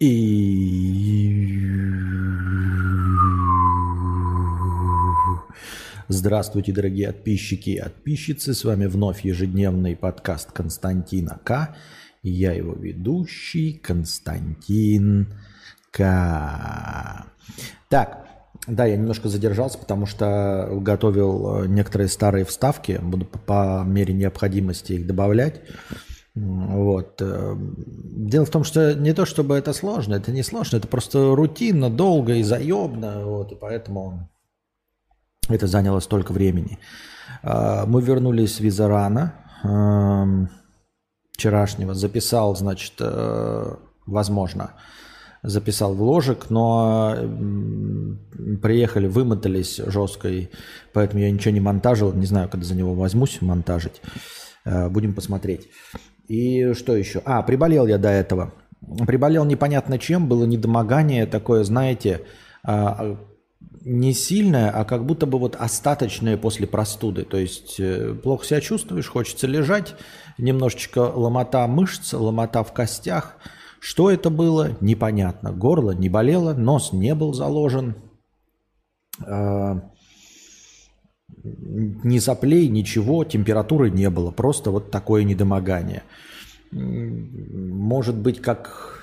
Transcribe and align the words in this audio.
И... 0.00 1.60
Здравствуйте, 6.08 6.72
дорогие 6.72 7.08
подписчики 7.08 7.70
и 7.70 7.82
подписчицы. 7.82 8.54
С 8.54 8.64
вами 8.64 8.86
вновь 8.86 9.26
ежедневный 9.26 9.94
подкаст 9.96 10.52
Константина 10.52 11.38
К. 11.44 11.76
Я 12.22 12.52
его 12.52 12.72
ведущий 12.72 13.74
Константин 13.74 15.34
К. 15.90 17.26
Так, 17.90 18.26
да, 18.66 18.86
я 18.86 18.96
немножко 18.96 19.28
задержался, 19.28 19.76
потому 19.76 20.06
что 20.06 20.66
готовил 20.80 21.64
некоторые 21.66 22.08
старые 22.08 22.46
вставки. 22.46 22.98
Буду 23.02 23.26
по 23.26 23.84
мере 23.84 24.14
необходимости 24.14 24.94
их 24.94 25.06
добавлять. 25.06 25.60
Вот. 26.34 27.20
Э, 27.20 27.56
дело 27.56 28.46
в 28.46 28.50
том, 28.50 28.64
что 28.64 28.94
не 28.94 29.12
то 29.12 29.26
чтобы 29.26 29.56
это 29.56 29.72
сложно, 29.72 30.14
это 30.14 30.30
не 30.30 30.42
сложно, 30.42 30.76
это 30.76 30.86
просто 30.86 31.34
рутинно, 31.34 31.90
долго 31.90 32.34
и 32.34 32.42
заебно, 32.42 33.22
вот, 33.24 33.52
и 33.52 33.56
поэтому 33.56 34.30
это 35.48 35.66
заняло 35.66 36.00
столько 36.00 36.32
времени. 36.32 36.78
А, 37.42 37.84
мы 37.86 38.00
вернулись 38.02 38.54
с 38.54 38.60
Визарана 38.60 39.34
эм, 39.64 40.50
вчерашнего, 41.32 41.94
записал, 41.94 42.54
значит, 42.54 42.94
э, 43.00 43.74
возможно, 44.06 44.74
записал 45.42 45.94
вложек, 45.94 46.50
но 46.50 47.16
приехали, 48.62 49.08
вымотались 49.08 49.80
и 50.24 50.50
поэтому 50.92 51.22
я 51.22 51.30
ничего 51.30 51.52
не 51.52 51.60
монтажил, 51.60 52.12
не 52.12 52.26
знаю, 52.26 52.48
когда 52.48 52.66
за 52.66 52.74
него 52.74 52.94
возьмусь 52.94 53.40
монтажить. 53.40 54.00
Э, 54.64 54.88
будем 54.88 55.14
посмотреть. 55.14 55.68
И 56.30 56.74
что 56.74 56.94
еще? 56.94 57.22
А, 57.24 57.42
приболел 57.42 57.88
я 57.88 57.98
до 57.98 58.08
этого. 58.08 58.54
Приболел 59.04 59.44
непонятно 59.44 59.98
чем, 59.98 60.28
было 60.28 60.44
недомогание 60.44 61.26
такое, 61.26 61.64
знаете, 61.64 62.22
а, 62.62 63.18
не 63.80 64.12
сильное, 64.12 64.70
а 64.70 64.84
как 64.84 65.06
будто 65.06 65.26
бы 65.26 65.40
вот 65.40 65.56
остаточное 65.58 66.36
после 66.36 66.68
простуды. 66.68 67.24
То 67.24 67.36
есть 67.36 67.80
э, 67.80 68.14
плохо 68.14 68.46
себя 68.46 68.60
чувствуешь, 68.60 69.08
хочется 69.08 69.48
лежать, 69.48 69.96
немножечко 70.38 71.00
ломота 71.00 71.66
мышц, 71.66 72.12
ломота 72.12 72.62
в 72.62 72.72
костях. 72.72 73.36
Что 73.80 74.08
это 74.08 74.30
было, 74.30 74.76
непонятно. 74.80 75.50
Горло 75.50 75.90
не 75.90 76.08
болело, 76.08 76.54
нос 76.54 76.92
не 76.92 77.16
был 77.16 77.34
заложен. 77.34 77.96
А, 79.26 79.89
ни 81.42 82.18
соплей, 82.18 82.68
ничего, 82.68 83.24
температуры 83.24 83.90
не 83.90 84.10
было. 84.10 84.30
Просто 84.30 84.70
вот 84.70 84.90
такое 84.90 85.24
недомогание. 85.24 86.02
Может 86.72 88.16
быть, 88.16 88.40
как 88.40 89.00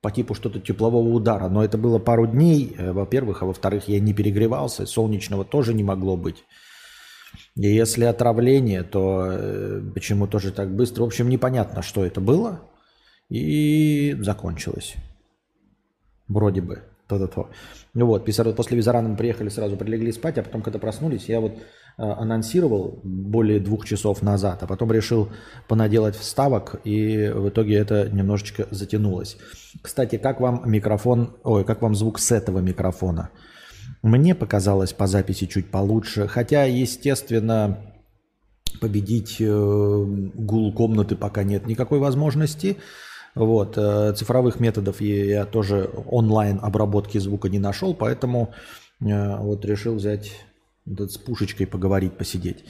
по 0.00 0.10
типу 0.10 0.34
что-то 0.34 0.60
теплового 0.60 1.08
удара, 1.08 1.48
но 1.48 1.64
это 1.64 1.78
было 1.78 1.98
пару 1.98 2.26
дней, 2.26 2.74
э, 2.78 2.92
во-первых, 2.92 3.42
а 3.42 3.46
во-вторых, 3.46 3.88
я 3.88 3.98
не 3.98 4.14
перегревался, 4.14 4.86
солнечного 4.86 5.44
тоже 5.44 5.74
не 5.74 5.82
могло 5.82 6.16
быть. 6.16 6.44
И 7.56 7.66
если 7.66 8.04
отравление, 8.04 8.84
то 8.84 9.26
э, 9.28 9.82
почему 9.94 10.28
тоже 10.28 10.52
так 10.52 10.74
быстро? 10.74 11.02
В 11.02 11.06
общем, 11.06 11.28
непонятно, 11.28 11.82
что 11.82 12.04
это 12.04 12.20
было, 12.20 12.60
и 13.28 14.16
закончилось. 14.20 14.94
Вроде 16.28 16.60
бы. 16.60 16.82
То-то-то. 17.08 17.50
Ну 17.94 18.06
вот, 18.06 18.24
после 18.24 18.76
Визарана 18.76 19.08
мы 19.08 19.16
приехали, 19.16 19.48
сразу 19.48 19.76
прилегли 19.76 20.10
спать, 20.10 20.38
а 20.38 20.42
потом, 20.42 20.62
когда 20.62 20.80
проснулись, 20.80 21.28
я 21.28 21.40
вот 21.40 21.52
э, 21.52 21.58
анонсировал 22.02 23.00
более 23.04 23.60
двух 23.60 23.86
часов 23.86 24.22
назад, 24.22 24.62
а 24.62 24.66
потом 24.66 24.90
решил 24.90 25.28
понаделать 25.68 26.16
вставок, 26.16 26.80
и 26.84 27.28
в 27.28 27.48
итоге 27.48 27.76
это 27.76 28.08
немножечко 28.10 28.66
затянулось. 28.72 29.36
Кстати, 29.82 30.18
как 30.18 30.40
вам 30.40 30.62
микрофон, 30.66 31.36
ой, 31.44 31.64
как 31.64 31.80
вам 31.80 31.94
звук 31.94 32.18
с 32.18 32.32
этого 32.32 32.58
микрофона? 32.58 33.30
Мне 34.02 34.34
показалось 34.34 34.92
по 34.92 35.06
записи 35.06 35.46
чуть 35.46 35.70
получше, 35.70 36.26
хотя, 36.26 36.64
естественно, 36.64 37.78
победить 38.80 39.36
э, 39.40 39.44
гул 39.46 40.72
комнаты 40.72 41.16
пока 41.16 41.44
нет 41.44 41.66
никакой 41.66 41.98
возможности. 41.98 42.76
Вот. 43.36 43.76
Э, 43.76 44.14
цифровых 44.16 44.60
методов 44.60 45.00
я 45.02 45.44
тоже 45.44 45.90
онлайн 46.06 46.58
обработки 46.62 47.18
звука 47.18 47.50
не 47.50 47.58
нашел, 47.58 47.94
поэтому 47.94 48.54
э, 49.00 49.36
вот 49.36 49.64
решил 49.66 49.94
взять 49.94 50.32
с 50.86 51.18
пушечкой 51.18 51.66
поговорить, 51.66 52.16
посидеть. 52.16 52.64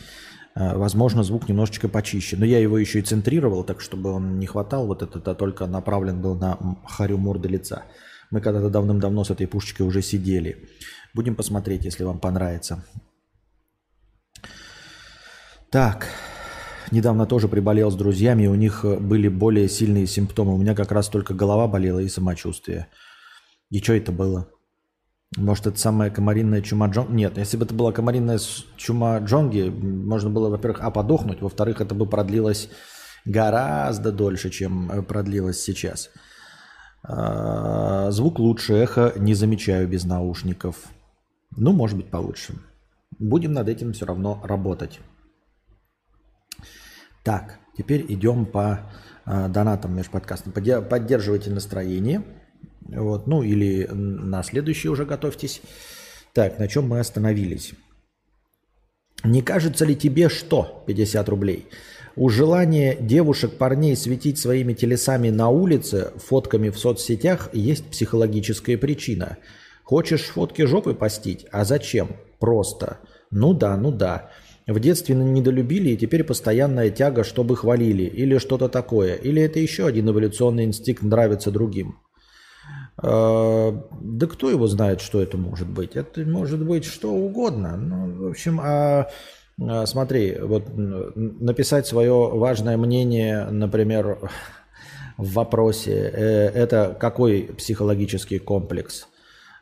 Э, 0.57 0.77
возможно, 0.77 1.23
звук 1.23 1.49
немножечко 1.49 1.89
почище. 1.89 2.37
Но 2.37 2.45
я 2.45 2.59
его 2.59 2.79
еще 2.79 2.99
и 2.99 3.03
центрировал, 3.03 3.63
так 3.63 3.81
чтобы 3.81 4.11
он 4.11 4.41
не 4.41 4.47
хватал 4.47 4.89
вот 4.89 5.03
этот, 5.03 5.29
а 5.29 5.37
только 5.37 5.69
направлен 5.69 6.21
был 6.21 6.35
на 6.35 6.59
харю 6.85 7.17
морды 7.17 7.49
лица. 7.49 7.85
Мы 8.33 8.41
когда-то 8.41 8.69
давным-давно 8.69 9.23
с 9.23 9.31
этой 9.31 9.47
пушечкой 9.47 9.87
уже 9.87 10.03
сидели. 10.03 10.69
Будем 11.15 11.37
посмотреть, 11.37 11.85
если 11.85 12.03
вам 12.03 12.19
понравится. 12.19 12.85
Так, 15.71 16.09
недавно 16.91 17.27
тоже 17.27 17.49
приболел 17.49 17.91
с 17.91 17.97
друзьями, 17.97 18.47
у 18.47 18.55
них 18.55 18.85
э, 18.85 18.99
были 18.99 19.29
более 19.29 19.69
сильные 19.69 20.07
симптомы. 20.07 20.55
У 20.55 20.59
меня 20.59 20.75
как 20.75 20.93
раз 20.93 21.09
только 21.09 21.35
голова 21.35 21.67
болела 21.69 21.99
и 21.99 22.09
самочувствие. 22.09 22.89
И 23.71 23.81
что 23.81 23.95
это 23.95 24.13
было? 24.13 24.49
Может, 25.37 25.67
это 25.67 25.79
самая 25.79 26.11
комаринная 26.11 26.63
чума 26.63 26.89
Джонги? 26.89 27.13
Нет, 27.13 27.37
если 27.37 27.57
бы 27.57 27.65
это 27.65 27.75
была 27.75 27.93
комаринная 27.93 28.39
чума 28.77 29.19
Джонги, 29.19 29.69
можно 29.69 30.31
было, 30.31 30.49
во-первых, 30.49 30.81
а 30.83 30.91
подохнуть, 30.91 31.43
во-вторых, 31.43 31.81
это 31.81 31.95
бы 31.95 32.07
продлилось 32.07 32.71
гораздо 33.25 34.13
дольше, 34.13 34.51
чем 34.51 34.91
э, 34.91 35.03
продлилось 35.03 35.61
сейчас. 35.61 36.11
А, 37.03 38.11
звук 38.11 38.39
лучше, 38.39 38.75
эхо 38.75 39.13
не 39.17 39.35
замечаю 39.35 39.89
без 39.89 40.05
наушников. 40.05 40.77
Ну, 41.57 41.73
может 41.73 41.97
быть, 41.97 42.11
получше. 42.11 42.55
Будем 43.19 43.53
над 43.53 43.69
этим 43.69 43.93
все 43.93 44.07
равно 44.07 44.41
работать. 44.45 45.01
Так, 47.27 47.59
теперь 47.77 48.07
идем 48.09 48.47
по 48.47 48.89
э, 49.27 49.49
донатам 49.49 49.97
межподкастам. 49.97 50.53
Поддерживайте 50.53 51.51
настроение. 51.51 52.23
Вот, 52.83 53.27
ну 53.27 53.43
или 53.43 53.85
на 53.91 54.45
следующий 54.45 54.89
уже 54.89 55.05
готовьтесь. 55.05 55.61
Так, 56.35 56.61
на 56.61 56.69
чем 56.69 56.87
мы 56.87 57.01
остановились? 57.01 57.73
Не 59.25 59.43
кажется 59.43 59.85
ли 59.85 59.97
тебе 59.97 60.29
что? 60.29 60.85
50 60.87 61.29
рублей. 61.29 61.67
У 62.15 62.29
желания 62.29 62.95
девушек, 62.95 63.59
парней 63.59 63.97
светить 63.97 64.39
своими 64.39 64.73
телесами 64.73 65.31
на 65.31 65.49
улице, 65.49 66.13
фотками 66.19 66.69
в 66.69 66.79
соцсетях, 66.79 67.51
есть 67.53 67.91
психологическая 67.91 68.79
причина. 68.79 69.39
Хочешь 69.83 70.27
фотки 70.27 70.63
жопы 70.63 70.95
постить? 70.95 71.45
А 71.51 71.65
зачем? 71.65 72.11
Просто. 72.39 73.01
Ну 73.33 73.53
да, 73.53 73.77
ну 73.77 73.91
да. 73.91 74.31
В 74.67 74.81
детстве 74.81 75.15
недолюбили, 75.15 75.91
и 75.91 75.97
теперь 75.97 76.25
постоянная 76.25 76.91
тяга, 76.91 77.23
чтобы 77.23 77.57
хвалили, 77.57 78.03
или 78.03 78.39
что-то 78.39 78.69
такое. 78.69 79.15
Или 79.15 79.41
это 79.43 79.61
еще 79.61 79.87
один 79.87 80.11
эволюционный 80.11 80.65
инстинкт 80.65 81.03
нравится 81.03 81.53
другим. 81.53 81.97
А, 82.99 83.73
да 84.01 84.27
кто 84.27 84.51
его 84.51 84.67
знает, 84.67 85.01
что 85.01 85.23
это 85.23 85.37
может 85.37 85.69
быть? 85.69 85.95
Это 85.95 86.23
может 86.23 86.65
быть 86.65 86.85
что 86.85 87.13
угодно. 87.13 87.77
Ну, 87.77 88.27
в 88.27 88.31
общем, 88.31 88.61
а, 88.61 89.09
а 89.61 89.87
смотри, 89.87 90.37
вот 90.41 90.65
написать 90.75 91.87
свое 91.87 92.13
важное 92.13 92.77
мнение, 92.77 93.47
например, 93.51 94.19
в 95.17 95.33
вопросе, 95.33 96.11
э, 96.13 96.49
это 96.49 96.97
какой 96.99 97.43
психологический 97.57 98.39
комплекс? 98.39 99.07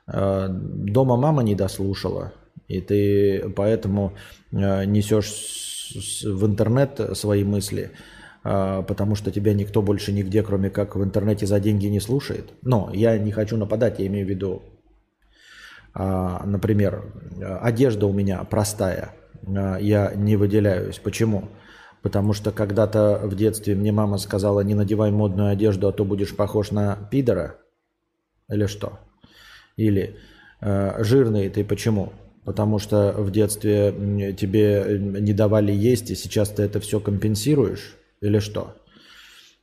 А, 0.06 0.48
дома 0.48 1.16
мама 1.16 1.42
не 1.42 1.54
дослушала, 1.54 2.32
и 2.69 2.81
ты 2.81 3.50
поэтому 3.54 4.15
несешь 4.54 6.22
в 6.25 6.47
интернет 6.47 7.00
свои 7.15 7.45
мысли, 7.45 7.91
э, 8.45 8.83
потому 8.86 9.15
что 9.15 9.30
тебя 9.30 9.54
никто 9.54 9.83
больше 9.83 10.12
нигде, 10.12 10.42
кроме 10.42 10.71
как 10.71 10.97
в 10.97 11.03
интернете 11.03 11.47
за 11.47 11.60
деньги 11.60 11.86
не 11.86 12.01
слушает. 12.01 12.53
Но 12.62 12.91
я 12.92 13.18
не 13.18 13.33
хочу 13.33 13.56
нападать, 13.56 13.98
я 13.98 14.06
имею 14.06 14.27
в 14.27 14.30
виду, 14.30 14.62
а, 15.92 16.45
например, 16.45 17.04
одежда 17.60 18.06
у 18.06 18.12
меня 18.12 18.42
простая, 18.45 19.15
э, 19.47 19.78
я 19.80 20.12
не 20.15 20.36
выделяюсь. 20.36 20.98
Почему? 20.98 21.48
Потому 22.03 22.33
что 22.33 22.53
когда-то 22.53 23.21
в 23.24 23.34
детстве 23.34 23.74
мне 23.74 23.92
мама 23.92 24.18
сказала, 24.18 24.60
не 24.60 24.74
надевай 24.74 25.10
модную 25.10 25.51
одежду, 25.51 25.89
а 25.89 25.92
то 25.92 26.04
будешь 26.04 26.36
похож 26.36 26.71
на 26.71 26.97
пидора. 27.10 27.56
Или 28.48 28.66
что? 28.66 28.98
Или 29.77 30.18
жирный 30.60 31.48
ты 31.48 31.65
почему? 31.65 32.12
Потому 32.44 32.78
что 32.78 33.12
в 33.16 33.30
детстве 33.30 34.34
тебе 34.38 34.98
не 34.98 35.32
давали 35.32 35.72
есть, 35.72 36.10
и 36.10 36.14
сейчас 36.14 36.50
ты 36.50 36.62
это 36.62 36.80
все 36.80 37.00
компенсируешь? 37.00 37.96
Или 38.20 38.38
что? 38.38 38.74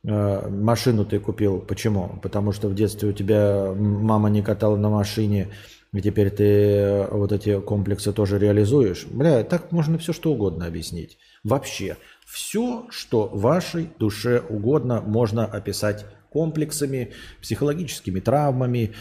Э, 0.04 0.48
машину 0.48 1.04
ты 1.04 1.18
купил. 1.18 1.60
Почему? 1.60 2.18
Потому 2.22 2.52
что 2.52 2.68
в 2.68 2.74
детстве 2.74 3.10
у 3.10 3.12
тебя 3.12 3.72
мама 3.74 4.30
не 4.30 4.42
катала 4.42 4.76
на 4.76 4.90
машине, 4.90 5.48
и 5.92 6.00
теперь 6.00 6.30
ты 6.30 6.44
э, 6.44 7.08
вот 7.10 7.32
эти 7.32 7.60
комплексы 7.60 8.12
тоже 8.12 8.38
реализуешь. 8.38 9.06
Бля, 9.06 9.44
так 9.44 9.70
можно 9.72 9.98
все 9.98 10.12
что 10.12 10.32
угодно 10.32 10.66
объяснить. 10.66 11.18
Вообще, 11.44 11.96
все, 12.26 12.86
что 12.90 13.28
вашей 13.28 13.90
душе 13.98 14.42
угодно, 14.48 15.00
можно 15.00 15.44
описать 15.44 16.06
комплексами, 16.30 17.12
психологическими 17.40 18.20
травмами, 18.20 18.92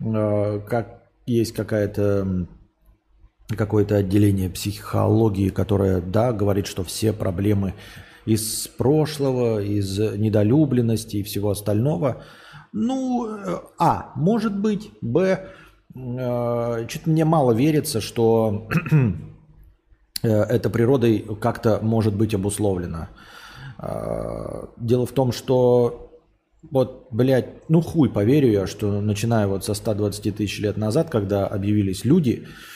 э, 0.00 0.60
как 0.68 1.02
есть 1.26 1.52
какая-то 1.52 2.46
какое-то 3.54 3.96
отделение 3.96 4.50
психологии, 4.50 5.50
которое, 5.50 6.00
да, 6.00 6.32
говорит, 6.32 6.66
что 6.66 6.82
все 6.82 7.12
проблемы 7.12 7.74
из 8.24 8.66
прошлого, 8.66 9.62
из 9.62 9.98
недолюбленности 9.98 11.18
и 11.18 11.22
всего 11.22 11.50
остального. 11.50 12.24
Ну, 12.72 13.28
э, 13.28 13.58
а, 13.78 14.12
может 14.16 14.58
быть, 14.58 14.90
б, 15.00 15.48
э, 15.94 16.86
что-то 16.88 17.10
мне 17.10 17.24
мало 17.24 17.52
верится, 17.52 18.00
что 18.00 18.68
э, 20.22 20.28
это 20.28 20.68
природой 20.68 21.24
как-то 21.40 21.78
может 21.82 22.16
быть 22.16 22.34
обусловлено. 22.34 23.08
Э, 23.78 24.66
дело 24.76 25.06
в 25.06 25.12
том, 25.12 25.30
что 25.30 26.10
вот, 26.68 27.06
блядь, 27.12 27.68
ну 27.68 27.80
хуй 27.80 28.10
поверю 28.10 28.50
я, 28.50 28.66
что 28.66 29.00
начиная 29.00 29.46
вот 29.46 29.64
со 29.64 29.72
120 29.72 30.36
тысяч 30.36 30.58
лет 30.58 30.76
назад, 30.76 31.10
когда 31.10 31.46
объявились 31.46 32.04
люди, 32.04 32.44
э, 32.44 32.75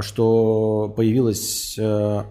что 0.00 0.92
появилась 0.96 1.76
э, 1.78 2.22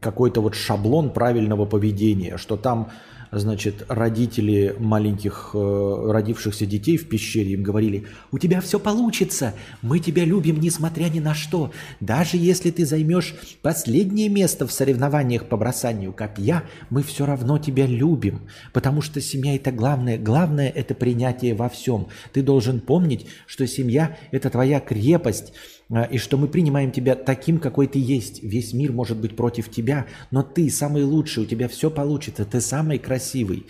какой-то 0.00 0.40
вот 0.40 0.54
шаблон 0.54 1.10
правильного 1.10 1.66
поведения, 1.66 2.36
что 2.36 2.56
там 2.56 2.90
значит, 3.32 3.84
родители 3.88 4.74
маленьких 4.78 5.50
э, 5.54 6.10
родившихся 6.10 6.66
детей 6.66 6.96
в 6.96 7.08
пещере 7.08 7.52
им 7.52 7.62
говорили, 7.62 8.06
у 8.30 8.38
тебя 8.38 8.60
все 8.60 8.78
получится, 8.78 9.54
мы 9.82 9.98
тебя 9.98 10.24
любим 10.24 10.60
несмотря 10.60 11.08
ни 11.08 11.20
на 11.20 11.34
что. 11.34 11.72
Даже 12.00 12.36
если 12.36 12.70
ты 12.70 12.86
займешь 12.86 13.34
последнее 13.62 14.28
место 14.28 14.66
в 14.66 14.72
соревнованиях 14.72 15.48
по 15.48 15.56
бросанию 15.56 16.12
копья, 16.12 16.64
мы 16.90 17.02
все 17.02 17.26
равно 17.26 17.58
тебя 17.58 17.86
любим, 17.86 18.48
потому 18.72 19.02
что 19.02 19.20
семья 19.20 19.56
это 19.56 19.72
главное. 19.72 20.18
Главное 20.18 20.70
это 20.70 20.94
принятие 20.94 21.54
во 21.54 21.68
всем. 21.68 22.08
Ты 22.32 22.42
должен 22.42 22.80
помнить, 22.80 23.26
что 23.46 23.66
семья 23.66 24.16
это 24.30 24.50
твоя 24.50 24.80
крепость, 24.80 25.52
и 25.88 26.18
что 26.18 26.36
мы 26.36 26.48
принимаем 26.48 26.90
тебя 26.90 27.14
таким, 27.14 27.58
какой 27.58 27.86
ты 27.86 27.98
есть. 27.98 28.42
Весь 28.42 28.72
мир 28.72 28.92
может 28.92 29.18
быть 29.18 29.36
против 29.36 29.70
тебя, 29.70 30.06
но 30.30 30.42
ты 30.42 30.68
самый 30.68 31.04
лучший, 31.04 31.44
у 31.44 31.46
тебя 31.46 31.68
все 31.68 31.90
получится, 31.90 32.44
ты 32.44 32.60
самый 32.60 32.98
красивый. 32.98 33.66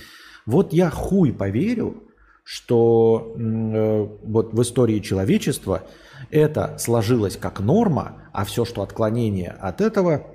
Вот 0.46 0.72
я 0.72 0.90
хуй 0.90 1.32
поверю, 1.32 2.04
что 2.42 3.34
э, 3.36 4.08
вот 4.22 4.54
в 4.54 4.62
истории 4.62 5.00
человечества 5.00 5.82
это 6.30 6.76
сложилось 6.78 7.36
как 7.36 7.60
норма, 7.60 8.22
а 8.32 8.44
все, 8.44 8.64
что 8.64 8.82
отклонение 8.82 9.50
от 9.50 9.80
этого, 9.80 10.26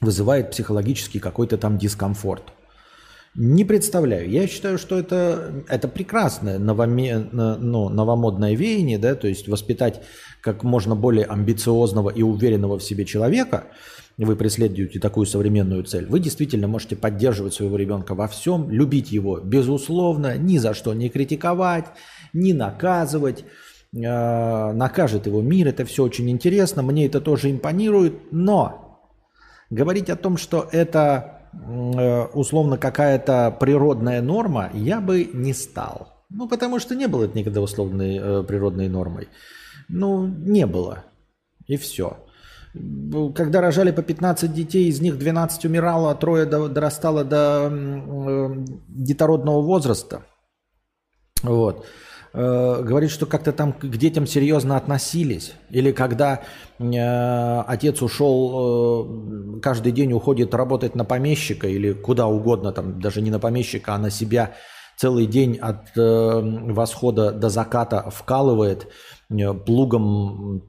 вызывает 0.00 0.50
психологический 0.50 1.18
какой-то 1.18 1.58
там 1.58 1.78
дискомфорт. 1.78 2.52
Не 3.34 3.64
представляю. 3.64 4.28
Я 4.28 4.46
считаю, 4.46 4.78
что 4.78 4.98
это, 4.98 5.64
это 5.68 5.86
прекрасное 5.88 6.58
новоме, 6.58 7.18
ну, 7.32 7.88
новомодное 7.88 8.54
веяние, 8.54 8.98
да, 8.98 9.14
то 9.14 9.28
есть 9.28 9.48
воспитать 9.48 10.02
как 10.40 10.64
можно 10.64 10.96
более 10.96 11.24
амбициозного 11.24 12.10
и 12.10 12.22
уверенного 12.22 12.78
в 12.78 12.82
себе 12.82 13.04
человека, 13.04 13.66
вы 14.16 14.34
преследуете 14.34 14.98
такую 14.98 15.26
современную 15.26 15.84
цель, 15.84 16.06
вы 16.06 16.18
действительно 16.18 16.66
можете 16.66 16.96
поддерживать 16.96 17.54
своего 17.54 17.76
ребенка 17.76 18.14
во 18.14 18.26
всем, 18.26 18.70
любить 18.70 19.12
его 19.12 19.38
безусловно, 19.38 20.36
ни 20.36 20.58
за 20.58 20.74
что 20.74 20.92
не 20.94 21.08
критиковать, 21.08 21.86
не 22.32 22.52
наказывать, 22.52 23.44
э, 23.94 24.72
накажет 24.72 25.26
его 25.26 25.40
мир, 25.40 25.68
это 25.68 25.84
все 25.84 26.02
очень 26.02 26.28
интересно, 26.30 26.82
мне 26.82 27.06
это 27.06 27.20
тоже 27.20 27.50
импонирует, 27.50 28.32
но 28.32 29.00
говорить 29.70 30.10
о 30.10 30.16
том, 30.16 30.36
что 30.36 30.68
это 30.72 31.37
условно 31.52 32.78
какая-то 32.78 33.56
природная 33.58 34.22
норма, 34.22 34.70
я 34.74 35.00
бы 35.00 35.28
не 35.32 35.52
стал. 35.54 36.18
Ну, 36.30 36.48
потому 36.48 36.78
что 36.78 36.94
не 36.94 37.08
было 37.08 37.24
это 37.24 37.38
никогда 37.38 37.60
условной 37.60 38.18
э, 38.18 38.42
природной 38.42 38.88
нормой. 38.88 39.28
Ну, 39.88 40.26
не 40.26 40.66
было. 40.66 41.04
И 41.66 41.76
все. 41.76 42.18
Когда 43.34 43.60
рожали 43.60 43.92
по 43.92 44.02
15 44.02 44.52
детей, 44.52 44.88
из 44.88 45.00
них 45.00 45.18
12 45.18 45.64
умирало, 45.64 46.10
а 46.10 46.14
трое 46.14 46.44
дорастало 46.44 47.24
до 47.24 47.70
э, 47.70 48.64
детородного 48.88 49.62
возраста. 49.62 50.22
Вот. 51.42 51.86
Э, 52.32 52.82
говорит, 52.82 53.10
что 53.10 53.26
как-то 53.26 53.52
там 53.52 53.72
к 53.72 53.96
детям 53.96 54.26
серьезно 54.26 54.76
относились. 54.76 55.54
Или 55.70 55.92
когда 55.92 56.42
э, 56.78 57.60
отец 57.66 58.02
ушел, 58.02 59.56
э, 59.56 59.60
каждый 59.60 59.92
день 59.92 60.12
уходит 60.12 60.54
работать 60.54 60.94
на 60.94 61.04
помещика 61.04 61.66
или 61.66 61.92
куда 61.92 62.26
угодно, 62.26 62.72
там 62.72 63.00
даже 63.00 63.22
не 63.22 63.30
на 63.30 63.38
помещика, 63.38 63.94
а 63.94 63.98
на 63.98 64.10
себя 64.10 64.54
целый 64.96 65.26
день 65.26 65.56
от 65.56 65.96
э, 65.96 66.40
восхода 66.72 67.32
до 67.32 67.48
заката 67.48 68.10
вкалывает, 68.10 68.88
э, 69.30 69.54
плугом 69.54 70.62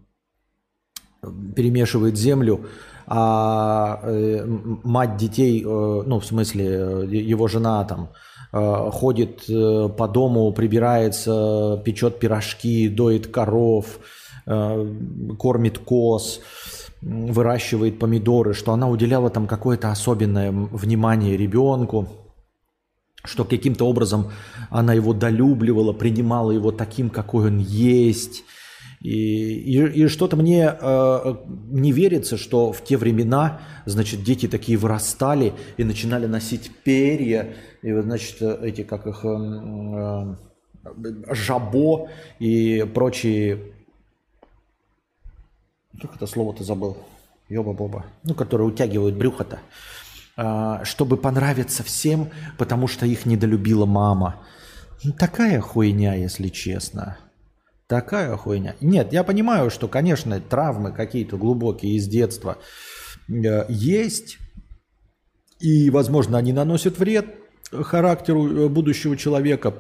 перемешивает 1.56 2.18
землю, 2.18 2.68
а 3.08 4.00
э, 4.04 4.46
мать 4.46 5.18
детей, 5.18 5.64
э, 5.64 5.66
ну 5.66 6.20
в 6.20 6.26
смысле 6.26 6.66
э, 6.66 7.06
его 7.08 7.48
жена 7.48 7.84
там, 7.84 8.12
ходит 8.52 9.44
э, 9.48 9.90
по 9.90 10.08
дому, 10.08 10.52
прибирается, 10.54 11.82
печет 11.86 12.20
пирожки, 12.20 12.90
доит 12.90 13.28
коров, 13.28 14.00
э, 14.46 14.96
кормит 15.38 15.78
коз, 15.78 16.42
выращивает 17.02 18.00
помидоры, 18.00 18.54
что 18.54 18.74
она 18.74 18.90
уделяла 18.90 19.30
там 19.30 19.48
какое-то 19.48 19.92
особенное 19.92 20.52
внимание 20.52 21.38
ребенку, 21.38 22.08
что 23.24 23.46
каким-то 23.46 23.86
образом 23.86 24.32
она 24.70 24.94
его 24.94 25.14
долюбливала, 25.14 25.94
принимала 25.94 26.52
его 26.52 26.72
таким, 26.72 27.10
какой 27.10 27.48
он 27.48 27.60
есть– 27.60 28.44
и, 29.02 29.54
и, 29.54 30.04
и 30.04 30.08
что-то 30.08 30.36
мне 30.36 30.76
э, 30.80 31.36
не 31.70 31.92
верится, 31.94 32.38
что 32.38 32.74
в 32.74 32.84
те 32.84 32.98
времена, 32.98 33.62
значит, 33.86 34.24
дети 34.24 34.48
такие 34.48 34.78
вырастали 34.78 35.54
и 35.78 35.86
начинали 35.86 36.26
носить 36.26 36.70
перья, 36.84 37.56
и, 37.82 37.94
значит, 37.94 38.42
эти, 38.42 38.84
как 38.84 39.08
их, 39.08 39.24
э, 39.24 40.36
э, 40.84 41.34
жабо 41.34 42.10
и 42.40 42.86
прочие, 42.94 43.74
как 46.02 46.18
это 46.18 46.28
слово-то 46.28 46.66
забыл, 46.66 46.98
ёба-боба, 47.48 48.06
ну, 48.24 48.36
которые 48.36 48.68
утягивают 48.68 49.16
брюхо-то, 49.16 49.60
э, 50.36 50.84
чтобы 50.84 51.16
понравиться 51.16 51.84
всем, 51.84 52.32
потому 52.58 52.90
что 52.90 53.06
их 53.06 53.26
недолюбила 53.26 53.86
мама. 53.86 54.44
Ну, 55.06 55.14
такая 55.14 55.62
хуйня, 55.62 56.16
если 56.16 56.50
честно. 56.50 57.18
Такая 57.90 58.38
хуйня. 58.38 58.76
Нет, 58.82 59.12
я 59.14 59.24
понимаю, 59.24 59.72
что, 59.72 59.88
конечно, 59.88 60.40
травмы 60.40 60.92
какие-то 60.92 61.38
глубокие 61.38 61.96
из 61.96 62.08
детства 62.08 62.60
э, 63.28 63.66
есть. 63.68 64.38
И, 65.60 65.90
возможно, 65.90 66.38
они 66.38 66.54
наносят 66.54 67.00
вред 67.00 67.26
характеру 67.72 68.46
э, 68.48 68.70
будущего 68.70 69.18
человека. 69.18 69.74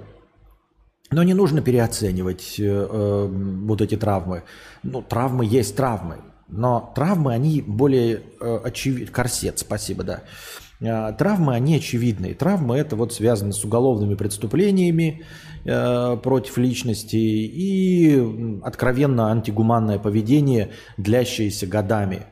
Но 1.12 1.22
не 1.22 1.36
нужно 1.36 1.62
переоценивать 1.62 2.56
э, 2.60 2.64
э, 2.64 3.28
вот 3.28 3.80
эти 3.80 3.96
травмы. 3.96 4.42
Ну, 4.82 5.04
травмы 5.04 5.46
есть 5.46 5.76
травмы. 5.76 6.18
Но 6.48 6.92
травмы, 6.96 7.32
они 7.32 7.62
более 7.62 8.24
э, 8.42 8.60
очевидны. 8.64 9.14
Корсет, 9.14 9.60
спасибо, 9.60 10.04
да. 10.04 10.24
Э, 10.82 11.14
травмы, 11.16 11.54
они 11.54 11.76
очевидные. 11.76 12.34
Травмы 12.34 12.78
это 12.78 12.96
вот 12.96 13.14
связано 13.14 13.52
с 13.52 13.64
уголовными 13.64 14.16
преступлениями 14.16 15.26
э, 15.66 16.18
против 16.22 16.58
личности 16.58 17.16
и 17.16 18.62
откровенно 18.64 19.32
антигуманное 19.32 20.00
поведение, 20.00 20.72
длящееся 20.98 21.68
годами. 21.68 22.26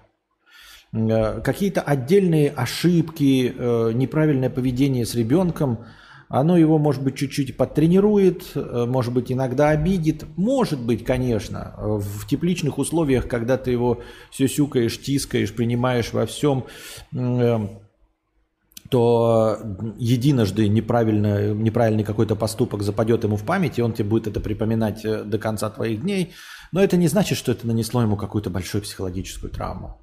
Э, 0.94 1.42
какие-то 1.42 1.82
отдельные 1.82 2.50
ошибки, 2.50 3.54
э, 3.56 3.92
неправильное 3.94 4.50
поведение 4.50 5.06
с 5.06 5.16
ребенком, 5.16 5.86
оно 6.30 6.58
его, 6.58 6.78
может 6.78 7.04
быть, 7.04 7.16
чуть-чуть 7.16 7.56
подтренирует, 7.56 8.52
может 8.54 9.14
быть, 9.14 9.32
иногда 9.32 9.70
обидит. 9.70 10.26
Может 10.36 10.82
быть, 10.82 11.06
конечно, 11.06 11.74
в 11.78 12.28
тепличных 12.28 12.80
условиях, 12.80 13.30
когда 13.30 13.58
ты 13.58 13.72
его 13.72 14.02
сюсюкаешь, 14.30 15.00
тискаешь, 15.02 15.54
принимаешь 15.54 16.12
во 16.12 16.26
всем, 16.26 16.66
э, 17.16 17.68
то 18.90 19.58
единожды 19.98 20.68
неправильно, 20.68 21.54
неправильный 21.54 22.04
какой-то 22.04 22.36
поступок 22.36 22.84
западет 22.84 23.24
ему 23.24 23.36
в 23.36 23.44
память, 23.44 23.78
и 23.78 23.82
он 23.82 23.94
тебе 23.94 24.10
будет 24.10 24.28
это 24.28 24.40
припоминать 24.40 25.04
э, 25.04 25.24
до 25.24 25.38
конца 25.38 25.70
твоих 25.70 26.02
дней. 26.02 26.34
Но 26.72 26.82
это 26.82 26.98
не 26.98 27.08
значит, 27.08 27.38
что 27.38 27.52
это 27.52 27.68
нанесло 27.68 28.02
ему 28.02 28.18
какую-то 28.18 28.50
большую 28.50 28.82
психологическую 28.82 29.52
травму. 29.52 30.02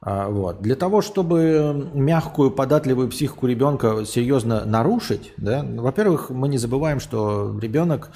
А, 0.00 0.28
вот. 0.28 0.62
Для 0.62 0.74
того, 0.74 1.00
чтобы 1.00 1.90
мягкую, 1.94 2.50
податливую 2.50 3.08
психику 3.08 3.46
ребенка 3.46 4.04
серьезно 4.04 4.64
нарушить, 4.64 5.32
да, 5.36 5.64
во-первых, 5.64 6.30
мы 6.30 6.48
не 6.48 6.58
забываем, 6.58 6.98
что 6.98 7.56
ребенок 7.60 8.10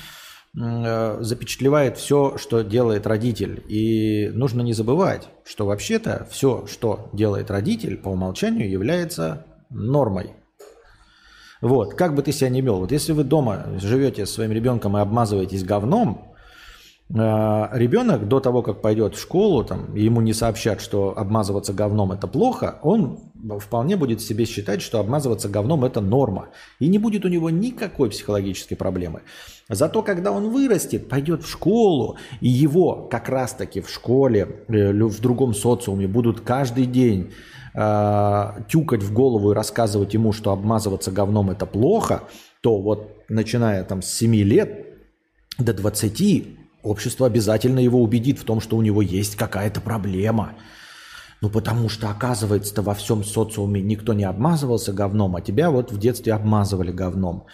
э, 0.59 1.19
запечатлевает 1.21 1.97
все, 1.97 2.38
что 2.38 2.62
делает 2.62 3.07
родитель. 3.07 3.62
И 3.69 4.31
нужно 4.35 4.62
не 4.62 4.73
забывать, 4.73 5.28
что 5.45 5.66
вообще-то 5.66 6.26
все, 6.28 6.66
что 6.66 7.09
делает 7.12 7.52
родитель, 7.52 7.97
по 7.97 8.09
умолчанию 8.09 8.69
является 8.69 9.47
нормой. 9.70 10.35
Вот, 11.61 11.94
как 11.94 12.14
бы 12.14 12.23
ты 12.23 12.32
себя 12.32 12.50
не 12.50 12.61
вел. 12.61 12.80
Вот 12.80 12.92
если 12.92 13.12
вы 13.12 13.25
дома 13.25 13.66
живете 13.78 14.26
со 14.26 14.35
своим 14.35 14.52
ребенком 14.52 14.96
и 14.96 15.00
обмазываетесь 15.00 15.64
говном, 15.64 16.35
э, 17.08 17.14
ребенок 17.14 18.28
до 18.28 18.40
того, 18.40 18.62
как 18.62 18.82
пойдет 18.82 19.14
в 19.14 19.20
школу, 19.20 19.64
там, 19.64 19.94
ему 19.94 20.20
не 20.20 20.35
сообщат, 20.35 20.80
что 20.80 21.16
обмазываться 21.16 21.73
говном 21.73 22.12
это 22.12 22.26
плохо, 22.26 22.78
он 22.82 23.20
вполне 23.58 23.96
будет 23.96 24.20
себе 24.20 24.44
считать, 24.44 24.82
что 24.82 25.00
обмазываться 25.00 25.49
говном 25.49 25.85
это 25.85 26.00
норма. 26.00 26.50
И 26.78 26.88
не 26.88 26.99
будет 26.99 27.25
у 27.25 27.28
него 27.28 27.49
никакой 27.49 28.11
психологической 28.11 28.76
проблемы. 28.76 29.23
Зато 29.68 30.02
когда 30.02 30.32
он 30.32 30.50
вырастет, 30.50 31.08
пойдет 31.08 31.42
в 31.42 31.50
школу, 31.50 32.16
и 32.40 32.49
его 32.49 33.08
как 33.11 33.28
раз-таки 33.30 33.80
в 33.80 33.88
школе, 33.88 34.64
э, 34.68 34.92
в 34.92 35.20
другом 35.20 35.54
социуме 35.54 36.06
будут 36.06 36.42
каждый 36.42 36.85
день 36.85 37.32
э, 37.76 38.62
тюкать 38.68 39.02
в 39.02 39.12
голову 39.12 39.52
и 39.52 39.54
рассказывать 39.54 40.14
ему, 40.14 40.33
что 40.33 40.50
обмазываться 40.50 41.12
говном 41.12 41.50
это 41.50 41.66
плохо, 41.66 42.25
то 42.62 42.80
вот 42.80 43.25
начиная 43.28 43.85
там 43.85 44.02
с 44.02 44.06
7 44.06 44.35
лет 44.37 44.87
до 45.59 45.73
20 45.73 46.49
общество 46.83 47.26
обязательно 47.26 47.78
его 47.78 48.02
убедит 48.02 48.38
в 48.38 48.45
том, 48.45 48.61
что 48.61 48.76
у 48.76 48.83
него 48.83 49.02
есть 49.02 49.37
какая-то 49.37 49.80
проблема. 49.80 50.54
Ну, 51.42 51.50
потому 51.50 51.90
что, 51.90 52.09
оказывается-то, 52.09 52.80
во 52.80 52.95
всем 52.95 53.23
социуме 53.23 53.83
никто 53.83 54.14
не 54.14 54.25
обмазывался 54.25 54.95
говном, 54.95 55.37
а 55.37 55.42
тебя 55.42 55.71
вот 55.71 55.92
в 55.92 55.99
детстве 55.99 56.33
обмазывали 56.33 56.90
говном 56.90 57.47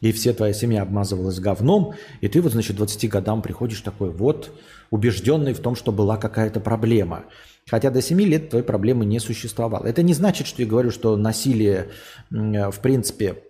и 0.00 0.12
все 0.12 0.32
твоя 0.32 0.52
семья 0.52 0.82
обмазывалась 0.82 1.38
говном, 1.38 1.94
и 2.20 2.28
ты 2.28 2.40
вот, 2.40 2.52
значит, 2.52 2.76
20 2.76 3.08
годам 3.10 3.42
приходишь 3.42 3.80
такой 3.80 4.10
вот, 4.10 4.50
убежденный 4.90 5.52
в 5.52 5.60
том, 5.60 5.76
что 5.76 5.92
была 5.92 6.16
какая-то 6.16 6.60
проблема. 6.60 7.24
Хотя 7.70 7.90
до 7.90 8.02
7 8.02 8.20
лет 8.22 8.50
твоей 8.50 8.64
проблемы 8.64 9.04
не 9.04 9.20
существовало. 9.20 9.86
Это 9.86 10.02
не 10.02 10.12
значит, 10.12 10.48
что 10.48 10.60
я 10.62 10.68
говорю, 10.68 10.90
что 10.90 11.16
насилие, 11.16 11.90
в 12.30 12.80
принципе, 12.82 13.44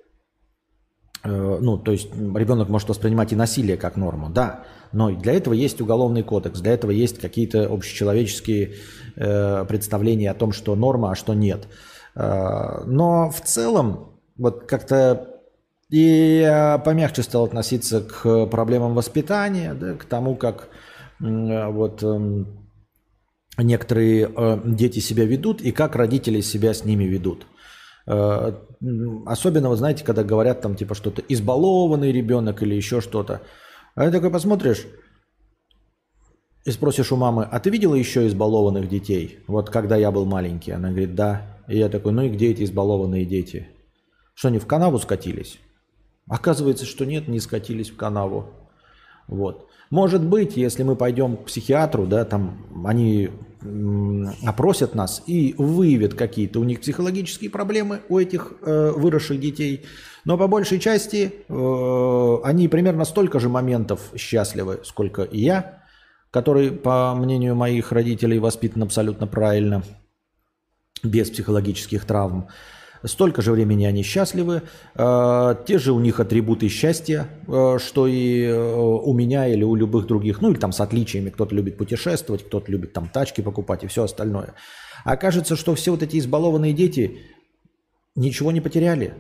э, 1.25 1.59
ну, 1.61 1.79
то 1.79 1.93
есть 1.93 2.13
ребенок 2.15 2.69
может 2.69 2.91
воспринимать 2.91 3.33
и 3.33 3.37
насилие 3.37 3.79
как 3.79 3.97
норму, 3.97 4.29
да, 4.29 4.65
но 4.93 5.11
для 5.11 5.33
этого 5.33 5.55
есть 5.55 5.81
уголовный 5.81 6.23
кодекс, 6.23 6.61
для 6.61 6.73
этого 6.73 6.91
есть 6.91 7.19
какие-то 7.19 7.65
общечеловеческие 7.73 8.75
э, 9.17 9.65
представления 9.67 10.31
о 10.31 10.35
том, 10.35 10.53
что 10.53 10.77
норма, 10.77 11.13
а 11.13 11.15
что 11.15 11.33
нет. 11.33 11.67
Э, 12.15 12.85
но 12.85 13.31
в 13.31 13.41
целом, 13.41 14.21
вот 14.37 14.67
как-то 14.67 15.29
и 15.89 16.41
я 16.43 16.79
помягче 16.79 17.23
стал 17.23 17.45
относиться 17.45 18.03
к 18.03 18.47
проблемам 18.47 18.95
воспитания, 18.95 19.75
да, 19.75 19.95
к 19.95 20.05
тому, 20.05 20.37
как 20.37 20.69
вот 21.19 22.03
эм, 22.03 22.60
некоторые 23.59 24.31
э, 24.35 24.61
дети 24.65 25.01
себя 25.01 25.25
ведут 25.25 25.61
и 25.61 25.73
как 25.73 25.97
родители 25.97 26.41
себя 26.41 26.75
с 26.75 26.85
ними 26.85 27.05
ведут. 27.05 27.47
Э, 28.07 28.53
особенно, 29.27 29.69
вы 29.71 29.77
знаете, 29.77 30.05
когда 30.05 30.25
говорят 30.25 30.61
там 30.61 30.77
типа 30.77 30.95
что-то 30.95 31.23
избалованный 31.29 32.13
ребенок 32.13 32.63
или 32.63 32.75
еще 32.75 33.01
что-то. 33.01 33.43
А 33.95 34.07
ты 34.07 34.13
такой 34.13 34.31
посмотришь 34.31 34.87
и 36.65 36.71
спросишь 36.71 37.13
у 37.13 37.17
мамы, 37.17 37.47
а 37.51 37.59
ты 37.61 37.71
видела 37.71 37.95
еще 37.95 38.27
избалованных 38.27 38.89
детей? 38.89 39.41
Вот 39.47 39.71
когда 39.71 39.97
я 39.97 40.11
был 40.11 40.27
маленький. 40.27 40.73
Она 40.73 40.91
говорит, 40.91 41.15
да. 41.15 41.63
И 41.69 41.79
я 41.79 41.89
такой, 41.89 42.13
ну 42.13 42.23
и 42.23 42.29
где 42.29 42.51
эти 42.51 42.65
избалованные 42.65 43.25
дети? 43.25 43.69
Что 44.35 44.49
они 44.49 44.59
в 44.59 44.67
канаву 44.67 44.99
скатились? 44.99 45.59
Оказывается, 46.29 46.85
что 46.85 47.05
нет, 47.05 47.29
не 47.29 47.41
скатились 47.41 47.91
в 47.91 47.97
канаву. 47.97 48.51
Вот. 49.31 49.69
Может 49.91 50.25
быть, 50.25 50.57
если 50.57 50.83
мы 50.83 50.97
пойдем 50.97 51.37
к 51.37 51.45
психиатру, 51.45 52.07
да, 52.07 52.25
там 52.25 52.67
они 52.85 53.31
опросят 54.45 54.95
нас 54.95 55.23
и 55.27 55.55
выявят 55.57 56.15
какие-то 56.15 56.61
у 56.61 56.65
них 56.65 56.81
психологические 56.81 57.51
проблемы 57.51 58.01
у 58.09 58.19
этих 58.19 58.55
э, 58.63 58.93
выросших 58.97 59.39
детей. 59.39 59.85
Но 60.25 60.39
по 60.39 60.49
большей 60.49 60.81
части 60.81 61.33
э, 61.49 62.37
они 62.43 62.69
примерно 62.69 63.05
столько 63.05 63.39
же 63.39 63.49
моментов 63.49 64.01
счастливы, 64.17 64.81
сколько 64.85 65.23
и 65.23 65.41
я, 65.41 65.85
который, 66.31 66.71
по 66.71 67.15
мнению 67.15 67.55
моих 67.55 67.93
родителей, 67.93 68.39
воспитан 68.39 68.83
абсолютно 68.83 69.27
правильно, 69.27 69.83
без 71.05 71.31
психологических 71.31 72.05
травм. 72.05 72.49
Столько 73.05 73.41
же 73.41 73.53
времени 73.53 73.87
они 73.87 74.03
счастливы. 74.03 74.63
Э, 74.95 75.55
те 75.67 75.79
же 75.79 75.93
у 75.93 76.01
них 76.01 76.21
атрибуты 76.21 76.69
счастья, 76.69 77.29
э, 77.49 77.79
что 77.79 78.07
и 78.07 78.43
э, 78.45 78.75
у 78.75 79.13
меня 79.15 79.49
или 79.49 79.65
у 79.65 79.75
любых 79.75 80.07
других. 80.07 80.43
Ну 80.43 80.51
или 80.51 80.59
там 80.59 80.73
с 80.73 80.81
отличиями. 80.81 81.31
Кто-то 81.31 81.55
любит 81.55 81.79
путешествовать, 81.79 82.45
кто-то 82.47 82.71
любит 82.71 82.93
там 82.93 83.09
тачки 83.09 83.41
покупать 83.41 83.85
и 83.85 83.87
все 83.87 84.05
остальное. 84.05 84.55
А 85.05 85.17
кажется, 85.17 85.57
что 85.57 85.75
все 85.75 85.93
вот 85.93 86.03
эти 86.03 86.19
избалованные 86.19 86.75
дети 86.75 87.21
ничего 88.17 88.53
не 88.53 88.61
потеряли. 88.61 89.15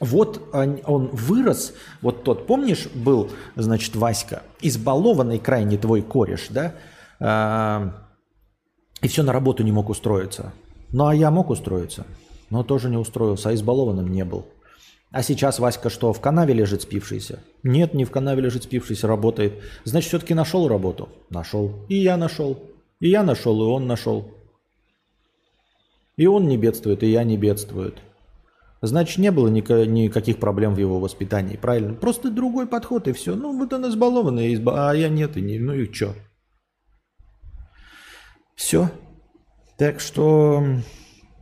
Вот 0.00 0.42
он, 0.52 0.80
он 0.86 1.06
вырос, 1.12 1.72
вот 2.02 2.24
тот, 2.24 2.48
помнишь, 2.48 2.88
был, 2.94 3.30
значит, 3.54 3.94
Васька, 3.94 4.42
избалованный 4.60 5.38
крайне 5.38 5.78
твой 5.78 6.02
кореш, 6.02 6.48
да, 6.50 6.74
и 9.00 9.06
все 9.06 9.22
на 9.22 9.32
работу 9.32 9.62
не 9.62 9.70
мог 9.70 9.88
устроиться. 9.88 10.52
Ну, 10.94 11.08
а 11.08 11.14
я 11.14 11.32
мог 11.32 11.50
устроиться, 11.50 12.06
но 12.50 12.62
тоже 12.62 12.88
не 12.88 12.96
устроился, 12.96 13.48
а 13.48 13.54
избалованным 13.54 14.12
не 14.12 14.24
был. 14.24 14.46
А 15.10 15.24
сейчас 15.24 15.58
Васька 15.58 15.90
что, 15.90 16.12
в 16.12 16.20
канаве 16.20 16.54
лежит 16.54 16.82
спившийся? 16.82 17.40
Нет, 17.64 17.94
не 17.94 18.04
в 18.04 18.12
канаве 18.12 18.42
лежит 18.42 18.62
спившийся, 18.62 19.08
работает. 19.08 19.60
Значит, 19.82 20.10
все-таки 20.10 20.34
нашел 20.34 20.68
работу? 20.68 21.08
Нашел. 21.30 21.84
И 21.88 21.96
я 21.96 22.16
нашел. 22.16 22.62
И 23.00 23.08
я 23.08 23.24
нашел, 23.24 23.60
и 23.60 23.66
он 23.66 23.88
нашел. 23.88 24.30
И 26.16 26.28
он 26.28 26.46
не 26.46 26.56
бедствует, 26.56 27.02
и 27.02 27.08
я 27.08 27.24
не 27.24 27.36
бедствует. 27.36 27.98
Значит, 28.80 29.18
не 29.18 29.32
было 29.32 29.48
никаких 29.48 30.38
проблем 30.38 30.76
в 30.76 30.78
его 30.78 31.00
воспитании, 31.00 31.56
правильно? 31.56 31.94
Просто 31.94 32.30
другой 32.30 32.68
подход, 32.68 33.08
и 33.08 33.12
все. 33.12 33.34
Ну, 33.34 33.58
вот 33.58 33.72
он 33.72 33.88
избалованный, 33.88 34.54
изба... 34.54 34.90
а 34.90 34.94
я 34.94 35.08
нет, 35.08 35.36
и 35.36 35.40
не... 35.40 35.58
ну 35.58 35.74
и 35.74 35.92
что? 35.92 36.14
Все. 38.54 38.90
Так 39.76 40.00
что... 40.00 40.62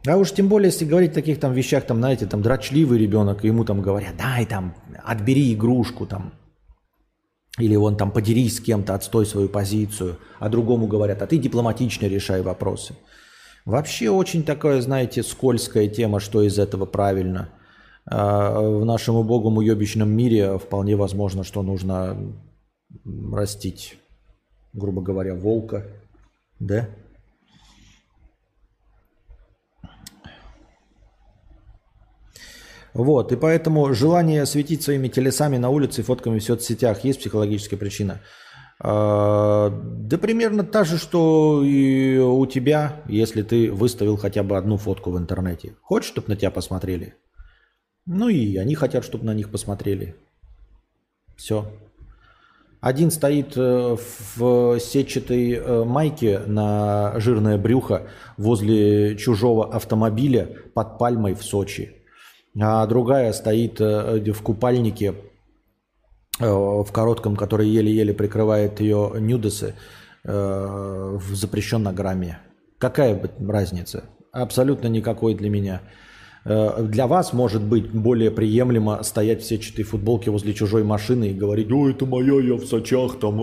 А 0.07 0.17
уж 0.17 0.33
тем 0.33 0.49
более, 0.49 0.71
если 0.71 0.85
говорить 0.85 1.13
о 1.13 1.15
таких 1.15 1.39
там 1.39 1.53
вещах, 1.53 1.85
там, 1.87 1.99
знаете, 1.99 2.27
там 2.27 2.43
дрочливый 2.43 2.99
ребенок, 2.99 3.45
ему 3.45 3.65
там 3.65 3.83
говорят, 3.83 4.17
дай 4.17 4.47
там, 4.47 4.75
отбери 5.05 5.55
игрушку 5.55 6.07
там, 6.07 6.33
или 7.59 7.77
он 7.77 7.97
там 7.97 8.11
подерись 8.11 8.57
с 8.57 8.61
кем-то, 8.61 8.95
отстой 8.95 9.27
свою 9.27 9.49
позицию, 9.49 10.19
а 10.41 10.49
другому 10.49 10.89
говорят, 10.89 11.23
а 11.23 11.27
ты 11.29 11.39
дипломатично 11.39 12.07
решай 12.07 12.43
вопросы. 12.43 12.95
Вообще 13.65 14.11
очень 14.11 14.43
такая, 14.43 14.81
знаете, 14.81 15.23
скользкая 15.23 15.87
тема, 15.87 16.19
что 16.19 16.43
из 16.43 16.59
этого 16.59 16.85
правильно. 16.85 17.51
А, 18.05 18.59
в 18.59 18.85
нашем 18.85 19.15
убогом 19.15 19.59
уебищном 19.59 20.11
мире 20.11 20.59
вполне 20.59 20.97
возможно, 20.97 21.45
что 21.45 21.63
нужно 21.63 22.17
растить, 23.33 23.99
грубо 24.73 25.01
говоря, 25.01 25.37
волка, 25.37 25.87
да? 26.59 26.89
Вот, 32.95 33.33
и 33.33 33.37
поэтому 33.37 33.95
желание 33.95 34.45
светить 34.45 34.83
своими 34.83 35.09
телесами 35.09 35.57
на 35.57 35.71
улице 35.71 36.03
и 36.03 36.05
фотками 36.05 36.39
в 36.39 36.45
соцсетях 36.45 37.05
есть 37.05 37.21
психологическая 37.21 37.79
причина. 37.79 38.21
А, 38.81 39.71
да 39.71 40.19
примерно 40.19 40.63
та 40.63 40.85
же, 40.85 40.99
что 40.99 41.63
и 41.65 42.19
у 42.19 42.45
тебя, 42.47 43.01
если 43.09 43.43
ты 43.43 43.73
выставил 43.73 44.17
хотя 44.17 44.43
бы 44.43 44.59
одну 44.59 44.77
фотку 44.77 45.11
в 45.11 45.19
интернете. 45.19 45.75
Хочешь, 45.81 46.11
чтобы 46.11 46.29
на 46.29 46.37
тебя 46.37 46.51
посмотрели? 46.51 47.15
Ну 48.05 48.29
и 48.29 48.57
они 48.57 48.75
хотят, 48.75 49.05
чтобы 49.05 49.25
на 49.25 49.33
них 49.33 49.51
посмотрели. 49.51 50.15
Все. 51.37 51.67
Один 52.81 53.13
стоит 53.13 53.57
э, 53.57 53.97
в 54.37 54.81
сетчатой 54.81 55.53
э, 55.53 55.85
майке 55.85 56.41
на 56.41 57.19
жирное 57.21 57.57
брюхо 57.57 58.09
возле 58.37 59.17
чужого 59.17 59.73
автомобиля 59.73 60.49
под 60.75 60.99
пальмой 60.99 61.35
в 61.35 61.45
Сочи 61.45 62.02
а 62.61 62.87
другая 62.87 63.33
стоит 63.33 63.81
э, 63.81 64.33
в 64.33 64.43
купальнике 64.43 65.15
э, 66.39 66.47
в 66.47 66.87
коротком, 66.93 67.37
который 67.37 67.69
еле-еле 67.69 68.13
прикрывает 68.13 68.81
ее 68.81 69.13
нюдесы 69.19 69.75
э, 70.25 71.19
в 71.19 71.35
запрещенном 71.35 71.95
грамме. 71.95 72.39
Какая 72.79 73.31
разница? 73.41 74.05
Абсолютно 74.33 74.89
никакой 74.89 75.35
для 75.35 75.51
меня. 75.51 75.83
Для 76.45 77.07
вас 77.07 77.33
может 77.33 77.63
быть 77.63 77.93
более 77.93 78.33
приемлемо 78.33 79.05
стоять 79.05 79.43
в 79.43 79.45
сетчатой 79.45 79.85
футболке 79.85 80.33
возле 80.33 80.53
чужой 80.53 80.83
машины 80.83 81.29
и 81.29 81.35
говорить, 81.35 81.71
о, 81.71 81.89
это 81.89 82.05
моя, 82.05 82.41
я 82.41 82.55
в 82.55 82.67
Сочах 82.67 83.21
там. 83.21 83.39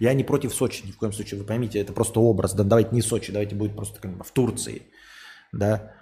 Я 0.00 0.14
не 0.14 0.24
против 0.24 0.54
Сочи 0.54 0.82
ни 0.86 0.92
в 0.92 0.96
коем 0.96 1.12
случае, 1.12 1.40
вы 1.40 1.46
поймите, 1.46 1.78
это 1.78 1.92
просто 1.92 2.20
образ. 2.20 2.54
Да 2.54 2.64
давайте 2.64 2.90
не 2.92 3.02
Сочи, 3.02 3.32
давайте 3.32 3.54
будет 3.54 3.76
просто 3.76 4.00
как 4.00 4.24
в 4.24 4.32
Турции. 4.32 4.84
Да. 5.52 5.92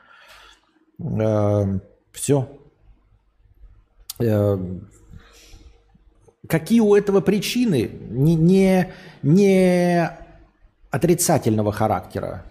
Эм, 0.98 1.82
Все. 2.12 2.48
Эм, 4.18 4.88
какие 6.48 6.80
у 6.80 6.94
этого 6.94 7.20
причины? 7.20 7.90
Не, 8.10 8.34
не, 8.34 8.92
не 9.22 10.10
отрицательного 10.90 11.72
характера. 11.72 12.44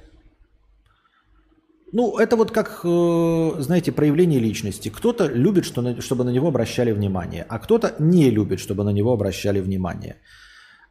Ну, 1.93 2.17
это 2.17 2.37
вот 2.37 2.51
как, 2.51 2.81
э, 2.85 3.51
знаете, 3.59 3.91
проявление 3.91 4.39
личности. 4.39 4.89
Кто-то 4.89 5.27
любит, 5.27 5.65
чтобы 5.65 6.23
на 6.23 6.31
него 6.31 6.47
обращали 6.47 6.93
внимание, 6.93 7.45
а 7.49 7.59
кто-то 7.59 7.95
не 7.99 8.31
любит, 8.31 8.59
чтобы 8.59 8.83
на 8.83 8.93
него 8.93 9.11
обращали 9.11 9.59
внимание. 9.59 10.15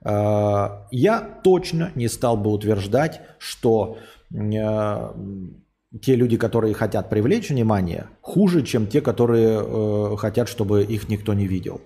Э, 0.04 0.68
я 0.90 1.40
точно 1.42 1.90
не 1.94 2.08
стал 2.08 2.36
бы 2.36 2.50
утверждать, 2.50 3.22
что 3.38 3.96
э, 4.30 5.10
те 5.98 6.14
люди, 6.14 6.36
которые 6.36 6.74
хотят 6.74 7.10
привлечь 7.10 7.50
внимание, 7.50 8.06
хуже, 8.20 8.62
чем 8.62 8.86
те, 8.86 9.00
которые 9.00 10.16
хотят, 10.16 10.48
чтобы 10.48 10.84
их 10.84 11.08
никто 11.08 11.34
не 11.34 11.46
видел. 11.46 11.80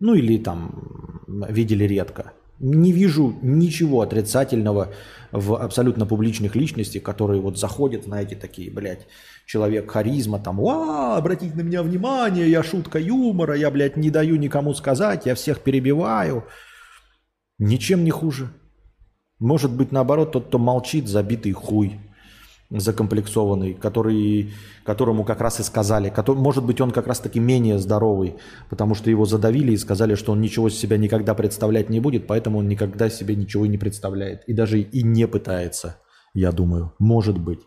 Ну 0.00 0.14
или 0.14 0.38
там 0.38 1.22
видели 1.48 1.84
редко. 1.84 2.32
Не 2.60 2.90
вижу 2.90 3.34
ничего 3.42 4.00
отрицательного 4.00 4.92
в 5.30 5.54
абсолютно 5.54 6.06
публичных 6.06 6.56
личностях, 6.56 7.02
которые 7.02 7.40
вот 7.40 7.58
заходят, 7.58 8.04
знаете, 8.04 8.34
такие, 8.34 8.70
блядь, 8.70 9.06
человек 9.46 9.90
харизма, 9.90 10.40
там, 10.40 10.60
а, 10.66 11.16
обратите 11.16 11.54
на 11.54 11.60
меня 11.60 11.82
внимание, 11.82 12.50
я 12.50 12.64
шутка 12.64 12.98
юмора, 12.98 13.54
я, 13.54 13.70
блядь, 13.70 13.96
не 13.96 14.10
даю 14.10 14.36
никому 14.36 14.74
сказать, 14.74 15.26
я 15.26 15.34
всех 15.34 15.60
перебиваю. 15.60 16.44
Ничем 17.58 18.02
не 18.02 18.10
хуже. 18.10 18.48
Может 19.38 19.70
быть, 19.70 19.92
наоборот, 19.92 20.32
тот, 20.32 20.46
кто 20.48 20.58
молчит, 20.58 21.06
забитый 21.06 21.52
хуй 21.52 22.00
закомплексованный, 22.70 23.72
который, 23.74 24.52
которому 24.84 25.24
как 25.24 25.40
раз 25.40 25.58
и 25.60 25.62
сказали, 25.62 26.10
который, 26.10 26.38
может 26.38 26.64
быть, 26.64 26.80
он 26.80 26.90
как 26.90 27.06
раз 27.06 27.18
таки 27.20 27.40
менее 27.40 27.78
здоровый, 27.78 28.36
потому 28.68 28.94
что 28.94 29.10
его 29.10 29.24
задавили 29.24 29.72
и 29.72 29.76
сказали, 29.78 30.14
что 30.14 30.32
он 30.32 30.40
ничего 30.40 30.68
себя 30.68 30.98
никогда 30.98 31.34
представлять 31.34 31.88
не 31.88 32.00
будет, 32.00 32.26
поэтому 32.26 32.58
он 32.58 32.68
никогда 32.68 33.08
себе 33.08 33.36
ничего 33.36 33.64
не 33.66 33.78
представляет 33.78 34.44
и 34.46 34.52
даже 34.52 34.80
и 34.80 35.02
не 35.02 35.26
пытается, 35.26 35.96
я 36.34 36.52
думаю, 36.52 36.92
может 36.98 37.38
быть. 37.38 37.60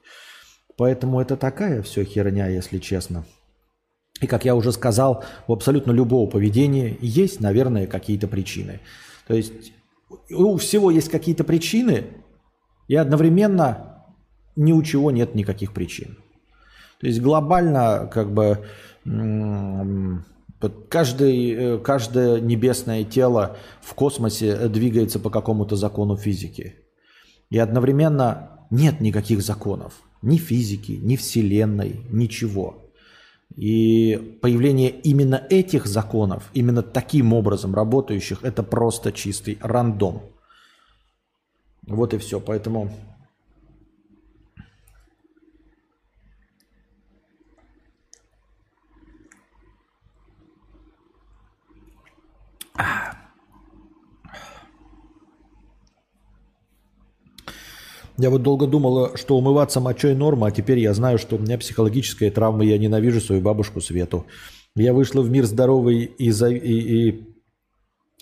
Поэтому 0.77 1.19
это 1.19 1.35
такая 1.35 1.81
все 1.81 2.03
херня, 2.03 2.47
если 2.47 2.77
честно. 2.77 3.25
И 4.21 4.27
как 4.27 4.45
я 4.45 4.55
уже 4.55 4.71
сказал, 4.71 5.23
у 5.47 5.53
абсолютно 5.53 5.91
любого 5.91 6.29
поведения 6.29 6.95
есть, 7.01 7.39
наверное, 7.39 7.87
какие-то 7.87 8.27
причины. 8.27 8.81
То 9.27 9.33
есть 9.33 9.73
у 10.29 10.57
всего 10.57 10.91
есть 10.91 11.09
какие-то 11.09 11.43
причины, 11.43 12.03
и 12.87 12.95
одновременно 12.95 13.90
ни 14.55 14.71
у 14.71 14.81
чего 14.83 15.11
нет 15.11 15.35
никаких 15.35 15.73
причин. 15.73 16.17
То 16.99 17.07
есть 17.07 17.21
глобально 17.21 18.09
как 18.11 18.31
бы 18.31 18.65
каждый, 20.89 21.51
э, 21.51 21.77
каждое 21.79 22.39
небесное 22.39 23.03
тело 23.03 23.57
в 23.81 23.93
космосе 23.95 24.67
двигается 24.67 25.19
по 25.19 25.29
какому-то 25.29 25.75
закону 25.75 26.17
физики. 26.17 26.75
И 27.49 27.57
одновременно 27.57 28.59
нет 28.69 29.01
никаких 29.01 29.41
законов. 29.41 30.01
Ни 30.21 30.37
физики, 30.37 30.91
ни 30.91 31.15
Вселенной, 31.15 32.01
ничего. 32.09 32.77
И 33.55 34.37
появление 34.41 34.91
именно 34.91 35.43
этих 35.49 35.85
законов, 35.85 36.49
именно 36.53 36.83
таким 36.83 37.33
образом 37.33 37.75
работающих, 37.75 38.43
это 38.43 38.63
просто 38.63 39.11
чистый 39.11 39.57
рандом. 39.61 40.21
Вот 41.85 42.13
и 42.13 42.17
все. 42.17 42.39
Поэтому 42.39 42.91
Я 58.17 58.29
вот 58.29 58.43
долго 58.43 58.67
думала, 58.67 59.17
что 59.17 59.37
умываться 59.37 59.79
мочой 59.79 60.15
норма, 60.15 60.47
а 60.47 60.51
теперь 60.51 60.79
я 60.79 60.93
знаю, 60.93 61.17
что 61.17 61.37
у 61.37 61.39
меня 61.39 61.57
психологическая 61.57 62.29
травма, 62.31 62.63
я 62.63 62.77
ненавижу 62.77 63.21
свою 63.21 63.41
бабушку 63.41 63.81
Свету. 63.81 64.25
Я 64.75 64.93
вышла 64.93 65.21
в 65.21 65.29
мир 65.29 65.45
здоровой 65.45 66.03
и, 66.03 66.31
за, 66.31 66.49
и, 66.49 67.09
и 67.09 67.27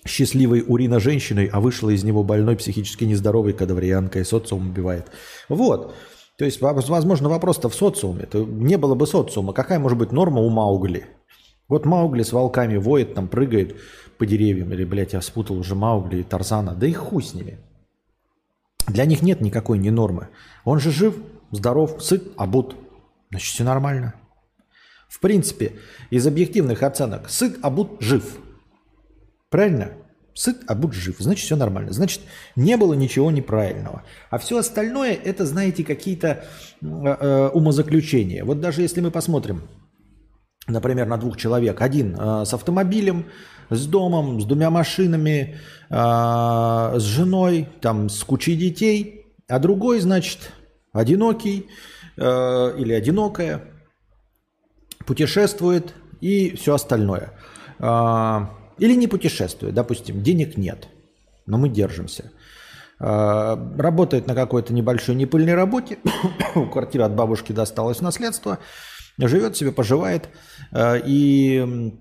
счастливой 0.06 0.64
урина 0.66 1.00
женщиной, 1.00 1.46
а 1.52 1.60
вышла 1.60 1.90
из 1.90 2.04
него 2.04 2.22
больной, 2.22 2.56
психически 2.56 3.04
нездоровой 3.04 3.52
кадаврианкой, 3.52 4.24
социум 4.24 4.70
убивает. 4.70 5.06
Вот. 5.48 5.94
То 6.38 6.44
есть, 6.44 6.60
возможно, 6.60 7.28
вопрос-то 7.28 7.68
в 7.68 7.74
социуме. 7.74 8.22
Это 8.22 8.38
не 8.38 8.78
было 8.78 8.94
бы 8.94 9.06
социума. 9.06 9.52
Какая 9.52 9.78
может 9.78 9.98
быть 9.98 10.10
норма 10.10 10.40
у 10.40 10.48
Маугли? 10.48 11.06
Вот 11.68 11.84
Маугли 11.84 12.22
с 12.22 12.32
волками 12.32 12.78
воет, 12.78 13.14
там 13.14 13.28
прыгает 13.28 13.76
по 14.16 14.24
деревьям. 14.24 14.72
Или, 14.72 14.84
блядь, 14.84 15.12
я 15.12 15.20
спутал 15.20 15.58
уже 15.58 15.74
Маугли 15.74 16.20
и 16.20 16.22
Тарзана. 16.22 16.74
Да 16.74 16.86
и 16.86 16.92
хуй 16.92 17.22
с 17.22 17.34
ними. 17.34 17.58
Для 18.86 19.04
них 19.04 19.22
нет 19.22 19.40
никакой 19.40 19.78
не 19.78 19.90
нормы. 19.90 20.28
Он 20.64 20.80
же 20.80 20.90
жив, 20.90 21.16
здоров, 21.50 22.02
сыт, 22.02 22.32
обут. 22.36 22.76
Значит, 23.30 23.54
все 23.54 23.64
нормально. 23.64 24.14
В 25.08 25.20
принципе, 25.20 25.72
из 26.10 26.26
объективных 26.26 26.82
оценок, 26.82 27.28
сыт, 27.28 27.58
обут, 27.62 28.00
жив. 28.00 28.38
Правильно? 29.48 29.92
Сыт, 30.34 30.58
обут, 30.68 30.94
жив. 30.94 31.16
Значит, 31.18 31.44
все 31.44 31.56
нормально. 31.56 31.92
Значит, 31.92 32.22
не 32.56 32.76
было 32.76 32.94
ничего 32.94 33.30
неправильного. 33.30 34.04
А 34.30 34.38
все 34.38 34.58
остальное, 34.58 35.14
это, 35.14 35.44
знаете, 35.44 35.84
какие-то 35.84 36.44
э, 36.80 36.86
э, 36.86 37.48
умозаключения. 37.48 38.44
Вот 38.44 38.60
даже 38.60 38.82
если 38.82 39.00
мы 39.00 39.10
посмотрим, 39.10 39.68
например, 40.68 41.06
на 41.06 41.16
двух 41.16 41.36
человек. 41.36 41.80
Один 41.80 42.16
э, 42.18 42.44
с 42.44 42.54
автомобилем, 42.54 43.26
с 43.70 43.86
домом, 43.86 44.40
с 44.40 44.44
двумя 44.44 44.70
машинами, 44.70 45.56
э, 45.88 45.94
с 45.94 47.02
женой, 47.02 47.68
там, 47.80 48.08
с 48.08 48.22
кучей 48.24 48.56
детей, 48.56 49.26
а 49.48 49.58
другой, 49.58 50.00
значит, 50.00 50.52
одинокий 50.92 51.68
э, 52.16 52.74
или 52.78 52.92
одинокая, 52.92 53.62
путешествует 55.06 55.94
и 56.20 56.56
все 56.56 56.74
остальное. 56.74 57.32
Э, 57.78 58.46
или 58.78 58.94
не 58.94 59.06
путешествует, 59.06 59.74
допустим, 59.74 60.22
денег 60.22 60.56
нет, 60.56 60.88
но 61.46 61.58
мы 61.58 61.68
держимся. 61.68 62.32
Работает 62.98 64.26
на 64.26 64.34
какой-то 64.34 64.74
небольшой 64.74 65.14
непыльной 65.14 65.54
работе, 65.54 65.96
квартира 66.72 67.06
от 67.06 67.14
бабушки 67.14 67.52
досталась 67.52 67.98
в 67.98 68.02
наследство, 68.02 68.58
живет 69.18 69.56
себе, 69.56 69.72
поживает 69.72 70.28
и 70.76 71.94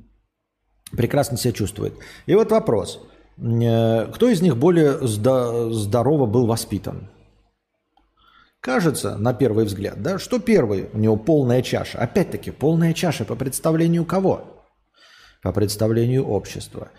прекрасно 0.92 1.38
себя 1.38 1.54
чувствует. 1.54 1.94
И 2.26 2.36
вот 2.36 2.52
вопрос. 2.52 3.02
Э, 3.38 4.08
кто 4.14 4.28
из 4.30 4.42
них 4.42 4.58
более 4.58 5.00
здорово 5.06 6.26
был 6.26 6.46
воспитан? 6.46 7.10
Кажется, 8.62 9.18
на 9.18 9.34
первый 9.34 9.64
взгляд, 9.66 10.02
да, 10.02 10.20
что 10.20 10.40
первый, 10.40 10.90
у 10.92 10.98
него 10.98 11.16
полная 11.16 11.62
чаша. 11.62 12.00
Опять-таки, 12.00 12.52
полная 12.52 12.94
чаша 12.94 13.24
по 13.24 13.36
представлению 13.36 14.04
кого? 14.04 14.66
По 15.42 15.54
представлению 15.54 16.28
общества. 16.28 16.90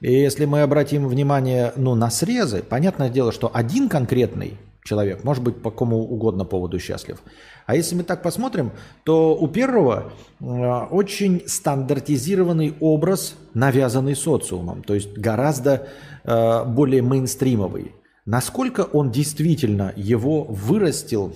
И 0.00 0.12
если 0.12 0.44
мы 0.44 0.62
обратим 0.62 1.08
внимание 1.08 1.72
ну, 1.76 1.96
на 1.96 2.10
срезы, 2.10 2.62
понятное 2.62 3.10
дело, 3.10 3.32
что 3.32 3.50
один 3.52 3.88
конкретный 3.88 4.56
человек 4.84 5.24
может 5.24 5.42
быть 5.42 5.62
по 5.62 5.70
какому 5.70 5.98
угодно 5.98 6.44
поводу 6.44 6.78
счастлив. 6.78 7.22
А 7.66 7.76
если 7.76 7.94
мы 7.94 8.02
так 8.02 8.22
посмотрим, 8.22 8.72
то 9.04 9.36
у 9.36 9.46
первого 9.48 10.12
э, 10.40 10.44
очень 10.44 11.42
стандартизированный 11.46 12.74
образ, 12.80 13.34
навязанный 13.54 14.16
социумом, 14.16 14.82
то 14.82 14.94
есть 14.94 15.16
гораздо 15.16 15.88
э, 16.24 16.64
более 16.64 17.02
мейнстримовый. 17.02 17.94
Насколько 18.26 18.82
он 18.82 19.10
действительно 19.10 19.92
его 19.96 20.44
вырастил 20.44 21.34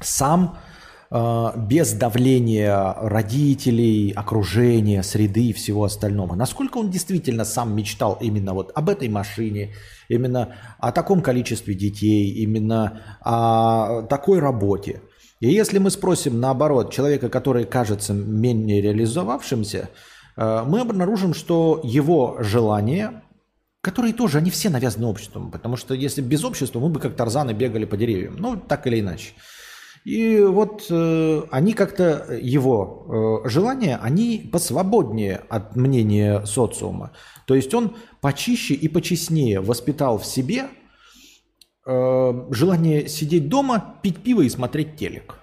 сам 0.00 0.58
без 1.14 1.92
давления 1.92 2.92
родителей, 2.98 4.10
окружения, 4.10 5.02
среды 5.04 5.46
и 5.46 5.52
всего 5.52 5.84
остального. 5.84 6.34
Насколько 6.34 6.78
он 6.78 6.90
действительно 6.90 7.44
сам 7.44 7.76
мечтал 7.76 8.18
именно 8.20 8.52
вот 8.52 8.72
об 8.74 8.88
этой 8.88 9.08
машине, 9.08 9.74
именно 10.08 10.56
о 10.80 10.90
таком 10.90 11.22
количестве 11.22 11.74
детей, 11.74 12.30
именно 12.32 13.18
о 13.20 14.02
такой 14.02 14.40
работе. 14.40 15.02
И 15.40 15.48
если 15.48 15.78
мы 15.78 15.90
спросим, 15.90 16.40
наоборот, 16.40 16.92
человека, 16.92 17.28
который 17.28 17.64
кажется 17.64 18.12
менее 18.12 18.80
реализовавшимся, 18.80 19.90
э, 20.36 20.64
мы 20.66 20.80
обнаружим, 20.80 21.34
что 21.34 21.80
его 21.84 22.38
желания, 22.40 23.22
которые 23.82 24.14
тоже, 24.14 24.38
они 24.38 24.50
все 24.50 24.70
навязаны 24.70 25.06
обществом. 25.06 25.50
Потому 25.50 25.76
что 25.76 25.94
если 25.94 26.22
без 26.22 26.44
общества, 26.44 26.80
мы 26.80 26.88
бы 26.88 26.98
как 26.98 27.14
Тарзаны 27.14 27.52
бегали 27.52 27.84
по 27.84 27.96
деревьям. 27.96 28.36
Ну, 28.38 28.56
так 28.56 28.86
или 28.86 29.00
иначе. 29.00 29.34
И 30.04 30.38
вот 30.40 30.86
э, 30.90 31.42
они 31.50 31.72
как-то, 31.72 32.38
его 32.40 33.42
э, 33.44 33.48
желания, 33.48 33.98
они 34.02 34.48
посвободнее 34.52 35.42
от 35.48 35.76
мнения 35.76 36.44
социума. 36.44 37.12
То 37.46 37.54
есть 37.54 37.72
он 37.72 37.96
почище 38.20 38.74
и 38.74 38.88
почестнее 38.88 39.60
воспитал 39.60 40.18
в 40.18 40.26
себе– 40.26 40.68
Э, 41.86 42.32
желание 42.50 43.08
сидеть 43.08 43.48
дома, 43.48 43.96
пить 44.02 44.22
пиво 44.22 44.40
и 44.40 44.48
смотреть 44.48 44.96
телек. 44.96 45.34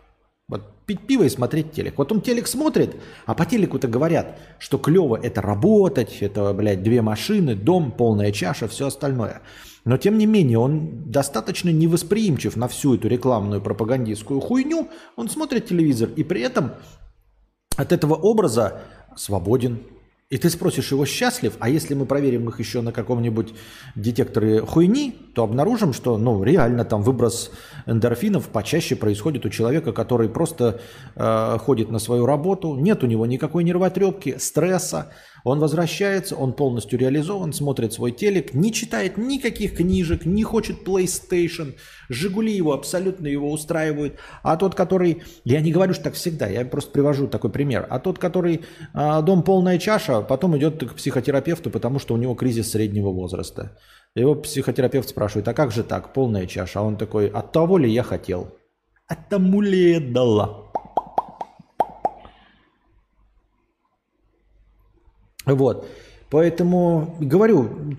Вот 0.47 0.63
пить 0.87 1.05
пиво 1.05 1.23
и 1.23 1.29
смотреть 1.29 1.71
телек. 1.71 1.97
Вот 1.97 2.11
он 2.11 2.21
телек 2.21 2.47
смотрит, 2.47 2.95
а 3.27 3.35
по 3.35 3.45
телеку-то 3.45 3.87
говорят, 3.87 4.39
что 4.57 4.79
клево 4.79 5.19
это 5.21 5.41
работать, 5.41 6.17
это, 6.21 6.51
блядь, 6.53 6.81
две 6.81 7.03
машины, 7.03 7.55
дом, 7.55 7.91
полная 7.91 8.31
чаша, 8.31 8.67
все 8.67 8.87
остальное. 8.87 9.41
Но 9.83 9.97
тем 9.97 10.17
не 10.17 10.25
менее, 10.25 10.59
он 10.59 11.09
достаточно 11.11 11.69
невосприимчив 11.69 12.55
на 12.55 12.67
всю 12.67 12.95
эту 12.95 13.07
рекламную 13.07 13.61
пропагандистскую 13.61 14.39
хуйню. 14.39 14.89
Он 15.15 15.29
смотрит 15.29 15.67
телевизор 15.67 16.09
и 16.15 16.23
при 16.23 16.41
этом 16.41 16.73
от 17.77 17.91
этого 17.91 18.13
образа 18.13 18.81
свободен, 19.15 19.79
и 20.31 20.37
ты 20.37 20.49
спросишь 20.49 20.91
его 20.91 21.05
счастлив, 21.05 21.57
а 21.59 21.67
если 21.67 21.93
мы 21.93 22.05
проверим 22.05 22.47
их 22.47 22.59
еще 22.59 22.81
на 22.81 22.93
каком-нибудь 22.93 23.53
детекторе 23.95 24.61
хуйни, 24.61 25.13
то 25.35 25.43
обнаружим, 25.43 25.91
что 25.91 26.17
ну, 26.17 26.41
реально 26.41 26.85
там 26.85 27.01
выброс 27.01 27.51
эндорфинов 27.85 28.47
почаще 28.47 28.95
происходит 28.95 29.45
у 29.45 29.49
человека, 29.49 29.91
который 29.91 30.29
просто 30.29 30.79
э, 31.15 31.57
ходит 31.59 31.91
на 31.91 31.99
свою 31.99 32.25
работу, 32.25 32.75
нет 32.75 33.03
у 33.03 33.07
него 33.07 33.25
никакой 33.25 33.65
нервотрепки, 33.65 34.37
стресса, 34.37 35.11
он 35.43 35.59
возвращается, 35.59 36.35
он 36.35 36.53
полностью 36.53 36.99
реализован, 36.99 37.53
смотрит 37.53 37.93
свой 37.93 38.11
телек, 38.11 38.53
не 38.53 38.71
читает 38.71 39.17
никаких 39.17 39.77
книжек, 39.77 40.25
не 40.25 40.43
хочет 40.43 40.87
PlayStation, 40.87 41.75
Жигули 42.11 42.51
его 42.51 42.73
абсолютно 42.73 43.27
его 43.27 43.51
устраивают. 43.51 44.15
А 44.43 44.57
тот, 44.57 44.75
который, 44.75 45.23
я 45.45 45.61
не 45.61 45.71
говорю, 45.71 45.93
что 45.93 46.03
так 46.03 46.13
всегда, 46.15 46.47
я 46.47 46.65
просто 46.65 46.91
привожу 46.91 47.27
такой 47.27 47.49
пример. 47.49 47.87
А 47.89 47.99
тот, 47.99 48.19
который 48.19 48.61
а, 48.93 49.21
дом 49.21 49.43
полная 49.43 49.77
чаша, 49.77 50.21
потом 50.21 50.57
идет 50.57 50.83
к 50.83 50.95
психотерапевту, 50.95 51.69
потому 51.69 51.99
что 51.99 52.13
у 52.13 52.17
него 52.17 52.35
кризис 52.35 52.71
среднего 52.71 53.11
возраста. 53.11 53.77
Его 54.13 54.35
психотерапевт 54.35 55.07
спрашивает, 55.07 55.47
а 55.47 55.53
как 55.53 55.71
же 55.71 55.83
так, 55.83 56.13
полная 56.13 56.45
чаша? 56.47 56.79
А 56.79 56.83
он 56.83 56.97
такой, 56.97 57.29
от 57.29 57.53
того 57.53 57.77
ли 57.77 57.89
я 57.89 58.03
хотел? 58.03 58.57
От 59.07 59.29
тому 59.29 59.61
ли 59.61 59.93
я 59.93 59.99
дала? 60.01 60.60
Вот. 65.45 65.87
Поэтому 66.31 67.17
говорю, 67.19 67.97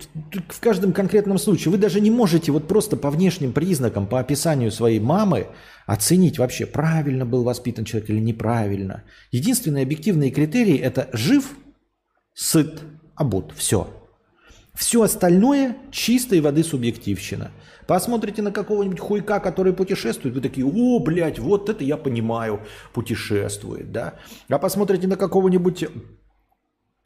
в 0.49 0.59
каждом 0.59 0.91
конкретном 0.91 1.37
случае 1.37 1.71
вы 1.71 1.77
даже 1.77 2.01
не 2.01 2.09
можете 2.09 2.51
вот 2.51 2.67
просто 2.67 2.97
по 2.97 3.11
внешним 3.11 3.53
признакам, 3.53 4.07
по 4.07 4.19
описанию 4.19 4.71
своей 4.71 4.99
мамы 4.99 5.47
оценить 5.85 6.39
вообще, 6.39 6.65
правильно 6.65 7.27
был 7.27 7.43
воспитан 7.43 7.85
человек 7.85 8.09
или 8.09 8.19
неправильно. 8.19 9.03
Единственные 9.31 9.83
объективные 9.83 10.31
критерии– 10.31 10.77
это 10.79 11.09
жив, 11.13 11.55
сыт, 12.33 12.81
обут. 13.15 13.53
Все. 13.55 13.87
Все 14.73 15.03
остальное– 15.03 15.77
чистой 15.91 16.41
воды 16.41 16.63
субъективщина. 16.63 17.51
Посмотрите 17.85 18.41
на 18.41 18.51
какого-нибудь 18.51 18.99
хуйка, 18.99 19.39
который 19.39 19.73
путешествует, 19.73 20.33
вы 20.33 20.41
такие, 20.41 20.65
о, 20.65 20.99
блядь, 20.99 21.37
вот 21.37 21.69
это 21.69 21.83
я 21.83 21.97
понимаю, 21.97 22.61
путешествует, 22.93 23.91
да. 23.91 24.15
А 24.49 24.57
посмотрите 24.57 25.07
на 25.07 25.17
какого-нибудь 25.17 25.85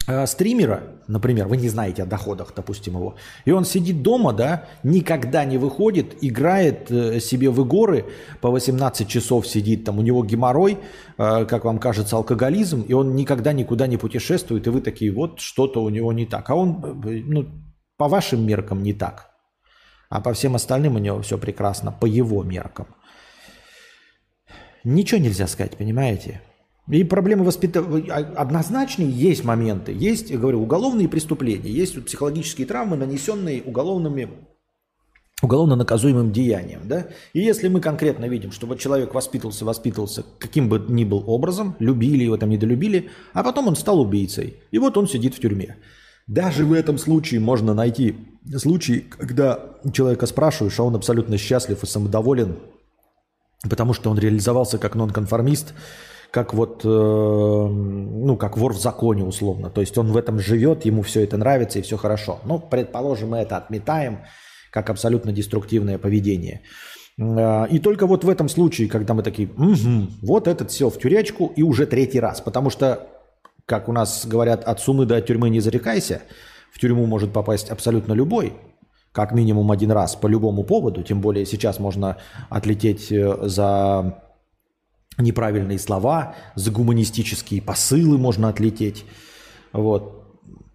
Э, 0.08 0.26
стримера, 0.26 0.82
например, 1.06 1.48
вы 1.48 1.58
не 1.58 1.68
знаете 1.68 2.02
о 2.02 2.06
доходах, 2.06 2.54
допустим, 2.56 2.94
его, 2.94 3.16
и 3.44 3.50
он 3.50 3.66
сидит 3.66 4.02
дома, 4.02 4.32
да, 4.32 4.64
никогда 4.82 5.44
не 5.44 5.58
выходит, 5.58 6.16
играет 6.22 6.90
э, 6.90 7.20
себе 7.20 7.50
в 7.50 7.60
игры, 7.60 8.06
по 8.40 8.50
18 8.50 9.06
часов 9.06 9.46
сидит, 9.46 9.84
там 9.84 9.98
у 9.98 10.02
него 10.02 10.24
геморрой, 10.24 10.78
э, 11.18 11.44
как 11.44 11.66
вам 11.66 11.78
кажется, 11.78 12.16
алкоголизм, 12.16 12.80
и 12.88 12.94
он 12.94 13.16
никогда 13.16 13.52
никуда 13.52 13.86
не 13.86 13.98
путешествует, 13.98 14.66
и 14.66 14.70
вы 14.70 14.80
такие, 14.80 15.12
вот 15.12 15.40
что-то 15.40 15.82
у 15.82 15.90
него 15.90 16.10
не 16.14 16.24
так. 16.24 16.48
А 16.48 16.54
он, 16.54 17.02
ну, 17.04 17.46
по 17.98 18.08
вашим 18.08 18.46
меркам 18.46 18.82
не 18.82 18.94
так, 18.94 19.28
а 20.08 20.22
по 20.22 20.32
всем 20.32 20.54
остальным 20.54 20.96
у 20.96 20.98
него 20.98 21.20
все 21.20 21.36
прекрасно, 21.36 21.92
по 21.92 22.06
его 22.06 22.42
меркам. 22.42 22.86
Ничего 24.84 25.20
нельзя 25.20 25.46
сказать, 25.46 25.76
понимаете? 25.76 26.40
И 26.88 27.04
проблемы 27.04 27.44
воспитания 27.44 28.12
однозначные 28.12 29.10
есть 29.10 29.44
моменты. 29.44 29.92
Есть, 29.92 30.32
говорю, 30.34 30.62
уголовные 30.62 31.08
преступления, 31.08 31.70
есть 31.70 32.02
психологические 32.04 32.66
травмы, 32.66 32.96
нанесенные 32.96 33.62
уголовными 33.62 34.30
уголовно 35.42 35.76
наказуемым 35.76 36.32
деянием. 36.32 36.82
Да? 36.84 37.06
И 37.32 37.40
если 37.40 37.68
мы 37.68 37.80
конкретно 37.80 38.24
видим, 38.26 38.50
что 38.52 38.66
вот 38.66 38.78
человек 38.78 39.14
воспитывался, 39.14 39.64
воспитывался 39.64 40.24
каким 40.38 40.68
бы 40.68 40.84
ни 40.88 41.04
был 41.04 41.22
образом, 41.26 41.76
любили 41.78 42.24
его 42.24 42.36
там, 42.36 42.50
недолюбили, 42.50 43.10
а 43.32 43.44
потом 43.44 43.68
он 43.68 43.76
стал 43.76 44.00
убийцей, 44.00 44.56
и 44.70 44.78
вот 44.78 44.96
он 44.96 45.06
сидит 45.06 45.34
в 45.34 45.40
тюрьме. 45.40 45.76
Даже 46.26 46.66
в 46.66 46.72
этом 46.72 46.98
случае 46.98 47.40
можно 47.40 47.72
найти 47.72 48.16
случай, 48.56 49.00
когда 49.00 49.76
человека 49.92 50.26
спрашиваешь, 50.26 50.78
а 50.78 50.82
он 50.82 50.94
абсолютно 50.96 51.38
счастлив 51.38 51.82
и 51.82 51.86
самодоволен, 51.86 52.58
потому 53.68 53.94
что 53.94 54.10
он 54.10 54.18
реализовался 54.18 54.78
как 54.78 54.94
нонконформист, 54.94 55.72
как 56.30 56.54
вот, 56.54 56.84
э, 56.84 56.88
ну, 56.88 58.36
как 58.36 58.58
вор 58.58 58.74
в 58.74 58.80
законе 58.80 59.24
условно. 59.24 59.70
То 59.70 59.80
есть 59.80 59.96
он 59.96 60.12
в 60.12 60.16
этом 60.16 60.38
живет, 60.38 60.84
ему 60.84 61.02
все 61.02 61.24
это 61.24 61.36
нравится 61.36 61.78
и 61.78 61.82
все 61.82 61.96
хорошо. 61.96 62.38
Ну, 62.44 62.58
предположим, 62.58 63.30
мы 63.30 63.38
это 63.38 63.56
отметаем 63.56 64.20
как 64.70 64.90
абсолютно 64.90 65.32
деструктивное 65.32 65.98
поведение. 65.98 66.60
Э, 67.18 67.66
и 67.70 67.78
только 67.78 68.06
вот 68.06 68.24
в 68.24 68.28
этом 68.28 68.48
случае, 68.48 68.88
когда 68.88 69.14
мы 69.14 69.22
такие, 69.22 69.48
угу, 69.48 70.08
вот 70.22 70.48
этот 70.48 70.70
сел 70.70 70.90
в 70.90 70.98
тюрячку 70.98 71.52
и 71.56 71.62
уже 71.62 71.86
третий 71.86 72.20
раз. 72.20 72.40
Потому 72.40 72.68
что, 72.70 73.08
как 73.64 73.88
у 73.88 73.92
нас 73.92 74.26
говорят, 74.26 74.64
от 74.64 74.80
сумы 74.80 75.06
до 75.06 75.20
тюрьмы 75.22 75.48
не 75.48 75.60
зарекайся. 75.60 76.22
В 76.70 76.78
тюрьму 76.78 77.06
может 77.06 77.32
попасть 77.32 77.70
абсолютно 77.70 78.12
любой, 78.12 78.52
как 79.12 79.32
минимум 79.32 79.70
один 79.70 79.90
раз 79.90 80.14
по 80.14 80.26
любому 80.26 80.62
поводу. 80.62 81.02
Тем 81.02 81.22
более 81.22 81.46
сейчас 81.46 81.78
можно 81.78 82.18
отлететь 82.50 83.10
э, 83.10 83.48
за 83.48 84.27
неправильные 85.18 85.78
слова, 85.78 86.34
за 86.54 86.70
гуманистические 86.70 87.60
посылы 87.60 88.18
можно 88.18 88.48
отлететь. 88.48 89.04
Вот. 89.72 90.14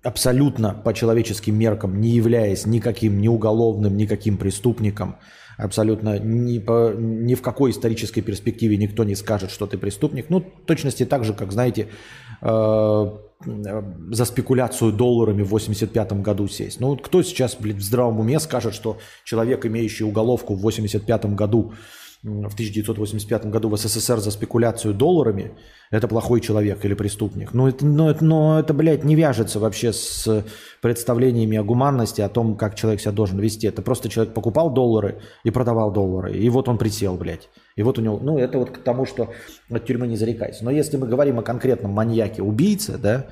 Абсолютно 0.04 0.74
по 0.74 0.94
человеческим 0.94 1.58
меркам, 1.58 2.02
не 2.02 2.10
являясь 2.10 2.66
никаким 2.66 3.22
ни 3.22 3.30
уголовным, 3.30 3.96
никаким 3.96 4.38
преступником, 4.38 5.16
абсолютно 5.58 6.20
ни, 6.20 6.60
по, 6.60 6.94
ни 6.94 7.36
в 7.36 7.42
какой 7.42 7.72
исторической 7.72 8.22
перспективе 8.22 8.78
никто 8.78 9.04
не 9.04 9.16
скажет, 9.16 9.50
что 9.50 9.66
ты 9.66 9.78
преступник. 9.78 10.30
Ну, 10.30 10.42
точности 10.42 11.06
так 11.06 11.24
же, 11.24 11.34
как, 11.34 11.54
знаете, 11.54 11.88
э, 12.42 13.12
за 13.46 14.26
спекуляцию 14.26 14.92
долларами 14.92 15.44
в 15.44 15.50
85 15.50 16.22
году 16.22 16.48
сесть. 16.48 16.80
Ну, 16.80 16.98
кто 16.98 17.24
сейчас, 17.24 17.56
блин, 17.60 17.78
в 17.78 17.82
здравом 17.82 18.20
уме 18.20 18.40
скажет, 18.40 18.74
что 18.74 18.98
человек, 19.24 19.66
имеющий 19.66 20.04
уголовку 20.04 20.56
в 20.56 20.62
85 20.62 21.26
году, 21.34 21.74
в 22.24 22.54
1985 22.54 23.48
году 23.48 23.68
в 23.68 23.78
СССР 23.78 24.20
за 24.20 24.32
спекуляцию 24.32 24.94
долларами, 24.94 25.52
это 25.92 26.08
плохой 26.08 26.40
человек 26.40 26.86
или 26.86 26.94
преступник. 26.94 27.54
Но 27.54 27.68
это, 27.68 27.86
но, 27.86 28.10
это, 28.10 28.24
но 28.24 28.60
это, 28.60 28.74
блядь, 28.74 29.04
не 29.04 29.16
вяжется 29.16 29.60
вообще 29.60 29.92
с 29.92 30.46
представлениями 30.82 31.58
о 31.58 31.64
гуманности, 31.64 32.22
о 32.22 32.30
том, 32.30 32.56
как 32.56 32.76
человек 32.76 33.02
себя 33.02 33.12
должен 33.12 33.40
вести. 33.40 33.68
Это 33.68 33.82
просто 33.82 34.08
человек 34.08 34.34
покупал 34.34 34.72
доллары 34.72 35.20
и 35.44 35.52
продавал 35.52 35.92
доллары. 35.92 36.34
И 36.38 36.50
вот 36.50 36.70
он 36.70 36.78
присел, 36.78 37.18
блядь. 37.18 37.50
И 37.76 37.84
вот 37.84 38.00
у 38.00 38.02
него, 38.02 38.18
ну, 38.22 38.38
это 38.38 38.58
вот 38.58 38.72
к 38.72 38.78
тому, 38.78 39.06
что 39.06 39.32
от 39.70 39.86
тюрьмы 39.86 40.08
не 40.08 40.16
зарекайся. 40.16 40.64
Но 40.64 40.72
если 40.72 40.96
мы 40.96 41.08
говорим 41.08 41.40
о 41.40 41.44
конкретном 41.44 41.92
маньяке, 41.92 42.42
убийце, 42.42 42.98
да, 42.98 43.26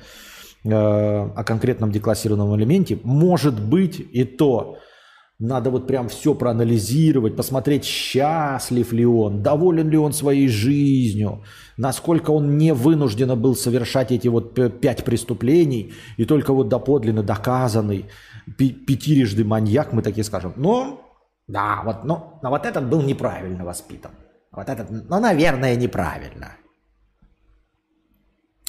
э, 0.64 0.70
о 0.70 1.44
конкретном 1.44 1.92
деклассированном 1.92 2.54
элементе, 2.56 2.98
может 3.04 3.58
быть 3.58 4.00
и 4.00 4.24
то, 4.24 4.76
надо 5.42 5.70
вот 5.70 5.88
прям 5.88 6.08
все 6.08 6.34
проанализировать, 6.34 7.34
посмотреть, 7.34 7.84
счастлив 7.84 8.92
ли 8.92 9.04
он, 9.04 9.42
доволен 9.42 9.90
ли 9.90 9.98
он 9.98 10.12
своей 10.12 10.46
жизнью, 10.46 11.42
насколько 11.76 12.30
он 12.30 12.56
не 12.58 12.72
вынужденно 12.72 13.34
был 13.34 13.56
совершать 13.56 14.12
эти 14.12 14.28
вот 14.28 14.54
пять 14.80 15.04
преступлений, 15.04 15.94
и 16.16 16.24
только 16.24 16.52
вот 16.52 16.68
доподлинно 16.68 17.24
доказанный 17.24 18.06
пятирежды 18.56 19.44
маньяк, 19.44 19.92
мы 19.92 20.02
такие 20.02 20.22
скажем. 20.22 20.52
Но, 20.54 21.00
да, 21.48 21.82
вот, 21.84 22.04
но, 22.04 22.38
но 22.40 22.50
вот 22.50 22.64
этот 22.64 22.88
был 22.88 23.02
неправильно 23.02 23.64
воспитан. 23.64 24.12
Вот 24.52 24.68
этот, 24.68 24.90
ну, 24.90 25.18
наверное, 25.18 25.74
неправильно. 25.74 26.52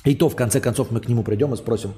И 0.06 0.16
то, 0.16 0.28
в 0.28 0.36
конце 0.36 0.60
концов, 0.60 0.90
мы 0.90 1.02
к 1.02 1.08
нему 1.08 1.24
придем 1.24 1.54
и 1.54 1.58
спросим, 1.58 1.94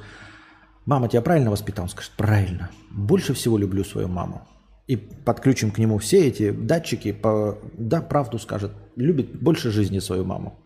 мама 0.85 1.07
тебя 1.07 1.21
правильно 1.21 1.49
воспитал? 1.49 1.83
Он 1.83 1.89
скажет, 1.89 2.11
правильно. 2.17 2.71
Больше 2.91 3.33
всего 3.33 3.57
люблю 3.57 3.85
свою 3.85 4.09
маму 4.09 4.45
и 4.87 4.97
подключим 4.97 5.71
к 5.71 5.79
нему 5.79 5.97
все 5.97 6.27
эти 6.27 6.51
датчики, 6.51 7.11
по, 7.11 7.57
да, 7.73 8.01
правду 8.01 8.37
скажет, 8.37 8.71
любит 8.95 9.41
больше 9.41 9.71
жизни 9.71 9.99
свою 9.99 10.25
маму. 10.25 10.59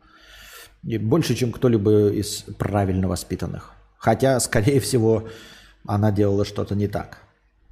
И 0.83 0.97
больше, 0.97 1.35
чем 1.35 1.51
кто-либо 1.51 2.09
из 2.09 2.43
правильно 2.57 3.07
воспитанных. 3.07 3.73
Хотя, 3.97 4.39
скорее 4.39 4.79
всего, 4.79 5.27
она 5.85 6.11
делала 6.11 6.45
что-то 6.45 6.75
не 6.75 6.87
так. 6.87 7.19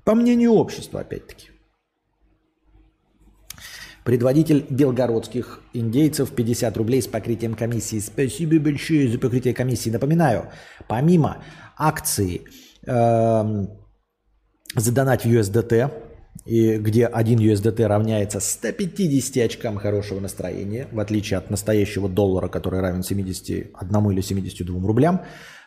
По 0.03 0.15
мнению 0.15 0.53
общества, 0.53 1.01
опять-таки. 1.01 1.49
Предводитель 4.03 4.65
белгородских 4.69 5.59
индейцев 5.73 6.31
50 6.31 6.77
рублей 6.77 7.01
с 7.01 7.07
покрытием 7.07 7.55
комиссии. 7.55 7.99
Спасибо 7.99 8.57
большое 8.57 9.09
за 9.09 9.19
покрытие 9.19 9.53
комиссии. 9.53 9.89
Напоминаю, 9.89 10.49
помимо 10.87 11.43
акции 11.77 12.43
э, 12.85 13.67
задонать 14.75 15.25
в 15.25 15.27
USDT, 15.27 16.06
и 16.45 16.77
где 16.77 17.05
1 17.05 17.39
USDT 17.39 17.85
равняется 17.85 18.39
150 18.39 19.45
очкам 19.45 19.77
хорошего 19.77 20.19
настроения, 20.19 20.87
в 20.91 20.99
отличие 20.99 21.37
от 21.37 21.49
настоящего 21.49 22.07
доллара, 22.07 22.47
который 22.47 22.79
равен 22.79 23.03
71 23.03 24.11
или 24.11 24.21
72 24.21 24.87
рублям, 24.87 25.21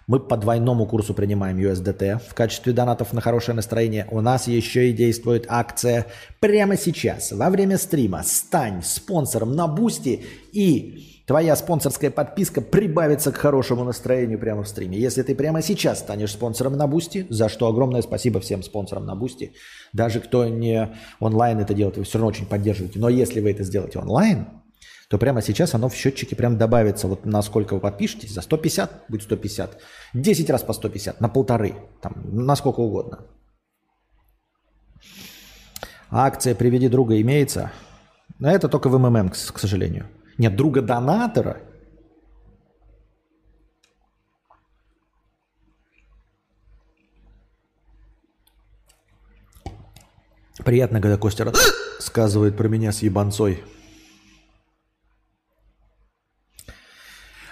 мы 0.06 0.18
по 0.18 0.36
двойному 0.36 0.86
курсу 0.86 1.14
принимаем 1.14 1.58
USDT 1.58 2.20
в 2.28 2.34
качестве 2.34 2.72
донатов 2.72 3.12
на 3.12 3.20
хорошее 3.20 3.54
настроение. 3.54 4.08
У 4.10 4.20
нас 4.20 4.48
еще 4.48 4.90
и 4.90 4.92
действует 4.92 5.46
акция 5.48 6.06
прямо 6.40 6.76
сейчас, 6.76 7.30
во 7.32 7.48
время 7.48 7.78
стрима. 7.78 8.22
Стань 8.24 8.82
спонсором 8.82 9.54
на 9.54 9.68
Boosty 9.68 10.24
и 10.52 11.09
твоя 11.30 11.54
спонсорская 11.54 12.10
подписка 12.10 12.60
прибавится 12.60 13.30
к 13.30 13.36
хорошему 13.36 13.84
настроению 13.84 14.40
прямо 14.40 14.64
в 14.64 14.68
стриме. 14.68 14.98
Если 14.98 15.22
ты 15.22 15.36
прямо 15.36 15.62
сейчас 15.62 16.00
станешь 16.00 16.32
спонсором 16.32 16.72
на 16.72 16.88
Boosty, 16.88 17.24
за 17.30 17.48
что 17.48 17.68
огромное 17.68 18.02
спасибо 18.02 18.40
всем 18.40 18.64
спонсорам 18.64 19.06
на 19.06 19.14
Boosty. 19.14 19.52
Даже 19.92 20.18
кто 20.18 20.48
не 20.48 20.92
онлайн 21.20 21.60
это 21.60 21.72
делает, 21.72 21.98
вы 21.98 22.02
все 22.02 22.18
равно 22.18 22.30
очень 22.30 22.46
поддерживаете. 22.46 22.98
Но 22.98 23.08
если 23.08 23.38
вы 23.38 23.52
это 23.52 23.62
сделаете 23.62 24.00
онлайн, 24.00 24.48
то 25.08 25.18
прямо 25.18 25.40
сейчас 25.40 25.72
оно 25.72 25.88
в 25.88 25.94
счетчике 25.94 26.34
прям 26.34 26.58
добавится. 26.58 27.06
Вот 27.06 27.24
на 27.24 27.42
сколько 27.42 27.74
вы 27.74 27.80
подпишетесь, 27.80 28.34
за 28.34 28.40
150 28.40 29.04
будет 29.08 29.22
150. 29.22 29.78
10 30.14 30.50
раз 30.50 30.64
по 30.64 30.72
150, 30.72 31.20
на 31.20 31.28
полторы, 31.28 31.74
там, 32.02 32.24
на 32.32 32.56
сколько 32.56 32.80
угодно. 32.80 33.20
Акция 36.10 36.56
«Приведи 36.56 36.88
друга» 36.88 37.20
имеется. 37.20 37.70
Но 38.40 38.50
это 38.50 38.68
только 38.68 38.88
в 38.88 38.98
МММ, 38.98 39.28
к 39.28 39.36
сожалению. 39.60 40.08
Нет, 40.40 40.56
друга-донатора 40.56 41.60
Приятно, 50.64 51.02
когда 51.02 51.18
Костя 51.18 51.44
рассказывает 51.44 52.56
про 52.56 52.68
меня 52.68 52.90
с 52.90 53.02
ебанцой. 53.02 53.62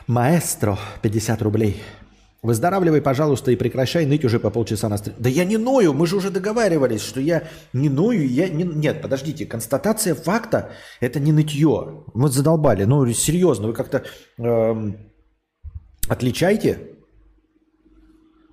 Маэстро, 0.07 0.79
50 1.03 1.43
рублей. 1.43 1.83
Выздоравливай, 2.41 3.03
пожалуйста, 3.03 3.51
и 3.51 3.57
прекращай 3.57 4.07
ныть 4.07 4.25
уже 4.25 4.39
по 4.39 4.51
полчаса 4.51 4.89
на 4.89 4.97
стрим. 4.97 5.17
Да 5.19 5.29
я 5.29 5.45
не 5.45 5.57
ною, 5.57 5.93
мы 5.93 6.07
же 6.07 6.17
уже 6.17 6.31
договаривались, 6.31 7.03
что 7.03 7.21
я 7.21 7.49
не 7.73 7.89
ною, 7.89 8.29
я 8.29 8.49
не... 8.49 8.63
Нет, 8.63 9.03
подождите, 9.03 9.45
констатация 9.45 10.15
факта– 10.15 10.71
это 11.01 11.19
не 11.19 11.33
нытье. 11.33 12.05
Мы 12.15 12.29
задолбали, 12.29 12.85
ну 12.85 13.05
серьезно, 13.13 13.67
вы 13.67 13.73
как-то 13.73 14.05
эм, 14.39 15.11
отличайте. 16.09 16.79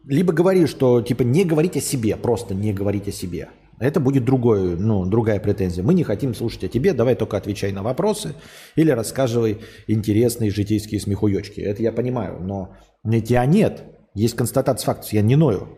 Либо 0.03 0.33
говори, 0.33 0.65
что 0.65 1.01
типа 1.01 1.21
не 1.21 1.45
говорить 1.45 1.77
о 1.77 1.81
себе, 1.81 2.15
просто 2.15 2.55
не 2.55 2.73
говорить 2.73 3.07
о 3.07 3.11
себе. 3.11 3.49
Это 3.79 3.99
будет 3.99 4.23
другое, 4.25 4.77
ну, 4.77 5.05
другая 5.05 5.39
претензия. 5.39 5.83
Мы 5.83 5.93
не 5.93 6.03
хотим 6.03 6.33
слушать 6.33 6.63
о 6.63 6.67
тебе, 6.69 6.93
давай 6.93 7.15
только 7.15 7.37
отвечай 7.37 7.71
на 7.71 7.83
вопросы 7.83 8.33
или 8.75 8.89
рассказывай 8.89 9.59
интересные 9.87 10.49
житейские 10.49 10.99
смехуёчки. 11.01 11.59
Это 11.59 11.83
я 11.83 11.91
понимаю, 11.91 12.39
но 12.39 12.75
не 13.05 13.21
тебя 13.21 13.45
нет. 13.45 13.83
Есть 14.13 14.35
констатация 14.35 14.85
фактов, 14.85 15.13
я 15.13 15.21
не 15.21 15.35
ною. 15.35 15.77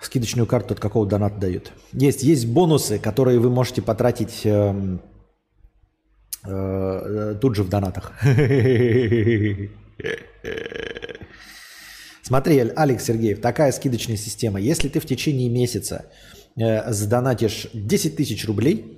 Скидочную 0.00 0.46
карту 0.46 0.74
от 0.74 0.80
какого 0.80 1.06
доната 1.06 1.38
дают. 1.38 1.72
Есть, 1.92 2.22
есть 2.22 2.46
бонусы, 2.46 2.98
которые 2.98 3.40
вы 3.40 3.50
можете 3.50 3.82
потратить 3.82 4.42
э, 4.44 4.98
э, 6.44 7.34
тут 7.40 7.56
же 7.56 7.64
в 7.64 7.68
донатах. 7.68 8.12
Смотри, 12.22 12.58
Алекс 12.76 13.04
Сергеев, 13.04 13.40
такая 13.40 13.72
скидочная 13.72 14.16
система. 14.16 14.60
Если 14.60 14.88
ты 14.88 15.00
в 15.00 15.06
течение 15.06 15.48
месяца 15.48 16.06
э, 16.56 16.92
задонатишь 16.92 17.68
10 17.72 18.16
тысяч 18.16 18.46
рублей, 18.46 18.97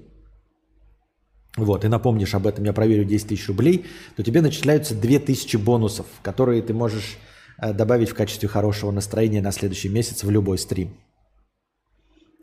вот, 1.56 1.84
и 1.84 1.88
напомнишь 1.88 2.34
об 2.34 2.46
этом, 2.46 2.64
я 2.64 2.72
проверю 2.72 3.04
10 3.04 3.28
тысяч 3.28 3.48
рублей, 3.48 3.86
то 4.16 4.22
тебе 4.22 4.40
начисляются 4.40 4.94
2000 4.94 5.56
бонусов, 5.56 6.06
которые 6.22 6.62
ты 6.62 6.72
можешь 6.72 7.18
э, 7.60 7.72
добавить 7.72 8.10
в 8.10 8.14
качестве 8.14 8.48
хорошего 8.48 8.90
настроения 8.90 9.42
на 9.42 9.52
следующий 9.52 9.88
месяц 9.88 10.22
в 10.22 10.30
любой 10.30 10.58
стрим. 10.58 10.96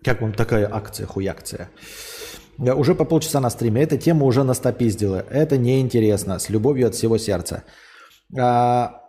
Как 0.04 0.22
вам 0.22 0.34
такая 0.34 0.70
акция, 0.72 1.08
хуякция? 1.08 1.70
Э, 2.60 2.74
уже 2.74 2.96
по 2.96 3.06
полчаса 3.06 3.39
на 3.39 3.50
стриме. 3.50 3.82
Эта 3.82 3.98
тема 3.98 4.26
уже 4.26 4.43
настопиздила. 4.43 5.26
Это 5.30 5.58
неинтересно. 5.58 6.39
С 6.39 6.50
любовью 6.50 6.88
от 6.88 6.96
всего 6.96 7.17
сердца. 7.17 7.63
А, 8.38 9.02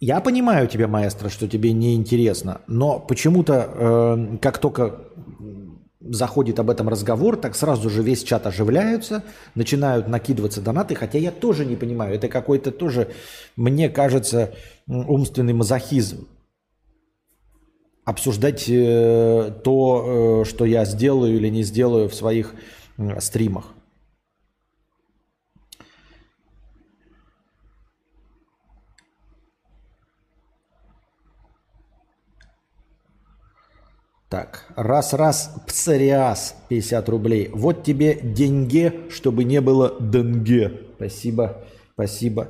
я 0.00 0.20
понимаю 0.20 0.66
тебя, 0.66 0.88
маэстро, 0.88 1.28
что 1.28 1.48
тебе 1.48 1.72
неинтересно, 1.72 2.60
но 2.66 2.98
почему-то, 2.98 3.70
э, 3.72 4.38
как 4.42 4.58
только 4.58 5.00
заходит 6.10 6.58
об 6.58 6.70
этом 6.70 6.88
разговор, 6.88 7.36
так 7.36 7.54
сразу 7.54 7.90
же 7.90 8.02
весь 8.02 8.22
чат 8.22 8.46
оживляются, 8.46 9.22
начинают 9.54 10.08
накидываться 10.08 10.60
донаты, 10.60 10.94
хотя 10.94 11.18
я 11.18 11.30
тоже 11.30 11.64
не 11.64 11.76
понимаю, 11.76 12.14
это 12.14 12.28
какой-то 12.28 12.70
тоже, 12.70 13.08
мне 13.56 13.88
кажется, 13.88 14.54
умственный 14.86 15.52
мазохизм. 15.52 16.28
Обсуждать 18.04 18.68
э, 18.68 19.50
то, 19.64 20.42
э, 20.42 20.44
что 20.44 20.66
я 20.66 20.84
сделаю 20.84 21.36
или 21.36 21.48
не 21.48 21.62
сделаю 21.62 22.08
в 22.08 22.14
своих 22.14 22.54
стримах. 23.18 23.73
Так, 34.34 34.64
раз-раз, 34.74 35.54
псориаз, 35.64 36.56
50 36.68 37.08
рублей. 37.08 37.50
Вот 37.54 37.84
тебе 37.84 38.18
деньги, 38.20 39.02
чтобы 39.08 39.44
не 39.44 39.60
было 39.60 39.94
денге. 40.00 40.72
Спасибо, 40.96 41.62
спасибо. 41.92 42.48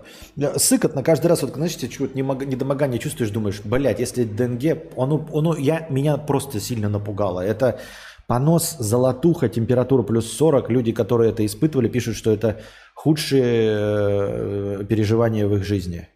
Сыкотно 0.56 1.02
каждый 1.02 1.26
раз, 1.26 1.42
вот, 1.42 1.52
знаешь, 1.52 1.76
чего-то 1.76 2.16
недомогание 2.16 2.98
чувствуешь, 2.98 3.30
думаешь, 3.30 3.60
блядь, 3.62 4.00
если 4.00 4.24
денге, 4.24 4.84
оно, 4.96 5.28
оно 5.30 5.54
я, 5.58 5.86
меня 5.90 6.16
просто 6.16 6.58
сильно 6.58 6.88
напугало. 6.88 7.40
Это 7.42 7.78
понос, 8.26 8.76
золотуха, 8.78 9.50
температура 9.50 10.02
плюс 10.04 10.32
40. 10.32 10.70
Люди, 10.70 10.92
которые 10.92 11.32
это 11.32 11.44
испытывали, 11.44 11.88
пишут, 11.88 12.16
что 12.16 12.32
это 12.32 12.62
худшие 12.94 13.44
э, 13.44 14.84
переживания 14.88 15.46
в 15.46 15.54
их 15.56 15.64
жизни. 15.64 16.08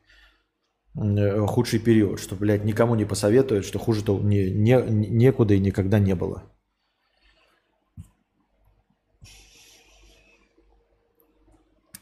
Э, 0.97 1.47
худший 1.47 1.79
период, 1.79 2.19
что, 2.21 2.35
блядь, 2.35 2.65
никому 2.65 2.95
не 2.95 3.05
посоветуют, 3.05 3.65
что 3.65 3.79
хуже-то 3.79 4.19
не, 4.19 4.51
не, 4.51 4.77
некуда 5.11 5.55
и 5.55 5.61
никогда 5.61 5.99
не 5.99 6.15
было. 6.15 6.43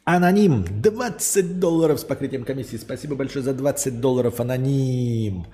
Аноним, 0.04 0.64
20 0.82 1.58
долларов 1.58 1.98
с 1.98 2.04
покрытием 2.04 2.44
комиссии. 2.44 2.76
Спасибо 2.76 3.16
большое 3.16 3.44
за 3.44 3.54
20 3.54 4.00
долларов, 4.00 4.40
аноним. 4.40 5.46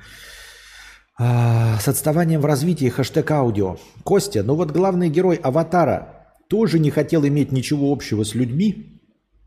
А, 1.19 1.79
с 1.79 1.89
отставанием 1.89 2.41
в 2.41 2.45
развитии 2.45 2.91
хэштег 2.91 3.31
аудио. 3.31 3.77
Костя, 4.05 4.43
ну 4.43 4.55
вот 4.55 4.71
главный 4.71 5.09
герой 5.09 5.37
Аватара 5.37 6.27
тоже 6.49 6.79
не 6.79 6.91
хотел 6.91 7.27
иметь 7.27 7.51
ничего 7.51 7.91
общего 7.91 8.25
с 8.25 8.35
людьми, 8.35 8.92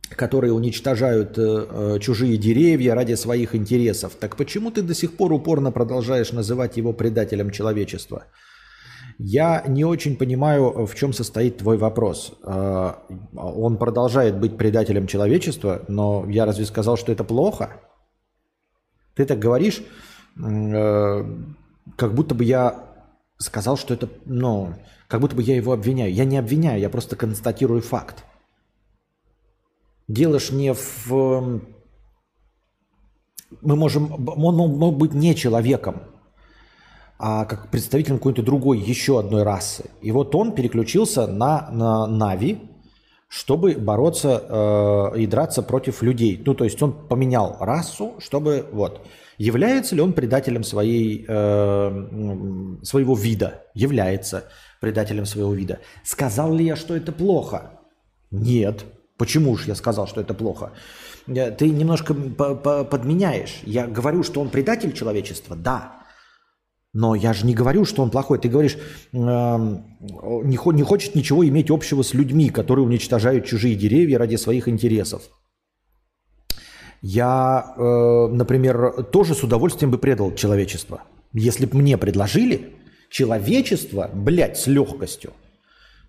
которые 0.10 0.54
уничтожают 0.54 1.38
э, 1.38 1.42
э, 1.42 2.00
чужие 2.00 2.38
деревья 2.38 2.96
ради 2.96 3.16
своих 3.16 3.56
интересов. 3.56 4.14
Так 4.20 4.36
почему 4.36 4.72
ты 4.72 4.82
до 4.82 4.94
сих 4.94 5.18
пор 5.18 5.34
упорно 5.34 5.72
продолжаешь 5.72 6.32
называть 6.32 6.78
его 6.78 6.94
предателем 6.94 7.50
человечества? 7.52 8.26
Я 9.18 9.64
не 9.68 9.86
очень 9.86 10.18
понимаю, 10.18 10.86
в 10.86 10.96
чем 10.96 11.14
состоит 11.14 11.58
твой 11.58 11.78
вопрос. 11.78 12.34
Э, 12.44 12.94
он 13.36 13.78
продолжает 13.78 14.38
быть 14.38 14.58
предателем 14.58 15.08
человечества, 15.08 15.82
но 15.88 16.26
я 16.30 16.46
разве 16.46 16.66
сказал, 16.66 16.98
что 16.98 17.12
это 17.12 17.24
плохо? 17.24 17.82
Ты 19.16 19.26
так 19.26 19.40
говоришь, 19.40 19.82
э, 20.38 21.26
как 21.96 22.14
будто 22.14 22.36
бы 22.36 22.44
я 22.44 22.84
сказал, 23.38 23.78
что 23.78 23.94
это, 23.94 24.10
ну, 24.26 24.76
как 25.08 25.22
будто 25.22 25.36
бы 25.36 25.44
я 25.44 25.56
его 25.56 25.72
обвиняю. 25.72 26.14
Я 26.14 26.26
не 26.26 26.38
обвиняю, 26.38 26.80
я 26.80 26.90
просто 26.90 27.16
констатирую 27.16 27.82
факт. 27.82 28.24
Дело 30.08 30.40
ж 30.40 30.52
не 30.52 30.74
в... 30.74 31.62
Мы 33.62 33.76
можем... 33.76 34.14
Он 34.38 34.56
мог 34.56 34.98
быть 34.98 35.14
не 35.14 35.36
человеком, 35.36 36.04
а 37.18 37.46
как 37.46 37.72
представителем 37.72 38.18
какой-то 38.18 38.44
другой, 38.44 38.80
еще 38.80 39.20
одной 39.20 39.44
расы. 39.44 39.90
И 40.02 40.12
вот 40.12 40.36
он 40.36 40.54
переключился 40.54 41.28
на, 41.28 41.70
на 41.72 42.08
Нави, 42.08 42.60
чтобы 43.28 43.74
бороться 43.74 44.44
э, 44.48 45.20
и 45.20 45.28
драться 45.28 45.64
против 45.64 46.02
людей. 46.04 46.42
Ну, 46.46 46.54
то 46.54 46.66
есть 46.66 46.82
он 46.82 47.08
поменял 47.08 47.58
расу, 47.60 48.16
чтобы... 48.20 48.68
Вот. 48.72 49.02
Является 49.38 49.96
ли 49.96 50.02
он 50.02 50.14
предателем 50.14 50.64
своей, 50.64 51.26
э, 51.28 52.80
своего 52.84 53.16
вида? 53.16 53.64
Является 53.74 54.46
предателем 54.80 55.26
своего 55.26 55.54
вида. 55.54 55.80
Сказал 56.04 56.54
ли 56.54 56.66
я, 56.66 56.76
что 56.76 56.96
это 56.96 57.12
плохо? 57.12 57.82
Нет. 58.32 58.86
Почему 59.18 59.56
же 59.58 59.68
я 59.68 59.76
сказал, 59.76 60.08
что 60.08 60.22
это 60.22 60.34
плохо? 60.34 60.72
Э, 61.28 61.52
ты 61.52 61.70
немножко 61.70 62.14
подменяешь. 62.14 63.62
Я 63.66 63.88
говорю, 63.88 64.24
что 64.24 64.42
он 64.42 64.50
предатель 64.50 64.94
человечества, 64.94 65.56
да. 65.56 66.06
Но 66.94 67.14
я 67.16 67.34
же 67.34 67.46
не 67.46 67.54
говорю, 67.54 67.86
что 67.86 68.04
он 68.04 68.10
плохой. 68.10 68.40
Ты 68.40 68.50
говоришь, 68.50 68.78
э, 69.14 69.18
не 69.18 70.84
хочет 70.84 71.16
ничего 71.16 71.46
иметь 71.46 71.70
общего 71.70 72.04
с 72.04 72.14
людьми, 72.14 72.50
которые 72.50 72.86
уничтожают 72.86 73.46
чужие 73.46 73.76
деревья 73.76 74.18
ради 74.18 74.38
своих 74.38 74.68
интересов. 74.68 75.24
Я, 77.02 77.74
э, 77.78 78.28
например, 78.32 79.04
тоже 79.12 79.36
с 79.36 79.44
удовольствием 79.44 79.92
бы 79.92 79.98
предал 79.98 80.34
человечество. 80.36 81.04
Если 81.34 81.66
бы 81.66 81.78
мне 81.78 81.98
предложили 81.98 82.74
человечество, 83.10 84.10
блядь, 84.14 84.58
с 84.58 84.68
легкостью, 84.68 85.34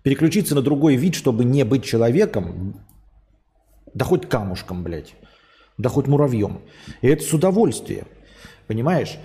переключиться 0.03 0.55
на 0.55 0.61
другой 0.61 0.95
вид, 0.95 1.15
чтобы 1.15 1.43
не 1.43 1.65
быть 1.65 1.83
человеком, 1.83 2.86
да 3.93 4.05
хоть 4.05 4.27
камушком, 4.27 4.83
блядь, 4.83 5.15
да 5.77 5.89
хоть 5.89 6.07
муравьем. 6.07 6.61
И 7.01 7.07
это 7.07 7.23
с 7.23 7.33
удовольствием. 7.33 8.05
Понимаешь? 8.67 9.17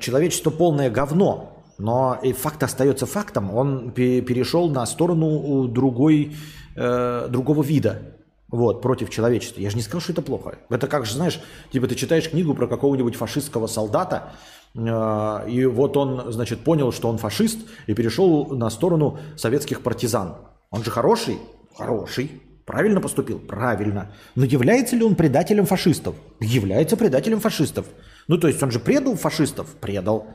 Человечество 0.00 0.50
полное 0.50 0.90
говно, 0.90 1.64
но 1.78 2.18
и 2.22 2.32
факт 2.32 2.62
остается 2.62 3.06
фактом. 3.06 3.54
Он 3.54 3.90
перешел 3.92 4.68
на 4.68 4.86
сторону 4.86 5.66
другой, 5.68 6.36
э, 6.76 7.28
другого 7.30 7.62
вида. 7.62 8.14
Вот, 8.48 8.82
против 8.82 9.10
человечества. 9.10 9.60
Я 9.60 9.70
же 9.70 9.76
не 9.76 9.82
сказал, 9.82 10.00
что 10.00 10.12
это 10.12 10.22
плохо. 10.22 10.58
Это 10.70 10.86
как 10.86 11.06
же, 11.06 11.14
знаешь, 11.14 11.40
типа 11.72 11.88
ты 11.88 11.96
читаешь 11.96 12.30
книгу 12.30 12.54
про 12.54 12.68
какого-нибудь 12.68 13.16
фашистского 13.16 13.66
солдата, 13.66 14.32
э, 14.74 15.50
и 15.50 15.64
вот 15.64 15.96
он, 15.96 16.30
значит, 16.30 16.60
понял, 16.60 16.92
что 16.92 17.08
он 17.08 17.18
фашист, 17.18 17.58
и 17.88 17.94
перешел 17.94 18.46
на 18.46 18.70
сторону 18.70 19.18
советских 19.36 19.80
партизан. 19.80 20.36
Он 20.70 20.84
же 20.84 20.90
хороший? 20.92 21.38
Хороший. 21.76 22.30
Правильно 22.66 23.00
поступил? 23.00 23.38
Правильно. 23.38 24.10
Но 24.34 24.44
является 24.44 24.96
ли 24.96 25.02
он 25.02 25.16
предателем 25.16 25.66
фашистов? 25.66 26.14
Является 26.40 26.96
предателем 26.96 27.40
фашистов. 27.40 27.86
Ну, 28.26 28.38
то 28.38 28.48
есть 28.48 28.62
он 28.62 28.70
же 28.70 28.80
предал 28.80 29.16
фашистов? 29.16 29.68
Предал. 29.80 30.26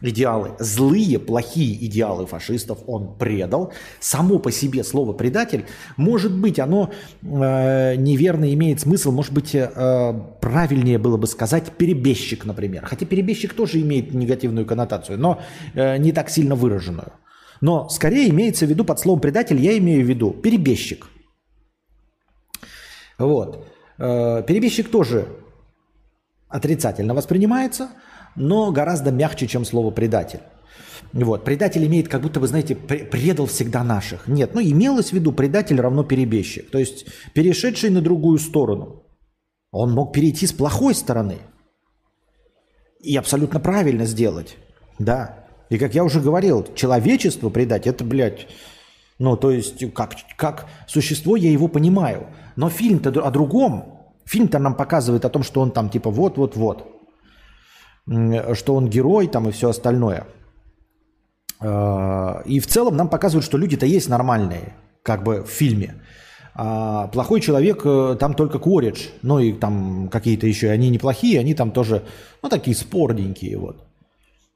Идеалы, 0.00 0.50
злые, 0.58 1.18
плохие 1.20 1.86
идеалы 1.86 2.26
фашистов 2.26 2.78
он 2.86 3.16
предал. 3.16 3.72
Само 4.00 4.38
по 4.38 4.50
себе 4.50 4.82
слово 4.82 5.12
предатель, 5.12 5.66
может 5.96 6.36
быть, 6.36 6.58
оно 6.58 6.90
э, 7.22 7.94
неверно 7.94 8.52
имеет 8.54 8.80
смысл, 8.80 9.12
может 9.12 9.32
быть, 9.32 9.54
э, 9.54 10.20
правильнее 10.40 10.98
было 10.98 11.16
бы 11.16 11.28
сказать 11.28 11.70
перебежчик, 11.78 12.44
например. 12.44 12.84
Хотя 12.84 13.06
перебежчик 13.06 13.54
тоже 13.54 13.80
имеет 13.82 14.12
негативную 14.12 14.66
коннотацию, 14.66 15.18
но 15.18 15.40
э, 15.74 15.96
не 15.98 16.12
так 16.12 16.28
сильно 16.28 16.56
выраженную. 16.56 17.12
Но 17.60 17.88
скорее 17.88 18.28
имеется 18.30 18.66
в 18.66 18.70
виду 18.70 18.84
под 18.84 18.98
словом 18.98 19.20
предатель, 19.20 19.60
я 19.60 19.78
имею 19.78 20.04
в 20.04 20.08
виду 20.08 20.32
перебежчик. 20.32 21.06
Вот. 23.18 23.66
Э, 23.98 24.42
перебежчик 24.46 24.90
тоже 24.90 25.28
отрицательно 26.48 27.14
воспринимается, 27.14 27.90
но 28.36 28.72
гораздо 28.72 29.10
мягче, 29.10 29.46
чем 29.46 29.64
слово 29.64 29.90
предатель. 29.90 30.40
Вот. 31.12 31.44
Предатель 31.44 31.86
имеет, 31.86 32.08
как 32.08 32.22
будто 32.22 32.40
вы 32.40 32.48
знаете, 32.48 32.74
предал 32.74 33.46
всегда 33.46 33.84
наших. 33.84 34.26
Нет, 34.26 34.54
ну 34.54 34.60
имелось 34.60 35.10
в 35.10 35.12
виду 35.12 35.32
предатель 35.32 35.80
равно 35.80 36.02
перебежчик. 36.02 36.70
То 36.70 36.78
есть 36.78 37.06
перешедший 37.34 37.90
на 37.90 38.00
другую 38.00 38.38
сторону. 38.38 39.04
Он 39.70 39.92
мог 39.92 40.12
перейти 40.12 40.46
с 40.46 40.52
плохой 40.52 40.94
стороны. 40.94 41.38
И 43.00 43.16
абсолютно 43.16 43.60
правильно 43.60 44.06
сделать. 44.06 44.56
Да. 44.98 45.46
И 45.68 45.78
как 45.78 45.94
я 45.94 46.04
уже 46.04 46.20
говорил, 46.20 46.66
человечество 46.74 47.50
предать, 47.50 47.86
это, 47.86 48.04
блядь, 48.04 48.46
ну, 49.18 49.36
то 49.36 49.50
есть, 49.50 49.92
как, 49.92 50.14
как 50.36 50.66
существо 50.88 51.36
я 51.36 51.50
его 51.50 51.68
понимаю. 51.68 52.28
Но 52.56 52.70
фильм-то 52.70 53.10
о 53.26 53.30
другом. 53.30 53.84
Фильм-то 54.24 54.58
нам 54.58 54.74
показывает 54.74 55.24
о 55.24 55.28
том, 55.28 55.42
что 55.42 55.60
он 55.60 55.70
там 55.70 55.90
типа 55.90 56.10
вот-вот-вот. 56.10 56.86
Что 58.54 58.74
он 58.74 58.88
герой 58.88 59.26
там 59.28 59.48
и 59.48 59.52
все 59.52 59.70
остальное. 59.70 60.26
А, 61.60 62.42
и 62.44 62.60
в 62.60 62.66
целом 62.66 62.96
нам 62.96 63.08
показывают, 63.08 63.44
что 63.44 63.58
люди-то 63.58 63.86
есть 63.86 64.08
нормальные, 64.08 64.74
как 65.02 65.22
бы 65.22 65.42
в 65.42 65.48
фильме. 65.48 65.94
А 66.54 67.08
плохой 67.08 67.40
человек 67.40 67.82
э, 67.84 68.16
там 68.20 68.34
только 68.34 68.58
Куоридж, 68.60 69.08
ну 69.22 69.40
и 69.40 69.52
там 69.52 70.08
какие-то 70.08 70.46
еще, 70.46 70.70
они 70.70 70.88
неплохие, 70.88 71.40
они 71.40 71.54
там 71.54 71.72
тоже, 71.72 72.04
ну 72.42 72.48
такие 72.48 72.76
спорненькие 72.76 73.58
вот. 73.58 73.82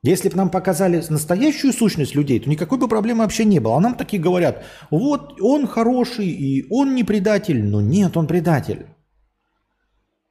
Если 0.03 0.29
бы 0.29 0.37
нам 0.37 0.51
показали 0.51 1.03
настоящую 1.09 1.73
сущность 1.73 2.15
людей, 2.15 2.39
то 2.39 2.49
никакой 2.49 2.79
бы 2.79 2.89
проблемы 2.89 3.23
вообще 3.23 3.45
не 3.45 3.59
было. 3.59 3.77
А 3.77 3.81
нам 3.81 3.95
такие 3.95 4.23
говорят, 4.23 4.65
вот 4.91 5.41
он 5.41 5.67
хороший 5.67 6.27
и 6.27 6.67
он 6.71 6.95
не 6.95 7.05
предатель. 7.05 7.65
Но 7.65 7.81
нет, 7.81 8.17
он 8.17 8.27
предатель. 8.27 8.87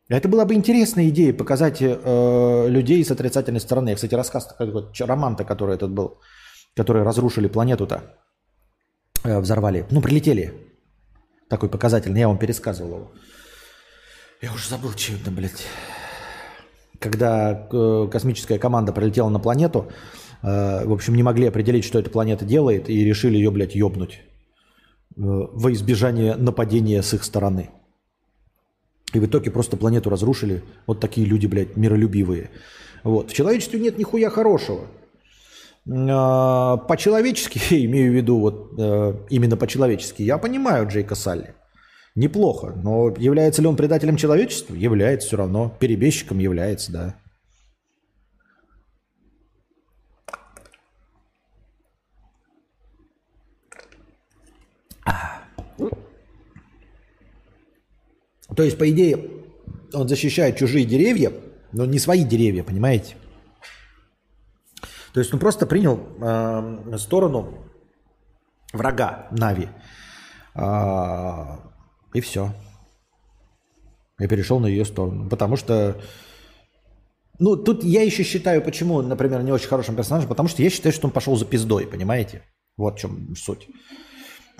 Это 0.08 0.30
была 0.30 0.45
бы 0.45 0.53
интересная 0.53 1.10
идея 1.10 1.34
показать 1.34 1.82
э, 1.82 2.67
людей 2.69 3.03
с 3.03 3.12
отрицательной 3.12 3.60
стороны. 3.60 3.93
кстати, 3.93 4.15
рассказ, 4.15 4.56
роман-то, 4.99 5.43
который 5.43 5.75
этот 5.75 5.91
был, 5.91 6.21
который 6.73 7.03
разрушили 7.03 7.49
планету-то, 7.49 8.01
э, 9.25 9.39
взорвали. 9.39 9.86
Ну, 9.91 10.01
прилетели. 10.01 10.53
Такой 11.49 11.69
показательный, 11.69 12.21
я 12.21 12.30
вам 12.30 12.38
пересказывал 12.38 12.95
его. 12.95 13.12
Я 14.41 14.53
уже 14.53 14.69
забыл, 14.69 14.91
что 14.91 15.13
это, 15.13 15.30
блядь 15.30 15.65
когда 16.99 17.67
э, 17.71 18.07
космическая 18.12 18.60
команда 18.60 18.91
прилетела 18.91 19.29
на 19.29 19.39
планету, 19.39 19.88
э, 20.43 20.86
в 20.86 20.93
общем, 20.93 21.15
не 21.15 21.23
могли 21.23 21.47
определить, 21.47 21.83
что 21.83 21.99
эта 21.99 22.10
планета 22.10 22.45
делает, 22.45 22.89
и 22.89 23.03
решили 23.03 23.38
ее, 23.38 23.51
блядь, 23.51 23.75
ёбнуть 23.75 24.13
э, 24.15 24.21
во 25.15 25.71
избежание 25.71 26.36
нападения 26.36 27.01
с 27.01 27.13
их 27.13 27.23
стороны. 27.23 27.69
И 29.13 29.19
в 29.19 29.25
итоге 29.25 29.51
просто 29.51 29.77
планету 29.77 30.10
разрушили. 30.10 30.63
Вот 30.86 30.99
такие 30.99 31.25
люди, 31.25 31.47
блядь, 31.47 31.77
миролюбивые. 31.77 32.49
Вот. 33.03 33.31
В 33.31 33.33
человечестве 33.33 33.79
нет 33.79 33.97
нихуя 33.97 34.29
хорошего. 34.29 34.88
По-человечески, 35.86 37.62
я 37.73 37.86
имею 37.86 38.12
в 38.12 38.15
виду 38.15 38.39
вот 38.39 38.73
именно 39.29 39.55
по-человечески, 39.55 40.23
я 40.23 40.38
понимаю 40.38 40.89
Джейка 40.89 41.15
Салли. 41.15 41.55
Неплохо. 42.17 42.73
Но 42.75 43.13
является 43.19 43.62
ли 43.62 43.67
он 43.67 43.75
предателем 43.75 44.17
человечества? 44.17 44.73
Является 44.73 45.27
все 45.27 45.38
равно. 45.38 45.71
Перебежчиком 45.80 46.39
является, 46.39 46.91
да. 46.91 47.15
То 58.56 58.63
есть, 58.63 58.80
по 58.80 58.89
идее, 58.89 59.43
он 59.93 60.08
защищает 60.08 60.58
чужие 60.58 60.86
деревья, 60.86 61.32
но 61.71 61.86
не 61.86 61.99
свои 61.99 62.23
деревья, 62.23 62.63
понимаете? 62.63 63.15
То 65.13 65.19
есть 65.19 65.32
он 65.32 65.39
просто 65.39 65.67
принял 65.67 65.99
э, 66.19 66.97
сторону 66.97 67.60
врага 68.73 69.27
Нави. 69.30 69.69
А, 70.56 71.66
и 72.13 72.22
все. 72.22 72.54
Я 74.20 74.28
перешел 74.28 74.60
на 74.60 74.67
ее 74.67 74.86
сторону. 74.86 75.30
Потому 75.30 75.58
что... 75.58 75.98
Ну, 77.39 77.56
тут 77.56 77.84
я 77.84 78.02
еще 78.02 78.24
считаю, 78.24 78.63
почему 78.63 79.02
например, 79.02 79.43
не 79.43 79.52
очень 79.52 79.67
хорошим 79.67 79.96
персонажем, 79.96 80.28
потому 80.28 80.50
что 80.50 80.63
я 80.63 80.72
считаю, 80.72 80.91
что 80.91 81.06
он 81.08 81.12
пошел 81.12 81.36
за 81.36 81.46
пиздой, 81.46 81.86
понимаете? 81.86 82.41
Вот 82.78 82.96
в 82.96 83.00
чем 83.00 83.36
суть. 83.36 83.67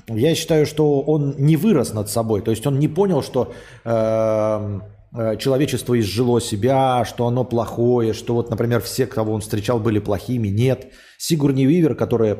Я 0.08 0.36
считаю, 0.36 0.66
что 0.68 1.02
он 1.02 1.36
не 1.38 1.58
вырос 1.58 1.94
над 1.94 2.10
собой, 2.10 2.42
то 2.42 2.52
есть 2.52 2.66
он 2.68 2.78
не 2.80 2.88
понял, 2.88 3.24
что 3.24 3.54
э, 3.84 4.80
э, 5.14 5.38
человечество 5.38 6.00
изжило 6.00 6.40
себя, 6.40 7.04
что 7.04 7.28
оно 7.28 7.44
плохое, 7.44 8.14
что 8.14 8.36
вот, 8.36 8.50
например, 8.52 8.82
все, 8.82 9.08
кого 9.08 9.34
он 9.34 9.42
встречал, 9.42 9.80
были 9.80 10.00
плохими. 10.00 10.48
Нет. 10.50 10.94
Сигурни 11.18 11.66
Вивер, 11.66 11.96
которая 11.96 12.38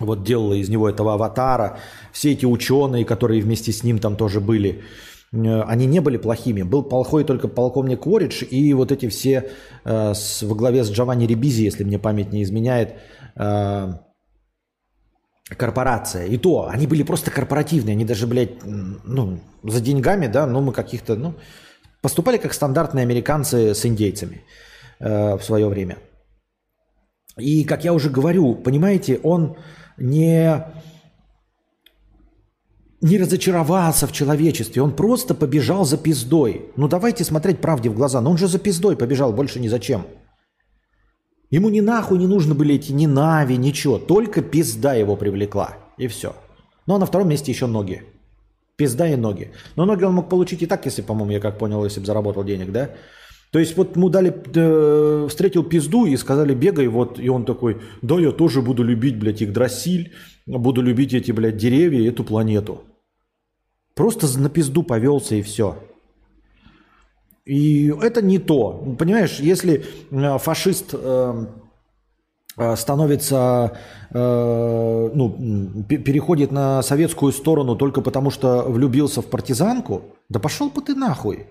вот 0.00 0.24
делала 0.24 0.54
из 0.54 0.68
него 0.68 0.88
этого 0.88 1.14
аватара. 1.14 1.78
Все 2.12 2.32
эти 2.32 2.46
ученые, 2.46 3.04
которые 3.04 3.42
вместе 3.42 3.72
с 3.72 3.82
ним 3.82 3.98
там 3.98 4.16
тоже 4.16 4.40
были, 4.40 4.82
э, 5.32 5.62
они 5.62 5.86
не 5.86 6.00
были 6.00 6.16
плохими. 6.16 6.62
Был 6.62 6.82
плохой 6.82 7.24
только 7.24 7.48
полковник 7.48 8.06
Уоридж 8.06 8.44
и 8.44 8.74
вот 8.74 8.92
эти 8.92 9.08
все 9.08 9.50
э, 9.84 10.14
с, 10.14 10.42
во 10.42 10.54
главе 10.54 10.84
с 10.84 10.90
Джованни 10.90 11.26
Рибизи, 11.26 11.64
если 11.64 11.84
мне 11.84 11.98
память 11.98 12.32
не 12.32 12.42
изменяет, 12.42 12.94
э, 13.36 13.92
корпорация. 15.56 16.26
И 16.26 16.36
то, 16.36 16.68
они 16.68 16.86
были 16.86 17.02
просто 17.02 17.30
корпоративные, 17.30 17.94
они 17.94 18.04
даже, 18.04 18.26
блядь, 18.26 18.62
ну, 18.64 19.40
за 19.62 19.80
деньгами, 19.80 20.26
да, 20.26 20.46
ну, 20.46 20.60
мы 20.60 20.72
каких-то, 20.72 21.16
ну, 21.16 21.34
поступали 22.02 22.36
как 22.36 22.52
стандартные 22.52 23.02
американцы 23.02 23.74
с 23.74 23.86
индейцами 23.86 24.42
э, 25.00 25.36
в 25.36 25.42
свое 25.42 25.68
время. 25.68 25.96
И, 27.38 27.64
как 27.64 27.84
я 27.84 27.92
уже 27.92 28.10
говорю, 28.10 28.54
понимаете, 28.54 29.20
он 29.22 29.56
не, 29.98 30.64
не 33.00 33.18
разочаровался 33.18 34.06
в 34.06 34.12
человечестве, 34.12 34.82
он 34.82 34.94
просто 34.94 35.34
побежал 35.34 35.84
за 35.84 35.98
пиздой. 35.98 36.70
Ну 36.76 36.88
давайте 36.88 37.24
смотреть 37.24 37.60
правде 37.60 37.90
в 37.90 37.94
глаза, 37.94 38.20
но 38.20 38.30
он 38.30 38.38
же 38.38 38.48
за 38.48 38.58
пиздой 38.58 38.96
побежал, 38.96 39.32
больше 39.32 39.60
ни 39.60 39.68
зачем. 39.68 40.06
Ему 41.50 41.70
ни 41.70 41.80
нахуй 41.80 42.18
не 42.18 42.26
нужны 42.26 42.54
были 42.54 42.74
эти 42.74 42.92
ни 42.92 43.06
Нави, 43.06 43.56
ничего, 43.56 43.98
только 43.98 44.42
пизда 44.42 44.94
его 44.94 45.16
привлекла, 45.16 45.76
и 45.96 46.06
все. 46.06 46.34
Ну 46.86 46.94
а 46.94 46.98
на 46.98 47.06
втором 47.06 47.28
месте 47.28 47.52
еще 47.52 47.66
ноги. 47.66 48.02
Пизда 48.76 49.08
и 49.08 49.16
ноги. 49.16 49.50
Но 49.74 49.86
ноги 49.86 50.04
он 50.04 50.14
мог 50.14 50.28
получить 50.28 50.62
и 50.62 50.66
так, 50.66 50.86
если, 50.86 51.02
по-моему, 51.02 51.32
я 51.32 51.40
как 51.40 51.58
понял, 51.58 51.84
если 51.84 52.00
бы 52.00 52.06
заработал 52.06 52.44
денег, 52.44 52.70
да? 52.70 52.90
То 53.50 53.58
есть 53.58 53.76
вот 53.76 53.96
ему 53.96 54.10
дали, 54.10 54.34
э, 54.54 55.26
встретил 55.28 55.64
пизду 55.64 56.04
и 56.04 56.16
сказали, 56.16 56.54
бегай, 56.54 56.86
вот, 56.86 57.18
и 57.18 57.28
он 57.30 57.44
такой, 57.44 57.78
да, 58.02 58.18
я 58.20 58.30
тоже 58.30 58.60
буду 58.60 58.82
любить, 58.82 59.18
блядь, 59.18 59.42
Игдрасиль, 59.42 60.12
буду 60.46 60.82
любить 60.82 61.14
эти, 61.14 61.32
блядь, 61.32 61.56
деревья 61.56 62.08
эту 62.08 62.24
планету. 62.24 62.82
Просто 63.94 64.26
на 64.38 64.50
пизду 64.50 64.82
повелся 64.82 65.34
и 65.34 65.42
все. 65.42 65.76
И 67.48 67.92
это 68.02 68.20
не 68.20 68.38
то. 68.38 68.94
Понимаешь, 68.98 69.40
если 69.40 69.82
э, 70.10 70.38
фашист 70.38 70.90
э, 70.92 71.46
э, 72.58 72.76
становится, 72.76 73.78
ну, 74.10 75.84
переходит 75.88 76.52
на 76.52 76.82
советскую 76.82 77.32
сторону 77.32 77.76
только 77.76 78.00
потому, 78.02 78.30
что 78.30 78.62
влюбился 78.62 79.22
в 79.22 79.26
партизанку, 79.26 80.02
да 80.28 80.38
пошел 80.38 80.68
бы 80.70 80.80
ты 80.82 80.94
нахуй. 80.94 81.46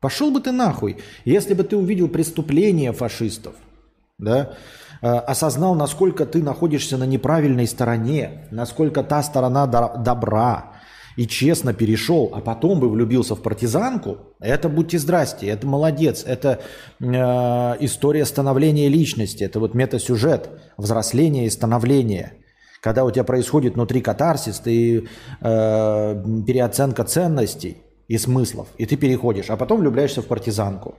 Пошел 0.00 0.30
бы 0.30 0.40
ты 0.40 0.52
нахуй. 0.52 0.98
Если 1.24 1.54
бы 1.54 1.64
ты 1.64 1.76
увидел 1.76 2.08
преступление 2.08 2.92
фашистов, 2.92 3.54
да, 4.18 4.54
осознал, 5.00 5.74
насколько 5.74 6.26
ты 6.26 6.42
находишься 6.42 6.96
на 6.96 7.04
неправильной 7.04 7.66
стороне, 7.66 8.48
насколько 8.50 9.02
та 9.02 9.22
сторона 9.22 9.66
добра, 9.66 10.72
и 11.16 11.26
честно 11.26 11.72
перешел, 11.72 12.30
а 12.34 12.40
потом 12.40 12.78
бы 12.78 12.90
влюбился 12.90 13.34
в 13.34 13.42
партизанку, 13.42 14.18
это 14.38 14.68
будьте 14.68 14.98
здрасте, 14.98 15.46
это 15.46 15.66
молодец, 15.66 16.22
это 16.26 16.60
э, 17.00 17.04
история 17.80 18.26
становления 18.26 18.88
личности, 18.88 19.42
это 19.42 19.58
вот 19.58 19.74
метасюжет, 19.74 20.50
взросления 20.76 21.46
и 21.46 21.50
становления. 21.50 22.34
Когда 22.82 23.04
у 23.04 23.10
тебя 23.10 23.24
происходит 23.24 23.74
внутри 23.74 24.02
катарсис, 24.02 24.58
ты 24.60 25.08
э, 25.40 26.24
переоценка 26.46 27.04
ценностей 27.04 27.78
и 28.08 28.18
смыслов, 28.18 28.68
и 28.78 28.86
ты 28.86 28.96
переходишь, 28.96 29.50
а 29.50 29.56
потом 29.56 29.80
влюбляешься 29.80 30.22
в 30.22 30.26
партизанку. 30.26 30.94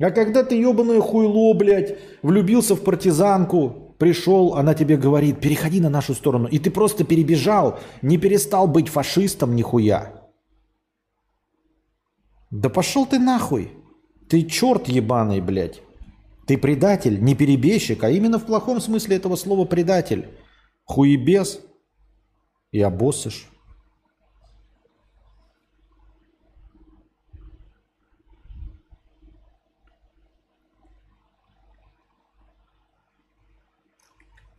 А 0.00 0.10
когда 0.10 0.42
ты 0.42 0.56
ебаное 0.56 1.00
хуйло, 1.00 1.54
блядь, 1.54 1.98
влюбился 2.22 2.74
в 2.74 2.82
партизанку, 2.82 3.94
пришел, 3.98 4.54
она 4.54 4.74
тебе 4.74 4.96
говорит, 4.96 5.40
переходи 5.40 5.80
на 5.80 5.88
нашу 5.88 6.14
сторону. 6.14 6.48
И 6.48 6.58
ты 6.58 6.70
просто 6.70 7.04
перебежал, 7.04 7.78
не 8.02 8.18
перестал 8.18 8.66
быть 8.66 8.88
фашистом 8.88 9.54
нихуя. 9.54 10.24
Да 12.50 12.68
пошел 12.68 13.06
ты 13.06 13.18
нахуй. 13.18 13.72
Ты 14.28 14.42
черт 14.42 14.88
ебаный, 14.88 15.40
блядь. 15.40 15.82
Ты 16.46 16.58
предатель, 16.58 17.22
не 17.22 17.34
перебежчик, 17.34 18.02
а 18.04 18.10
именно 18.10 18.38
в 18.38 18.46
плохом 18.46 18.80
смысле 18.80 19.16
этого 19.16 19.36
слова 19.36 19.64
предатель. 19.64 20.28
Хуебес 20.84 21.60
и 22.72 22.80
обоссышь. 22.80 23.48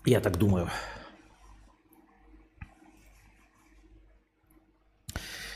Я 0.05 0.19
так 0.19 0.37
думаю. 0.37 0.69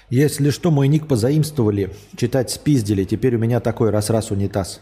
Если 0.10 0.50
что, 0.50 0.72
мой 0.72 0.88
ник 0.88 1.08
позаимствовали, 1.08 1.96
читать 2.18 2.50
спиздили. 2.50 3.04
Теперь 3.04 3.36
у 3.36 3.40
меня 3.40 3.60
такой 3.60 3.92
раз-раз 3.92 4.32
унитаз. 4.32 4.82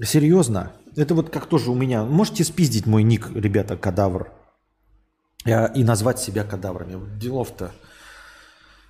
Серьезно? 0.00 0.72
Это 0.96 1.16
вот 1.16 1.30
как 1.30 1.46
тоже 1.46 1.72
у 1.72 1.74
меня. 1.74 2.04
Можете 2.04 2.44
спиздить 2.44 2.86
мой 2.86 3.02
ник, 3.02 3.28
ребята, 3.34 3.76
кадавр. 3.76 4.32
И 5.44 5.82
назвать 5.82 6.20
себя 6.20 6.44
кадаврами. 6.44 7.18
Делов-то. 7.18 7.72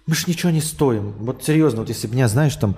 Мы 0.07 0.14
ж 0.14 0.26
ничего 0.26 0.51
не 0.51 0.61
стоим. 0.61 1.12
Вот 1.18 1.44
серьезно, 1.44 1.80
вот 1.80 1.88
если 1.88 2.07
бы 2.07 2.14
меня, 2.14 2.28
знаешь, 2.28 2.57
там 2.57 2.76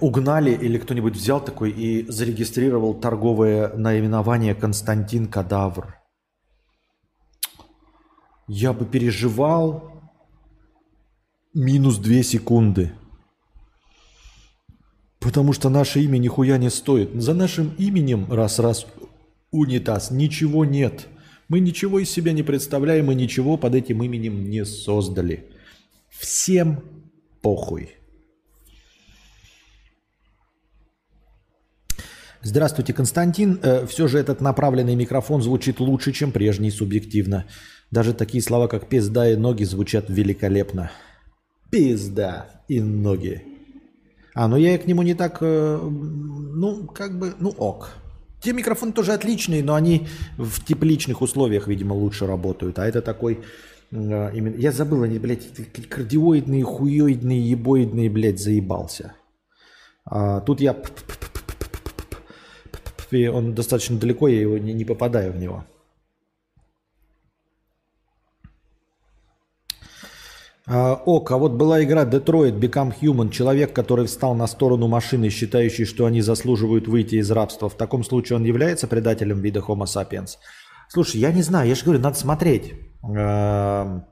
угнали 0.00 0.52
или 0.52 0.78
кто-нибудь 0.78 1.14
взял 1.14 1.42
такой 1.42 1.70
и 1.70 2.10
зарегистрировал 2.10 2.94
торговое 2.94 3.74
наименование 3.76 4.54
Константин 4.54 5.26
Кадавр. 5.26 5.96
Я 8.46 8.72
бы 8.72 8.84
переживал 8.84 10.02
минус 11.54 11.98
две 11.98 12.22
секунды. 12.22 12.92
Потому 15.20 15.52
что 15.52 15.68
наше 15.68 16.00
имя 16.00 16.18
нихуя 16.18 16.58
не 16.58 16.70
стоит. 16.70 17.10
За 17.14 17.34
нашим 17.34 17.74
именем 17.78 18.32
раз-раз 18.32 18.86
унитаз. 19.50 20.10
Ничего 20.10 20.64
нет. 20.64 21.08
Мы 21.48 21.60
ничего 21.60 21.98
из 21.98 22.10
себя 22.10 22.32
не 22.32 22.42
представляем 22.42 23.10
и 23.10 23.14
ничего 23.14 23.56
под 23.56 23.74
этим 23.74 24.02
именем 24.02 24.48
не 24.48 24.64
создали. 24.64 25.50
Всем 26.20 26.82
похуй. 27.40 27.96
Здравствуйте, 32.42 32.92
Константин. 32.92 33.58
Э, 33.62 33.86
все 33.86 34.06
же 34.06 34.18
этот 34.18 34.42
направленный 34.42 34.94
микрофон 34.94 35.40
звучит 35.40 35.80
лучше, 35.80 36.12
чем 36.12 36.30
прежний 36.30 36.70
субъективно. 36.70 37.46
Даже 37.90 38.12
такие 38.12 38.42
слова, 38.42 38.68
как 38.68 38.88
«пизда» 38.88 39.30
и 39.30 39.36
«ноги» 39.36 39.64
звучат 39.64 40.10
великолепно. 40.10 40.90
Пизда 41.70 42.62
и 42.68 42.80
ноги. 42.80 43.42
А, 44.34 44.46
ну 44.46 44.56
я 44.56 44.76
к 44.76 44.86
нему 44.86 45.02
не 45.02 45.14
так, 45.14 45.38
э, 45.40 45.78
ну, 45.80 46.86
как 46.86 47.18
бы, 47.18 47.34
ну 47.40 47.48
ок. 47.50 47.92
Те 48.42 48.52
микрофоны 48.52 48.92
тоже 48.92 49.14
отличные, 49.14 49.64
но 49.64 49.74
они 49.74 50.06
в 50.36 50.62
тепличных 50.64 51.22
условиях, 51.22 51.66
видимо, 51.66 51.94
лучше 51.94 52.26
работают. 52.26 52.78
А 52.78 52.86
это 52.86 53.00
такой 53.00 53.40
Именно, 53.92 54.56
я 54.56 54.70
забыл, 54.70 55.02
они, 55.02 55.18
блядь, 55.18 55.48
кардиоидные, 55.88 56.62
хуёидные, 56.62 57.50
ебоидные, 57.50 58.08
блядь, 58.08 58.38
заебался. 58.38 59.14
А, 60.04 60.40
тут 60.40 60.60
я... 60.60 60.76
И 63.10 63.26
он 63.26 63.54
достаточно 63.54 63.98
далеко, 63.98 64.28
я 64.28 64.40
его 64.40 64.58
не, 64.58 64.72
не 64.72 64.84
попадаю 64.84 65.32
в 65.32 65.36
него. 65.36 65.64
А, 70.72 70.94
ок, 70.94 71.32
а 71.32 71.36
вот 71.36 71.54
была 71.54 71.82
игра 71.82 72.04
Detroit 72.04 72.56
Become 72.60 72.94
Human. 73.00 73.30
Человек, 73.30 73.72
который 73.72 74.06
встал 74.06 74.36
на 74.36 74.46
сторону 74.46 74.86
машины, 74.86 75.28
считающий, 75.28 75.84
что 75.84 76.06
они 76.06 76.20
заслуживают 76.20 76.86
выйти 76.86 77.16
из 77.16 77.28
рабства. 77.32 77.68
В 77.68 77.74
таком 77.74 78.04
случае 78.04 78.36
он 78.36 78.44
является 78.44 78.86
предателем 78.86 79.40
вида 79.40 79.58
Homo 79.58 79.86
sapiens? 79.86 80.36
Слушай, 80.92 81.20
я 81.20 81.30
не 81.30 81.42
знаю, 81.42 81.68
я 81.68 81.76
же 81.76 81.84
говорю, 81.84 82.00
надо 82.00 82.18
смотреть. 82.18 82.74
Эм, 83.04 84.04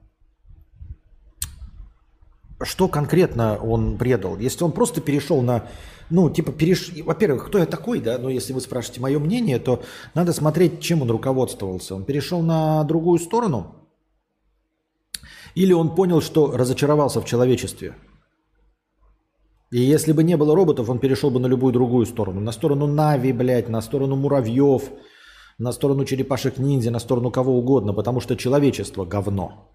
что 2.62 2.86
конкретно 2.86 3.58
он 3.58 3.98
предал? 3.98 4.38
Если 4.38 4.62
он 4.62 4.70
просто 4.70 5.00
перешел 5.00 5.42
на, 5.42 5.66
ну, 6.08 6.30
типа, 6.30 6.52
переш... 6.52 6.92
во-первых, 7.04 7.48
кто 7.48 7.58
я 7.58 7.66
такой, 7.66 8.00
да, 8.00 8.16
но 8.18 8.30
если 8.30 8.52
вы 8.52 8.60
спрашиваете 8.60 9.00
мое 9.00 9.18
мнение, 9.18 9.58
то 9.58 9.82
надо 10.14 10.32
смотреть, 10.32 10.80
чем 10.80 11.02
он 11.02 11.10
руководствовался. 11.10 11.96
Он 11.96 12.04
перешел 12.04 12.42
на 12.42 12.84
другую 12.84 13.18
сторону? 13.18 13.74
Или 15.56 15.72
он 15.72 15.96
понял, 15.96 16.20
что 16.20 16.56
разочаровался 16.56 17.20
в 17.20 17.24
человечестве? 17.24 17.96
И 19.72 19.80
если 19.80 20.12
бы 20.12 20.22
не 20.22 20.36
было 20.36 20.54
роботов, 20.54 20.88
он 20.88 21.00
перешел 21.00 21.30
бы 21.30 21.40
на 21.40 21.48
любую 21.48 21.72
другую 21.72 22.06
сторону. 22.06 22.40
На 22.40 22.52
сторону 22.52 22.86
Нави, 22.86 23.32
блядь, 23.32 23.68
на 23.68 23.82
сторону 23.82 24.14
муравьев, 24.14 24.92
на 25.58 25.72
сторону 25.72 26.04
черепашек-ниндзя, 26.04 26.90
на 26.90 27.00
сторону 27.00 27.30
кого 27.30 27.58
угодно, 27.58 27.92
потому 27.92 28.20
что 28.20 28.36
человечество– 28.36 29.04
говно. 29.06 29.68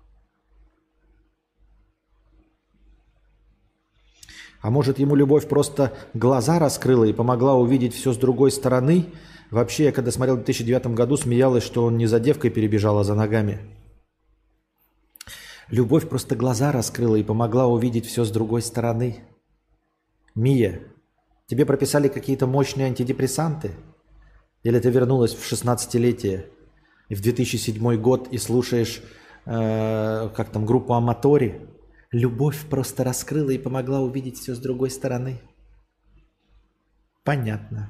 А 4.62 4.70
может, 4.70 4.98
ему 4.98 5.16
любовь 5.16 5.50
просто 5.50 5.92
глаза 6.14 6.58
раскрыла 6.58 7.04
и 7.04 7.12
помогла 7.12 7.56
увидеть 7.56 7.94
все 7.94 8.14
с 8.14 8.18
другой 8.18 8.50
стороны? 8.50 9.08
Вообще, 9.52 9.86
я 9.86 9.92
когда 9.92 10.10
смотрел 10.10 10.36
в 10.36 10.46
2009 10.46 10.88
году, 10.96 11.18
смеялась, 11.18 11.64
что 11.64 11.84
он 11.84 11.98
не 11.98 12.08
за 12.08 12.22
девкой 12.22 12.50
перебежал, 12.50 12.98
а 12.98 13.04
за 13.04 13.14
ногами. 13.14 13.60
Любовь 15.70 16.08
просто 16.08 16.38
глаза 16.38 16.72
раскрыла 16.72 17.18
и 17.18 17.24
помогла 17.24 17.68
увидеть 17.68 18.06
все 18.06 18.24
с 18.24 18.32
другой 18.32 18.62
стороны. 18.62 19.26
Мия, 20.34 20.80
тебе 21.48 21.66
прописали 21.66 22.08
какие-то 22.08 22.48
мощные 22.48 22.88
антидепрессанты? 22.88 23.72
Или 24.64 24.80
ты 24.80 24.90
вернулась 24.90 25.34
в 25.34 25.52
16-летие 25.52 26.46
и 27.10 27.16
в 27.16 27.22
2007 27.22 27.96
год 27.98 28.30
и 28.32 28.38
слушаешь, 28.38 29.02
э, 29.46 30.30
как 30.36 30.50
там, 30.52 30.66
группу 30.66 30.94
Аматори? 30.94 31.68
Любовь 32.12 32.66
просто 32.70 33.04
раскрыла 33.04 33.50
и 33.52 33.58
помогла 33.58 34.00
увидеть 34.00 34.38
все 34.38 34.56
с 34.56 34.60
другой 34.60 34.90
стороны. 34.90 35.42
Понятно. 37.24 37.90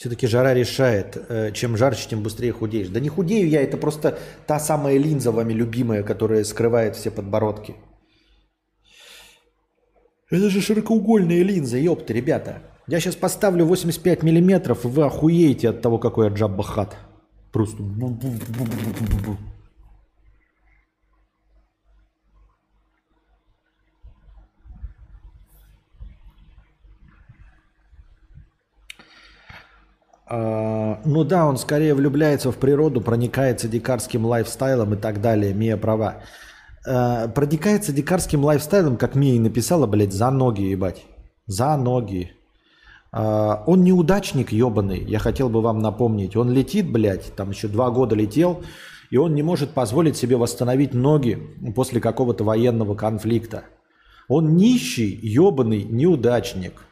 Все-таки 0.00 0.26
жара 0.26 0.54
решает. 0.54 1.18
Э, 1.28 1.52
чем 1.52 1.76
жарче, 1.76 2.08
тем 2.08 2.22
быстрее 2.22 2.52
худеешь. 2.52 2.88
Да 2.88 3.00
не 3.00 3.10
худею 3.10 3.46
я, 3.46 3.60
это 3.60 3.76
просто 3.76 4.18
та 4.46 4.58
самая 4.58 4.96
линза 4.96 5.30
вами 5.30 5.52
любимая, 5.52 6.02
которая 6.02 6.42
скрывает 6.44 6.96
все 6.96 7.10
подбородки. 7.10 7.74
Это 10.30 10.48
же 10.48 10.62
широкоугольная 10.62 11.42
линза, 11.42 11.76
ёпта, 11.76 12.14
ребята. 12.14 12.62
Я 12.86 12.98
сейчас 12.98 13.14
поставлю 13.14 13.66
85 13.66 14.22
миллиметров, 14.22 14.86
и 14.86 14.88
вы 14.88 15.04
охуеете 15.04 15.68
от 15.68 15.82
того, 15.82 15.98
какой 15.98 16.28
я 16.28 16.34
Джабба 16.34 16.62
Хат. 16.62 16.96
Просто... 17.52 17.82
ну 30.32 31.24
да, 31.24 31.46
он 31.46 31.56
скорее 31.56 31.94
влюбляется 31.94 32.52
в 32.52 32.56
природу, 32.56 33.00
проникается 33.00 33.68
дикарским 33.68 34.24
лайфстайлом 34.24 34.94
и 34.94 34.96
так 34.96 35.20
далее. 35.20 35.52
Мия 35.52 35.76
права. 35.76 36.22
А, 36.86 37.28
проникается 37.28 37.92
дикарским 37.92 38.44
лайфстайлом, 38.44 38.96
как 38.96 39.14
Мия 39.14 39.34
и 39.34 39.38
написала, 39.38 39.86
блядь, 39.86 40.12
за 40.12 40.30
ноги, 40.30 40.62
ебать. 40.62 41.04
За 41.46 41.76
ноги. 41.76 42.32
А, 43.12 43.64
он 43.66 43.82
неудачник 43.82 44.52
ебаный, 44.52 45.04
я 45.04 45.18
хотел 45.18 45.48
бы 45.48 45.60
вам 45.60 45.80
напомнить. 45.80 46.36
Он 46.36 46.50
летит, 46.50 46.90
блядь, 46.90 47.34
там 47.34 47.50
еще 47.50 47.68
два 47.68 47.90
года 47.90 48.14
летел, 48.14 48.62
и 49.10 49.16
он 49.16 49.34
не 49.34 49.42
может 49.42 49.70
позволить 49.70 50.16
себе 50.16 50.36
восстановить 50.36 50.94
ноги 50.94 51.38
после 51.74 52.00
какого-то 52.00 52.44
военного 52.44 52.94
конфликта. 52.94 53.64
Он 54.28 54.56
нищий, 54.56 55.18
ебаный 55.22 55.82
неудачник, 55.82 56.84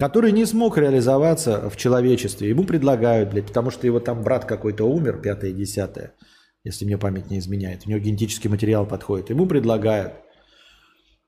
который 0.00 0.32
не 0.32 0.44
смог 0.44 0.76
реализоваться 0.78 1.70
в 1.70 1.76
человечестве. 1.76 2.48
Ему 2.48 2.64
предлагают, 2.64 3.30
блядь, 3.30 3.46
потому 3.46 3.70
что 3.70 3.86
его 3.86 4.00
там 4.00 4.22
брат 4.22 4.46
какой-то 4.46 4.84
умер, 4.84 5.20
пятое, 5.22 5.52
десятое, 5.52 6.14
если 6.64 6.84
мне 6.84 6.98
память 6.98 7.30
не 7.30 7.38
изменяет. 7.38 7.86
У 7.86 7.90
него 7.90 8.00
генетический 8.00 8.50
материал 8.50 8.86
подходит. 8.86 9.30
Ему 9.30 9.46
предлагают– 9.46 10.14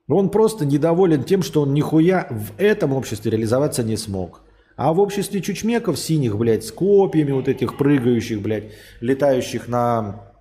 он 0.09 0.31
просто 0.31 0.67
недоволен 0.67 1.25
тем, 1.25 1.43
что 1.43 1.63
он 1.63 1.75
нихуя 1.75 2.27
в 2.31 2.61
этом 2.61 2.93
обществе 2.93 3.31
реализоваться 3.31 3.83
не 3.83 3.97
смог. 3.97 4.43
А 4.77 4.93
в 4.93 5.01
обществе 5.01 5.41
чучмеков 5.41 5.99
синих, 5.99 6.37
блядь, 6.37 6.65
с 6.65 6.73
копьями 6.73 7.33
вот 7.33 7.49
этих 7.49 7.77
прыгающих, 7.77 8.41
блядь, 8.41 8.73
летающих 9.01 9.69
на 9.69 10.33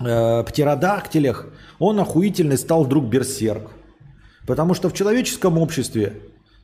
э, 0.00 0.44
птеродактилях, 0.44 1.52
он 1.78 1.98
охуительный 2.00 2.56
стал 2.56 2.84
вдруг 2.84 3.06
берсерк. 3.06 3.70
Потому 4.46 4.74
что 4.74 4.88
в 4.88 4.94
человеческом 4.94 5.58
обществе 5.58 6.14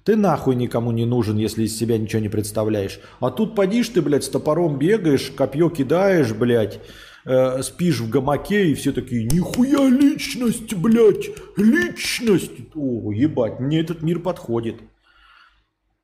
ты 0.07 0.15
нахуй 0.15 0.55
никому 0.55 0.93
не 0.93 1.05
нужен, 1.05 1.37
если 1.37 1.65
из 1.65 1.77
себя 1.77 1.99
ничего 1.99 2.23
не 2.23 2.29
представляешь. 2.29 3.01
А 3.19 3.33
тут 3.33 3.57
подишь 3.57 3.89
ты, 3.89 4.01
блядь, 4.01 4.23
с 4.23 4.29
топором 4.29 4.79
бегаешь, 4.79 5.33
копье 5.37 5.69
кидаешь, 5.69 6.33
блядь, 6.33 6.79
э, 7.25 7.61
спишь 7.65 7.99
в 7.99 8.09
гамаке, 8.09 8.69
и 8.69 8.75
все 8.75 8.93
такие, 8.93 9.25
нихуя 9.25 9.89
личность, 9.89 10.73
блядь, 10.75 11.31
личность. 11.57 12.53
О, 12.77 13.11
ебать, 13.11 13.59
мне 13.59 13.81
этот 13.81 14.03
мир 14.03 14.21
подходит. 14.21 14.77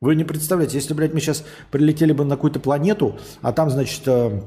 Вы 0.00 0.16
не 0.16 0.24
представляете, 0.24 0.78
если, 0.78 0.94
блядь, 0.94 1.14
мы 1.14 1.20
сейчас 1.20 1.46
прилетели 1.70 2.12
бы 2.12 2.24
на 2.24 2.34
какую-то 2.34 2.58
планету, 2.58 3.20
а 3.40 3.52
там, 3.52 3.70
значит, 3.70 4.02
э, 4.06 4.42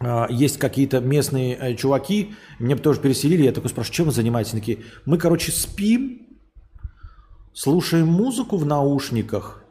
э, 0.00 0.26
есть 0.30 0.56
какие-то 0.56 1.00
местные 1.00 1.54
э, 1.54 1.74
чуваки, 1.74 2.30
мне 2.58 2.76
бы 2.76 2.80
тоже 2.80 2.98
переселили, 2.98 3.42
я 3.42 3.52
такой 3.52 3.68
спрашиваю, 3.68 3.94
чем 3.94 4.06
вы 4.06 4.12
занимаетесь? 4.12 4.54
Они 4.54 4.62
такие, 4.62 4.78
мы, 5.04 5.18
короче, 5.18 5.52
спим, 5.52 6.27
слушаем 7.58 8.06
музыку 8.06 8.56
в 8.56 8.64
наушниках, 8.64 9.64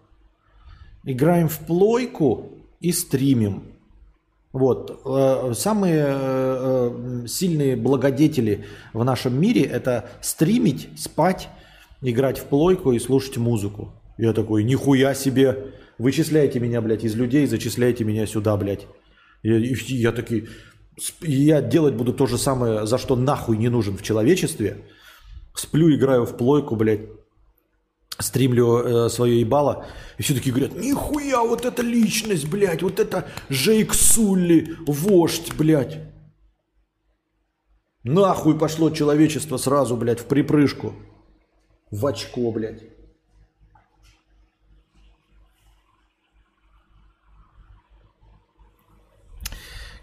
играем 1.05 1.47
в 1.47 1.59
плойку 1.59 2.51
и 2.81 2.91
стримим. 2.91 3.63
Вот. 4.51 5.01
Э, 5.05 5.53
самые 5.55 6.05
э, 6.05 7.21
э, 7.23 7.27
сильные 7.27 7.77
благодетели 7.77 8.65
в 8.91 9.05
нашем 9.05 9.39
мире– 9.39 9.61
это 9.77 10.09
стримить, 10.21 10.89
спать, 10.97 11.47
играть 12.01 12.39
в 12.39 12.45
плойку 12.45 12.91
и 12.91 12.99
слушать 12.99 13.37
музыку. 13.37 13.93
Я 14.17 14.33
такой, 14.33 14.65
нихуя 14.65 15.13
себе, 15.13 15.71
вычисляйте 15.97 16.59
меня, 16.59 16.81
блядь, 16.81 17.05
из 17.05 17.15
людей, 17.15 17.47
зачисляйте 17.47 18.03
меня 18.03 18.27
сюда, 18.27 18.57
блядь. 18.57 18.85
Я, 19.43 19.59
я 19.59 20.11
такой, 20.11 20.49
я 21.21 21.61
делать 21.61 21.93
буду 21.93 22.11
то 22.11 22.25
же 22.25 22.37
самое, 22.37 22.85
за 22.85 22.97
что 22.97 23.15
нахуй 23.15 23.55
не 23.57 23.69
нужен 23.69 23.95
в 23.95 24.01
человечестве. 24.01 24.83
Сплю, 25.53 25.95
играю 25.95 26.25
в 26.25 26.35
плойку, 26.35 26.75
блядь, 26.75 27.07
стримлю 28.19 28.77
э, 28.77 29.09
свое 29.09 29.39
ебало, 29.39 29.85
и 30.17 30.23
все 30.23 30.33
таки 30.33 30.51
говорят, 30.51 30.75
нихуя, 30.75 31.41
вот 31.41 31.65
эта 31.65 31.81
личность, 31.81 32.47
блядь, 32.47 32.83
вот 32.83 32.99
это 32.99 33.27
Жейк 33.49 33.93
Сулли, 33.93 34.75
вождь, 34.85 35.53
блядь. 35.55 35.99
Нахуй 38.03 38.57
пошло 38.57 38.89
человечество 38.89 39.57
сразу, 39.57 39.97
блядь, 39.97 40.19
в 40.19 40.25
припрыжку. 40.25 40.93
В 41.91 42.05
очко, 42.05 42.51
блядь. 42.51 42.83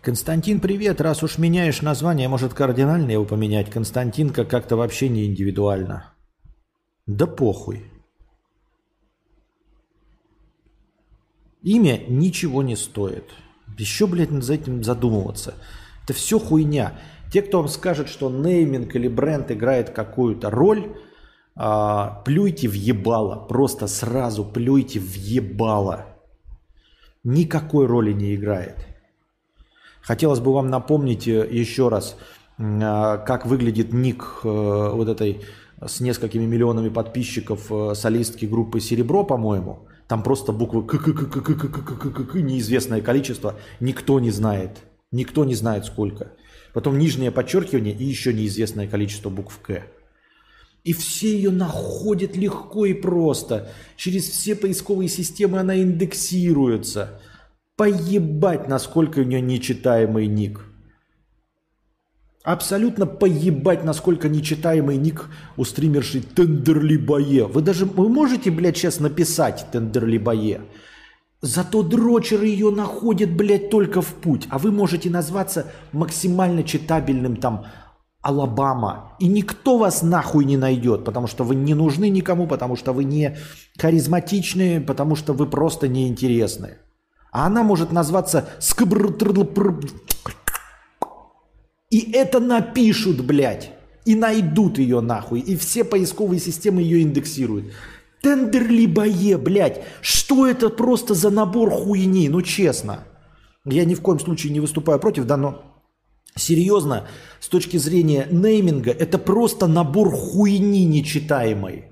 Константин, 0.02 0.60
привет. 0.60 1.00
Раз 1.00 1.22
уж 1.22 1.38
меняешь 1.38 1.80
название, 1.80 2.28
может 2.28 2.52
кардинально 2.52 3.12
его 3.12 3.24
поменять. 3.24 3.70
Константинка 3.70 4.44
как-то 4.44 4.76
вообще 4.76 5.08
не 5.08 5.24
индивидуально. 5.24 6.12
Да 7.06 7.26
похуй. 7.26 7.93
Имя 11.64 11.98
ничего 12.08 12.62
не 12.62 12.76
стоит. 12.76 13.24
Еще, 13.78 14.06
блядь, 14.06 14.30
над 14.30 14.48
этим 14.48 14.84
задумываться. 14.84 15.54
Это 16.04 16.12
все 16.12 16.38
хуйня. 16.38 16.98
Те, 17.32 17.40
кто 17.40 17.58
вам 17.58 17.68
скажет, 17.68 18.08
что 18.08 18.30
нейминг 18.30 18.94
или 18.94 19.08
бренд 19.08 19.50
играет 19.50 19.90
какую-то 19.90 20.50
роль, 20.50 20.94
а, 21.56 22.22
плюйте 22.26 22.68
в 22.68 22.74
ебало. 22.74 23.46
Просто 23.46 23.86
сразу 23.86 24.44
плюйте 24.44 25.00
в 25.00 25.14
ебало. 25.14 26.06
Никакой 27.24 27.86
роли 27.86 28.12
не 28.12 28.34
играет. 28.34 28.86
Хотелось 30.02 30.40
бы 30.40 30.52
вам 30.52 30.68
напомнить 30.68 31.26
э, 31.26 31.48
еще 31.50 31.88
раз, 31.88 32.18
а, 32.58 33.16
как 33.16 33.46
выглядит 33.46 33.94
ник 33.94 34.40
э, 34.44 34.48
вот 34.48 35.08
этой 35.08 35.40
с 35.84 36.00
несколькими 36.00 36.44
миллионами 36.44 36.90
подписчиков 36.90 37.72
э, 37.72 37.94
солистки 37.94 38.44
группы 38.44 38.80
«Серебро», 38.80 39.24
по-моему. 39.24 39.88
Там 40.08 40.22
просто 40.22 40.52
буквы 40.52 40.84
к 40.86 42.34
неизвестное 42.34 43.00
количество. 43.00 43.58
Никто 43.80 44.20
не 44.20 44.30
знает. 44.30 44.78
Никто 45.12 45.44
не 45.44 45.54
знает 45.54 45.86
сколько. 45.86 46.32
Потом 46.72 46.98
нижнее 46.98 47.30
подчеркивание 47.30 47.94
и 47.94 48.04
еще 48.04 48.34
неизвестное 48.34 48.88
количество 48.88 49.30
букв 49.30 49.58
К. 49.60 49.84
И 50.82 50.92
все 50.92 51.34
ее 51.34 51.50
находят 51.50 52.36
легко 52.36 52.84
и 52.84 52.92
просто. 52.92 53.72
Через 53.96 54.28
все 54.28 54.54
поисковые 54.54 55.08
системы 55.08 55.58
она 55.58 55.80
индексируется. 55.80 57.20
Поебать, 57.76 58.68
насколько 58.68 59.20
у 59.20 59.22
нее 59.22 59.40
нечитаемый 59.40 60.26
ник. 60.26 60.60
Абсолютно 62.44 63.06
поебать, 63.06 63.84
насколько 63.84 64.28
нечитаемый 64.28 64.98
ник 64.98 65.30
у 65.56 65.64
стримерши 65.64 66.20
Тендерли 66.20 66.98
Бое. 66.98 67.46
Вы 67.46 67.62
даже 67.62 67.86
вы 67.86 68.10
можете, 68.10 68.50
блядь, 68.50 68.76
сейчас 68.76 69.00
написать 69.00 69.66
Тендерли 69.72 70.18
Бое. 70.18 70.60
Зато 71.40 71.82
дрочер 71.82 72.42
ее 72.42 72.70
находит, 72.70 73.34
блядь, 73.34 73.70
только 73.70 74.02
в 74.02 74.08
путь. 74.08 74.46
А 74.50 74.58
вы 74.58 74.72
можете 74.72 75.08
назваться 75.08 75.72
максимально 75.92 76.64
читабельным 76.64 77.36
там 77.36 77.64
Алабама. 78.20 79.16
И 79.18 79.26
никто 79.26 79.78
вас 79.78 80.02
нахуй 80.02 80.44
не 80.44 80.58
найдет, 80.58 81.06
потому 81.06 81.26
что 81.26 81.44
вы 81.44 81.54
не 81.54 81.72
нужны 81.72 82.10
никому, 82.10 82.46
потому 82.46 82.76
что 82.76 82.92
вы 82.92 83.04
не 83.04 83.38
харизматичные, 83.78 84.82
потому 84.82 85.16
что 85.16 85.32
вы 85.32 85.46
просто 85.46 85.88
неинтересны. 85.88 86.76
А 87.32 87.46
она 87.46 87.62
может 87.62 87.90
назваться 87.90 88.50
Скбр 88.60 89.16
и 91.94 92.10
это 92.10 92.40
напишут, 92.40 93.24
блядь. 93.24 93.70
И 94.04 94.16
найдут 94.16 94.78
ее 94.78 95.00
нахуй. 95.00 95.38
И 95.38 95.54
все 95.54 95.84
поисковые 95.84 96.40
системы 96.40 96.82
ее 96.82 97.02
индексируют. 97.02 97.66
Тендерли 98.20 98.86
бое, 98.86 99.38
блядь. 99.38 99.84
Что 100.00 100.48
это 100.48 100.70
просто 100.70 101.14
за 101.14 101.30
набор 101.30 101.70
хуйни? 101.70 102.28
Ну 102.28 102.42
честно. 102.42 103.04
Я 103.64 103.84
ни 103.84 103.94
в 103.94 104.00
коем 104.00 104.18
случае 104.18 104.52
не 104.52 104.58
выступаю 104.58 104.98
против, 104.98 105.24
да, 105.26 105.36
но 105.36 105.62
серьезно, 106.34 107.06
с 107.38 107.46
точки 107.46 107.76
зрения 107.76 108.26
нейминга, 108.28 108.90
это 108.90 109.16
просто 109.16 109.68
набор 109.68 110.10
хуйни 110.10 110.86
нечитаемой. 110.86 111.84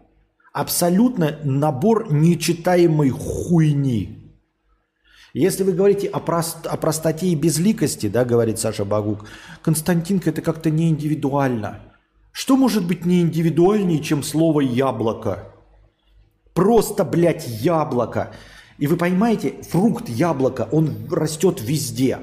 Абсолютно 0.53 1.39
набор 1.45 2.13
нечитаемой 2.13 3.11
хуйни. 3.11 4.22
Если 5.35 5.63
вы 5.63 5.73
говорите 5.73 6.09
о, 6.09 6.21
прост, 6.21 6.67
о 6.67 6.77
простоте 6.77 7.29
и 7.29 7.35
безликости, 7.35 8.09
да, 8.09 8.25
говорит 8.25 8.59
Саша 8.59 8.85
Багук, 8.85 9.27
Константинка 9.63 10.31
это 10.31 10.43
как-то 10.43 10.69
не 10.69 10.91
индивидуально. 10.91 11.81
Что 12.33 12.57
может 12.57 12.87
быть 12.87 13.07
не 13.07 13.23
индивидуальнее, 13.23 14.03
чем 14.03 14.23
слово 14.23 14.61
яблоко? 14.61 15.49
Просто, 16.53 17.05
блядь, 17.05 17.47
яблоко. 17.47 18.35
И 18.79 18.87
вы 18.87 18.97
понимаете, 18.97 19.55
фрукт 19.71 20.09
яблоко, 20.09 20.69
он 20.71 21.09
растет 21.11 21.63
везде. 21.63 22.19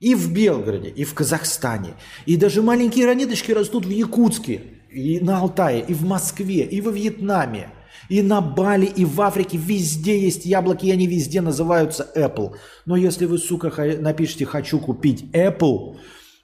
И 0.00 0.14
в 0.14 0.32
Белгороде, 0.32 0.88
и 0.88 1.04
в 1.04 1.14
Казахстане. 1.14 1.94
И 2.26 2.36
даже 2.36 2.62
маленькие 2.62 3.06
ранеточки 3.06 3.52
растут 3.52 3.86
в 3.86 3.90
Якутске. 3.90 4.62
и 4.90 5.20
на 5.20 5.38
Алтае, 5.38 5.84
и 5.86 5.94
в 5.94 6.04
Москве, 6.04 6.64
и 6.64 6.80
во 6.80 6.90
Вьетнаме, 6.90 7.70
и 8.08 8.22
на 8.22 8.40
Бали, 8.40 8.86
и 8.86 9.04
в 9.04 9.20
Африке. 9.20 9.58
Везде 9.58 10.18
есть 10.18 10.46
яблоки, 10.46 10.86
и 10.86 10.90
они 10.90 11.06
везде 11.06 11.40
называются 11.40 12.06
Apple. 12.16 12.54
Но 12.86 12.96
если 12.96 13.26
вы, 13.26 13.38
сука, 13.38 13.72
напишите 14.00 14.44
«хочу 14.46 14.78
купить 14.78 15.24
Apple», 15.32 15.96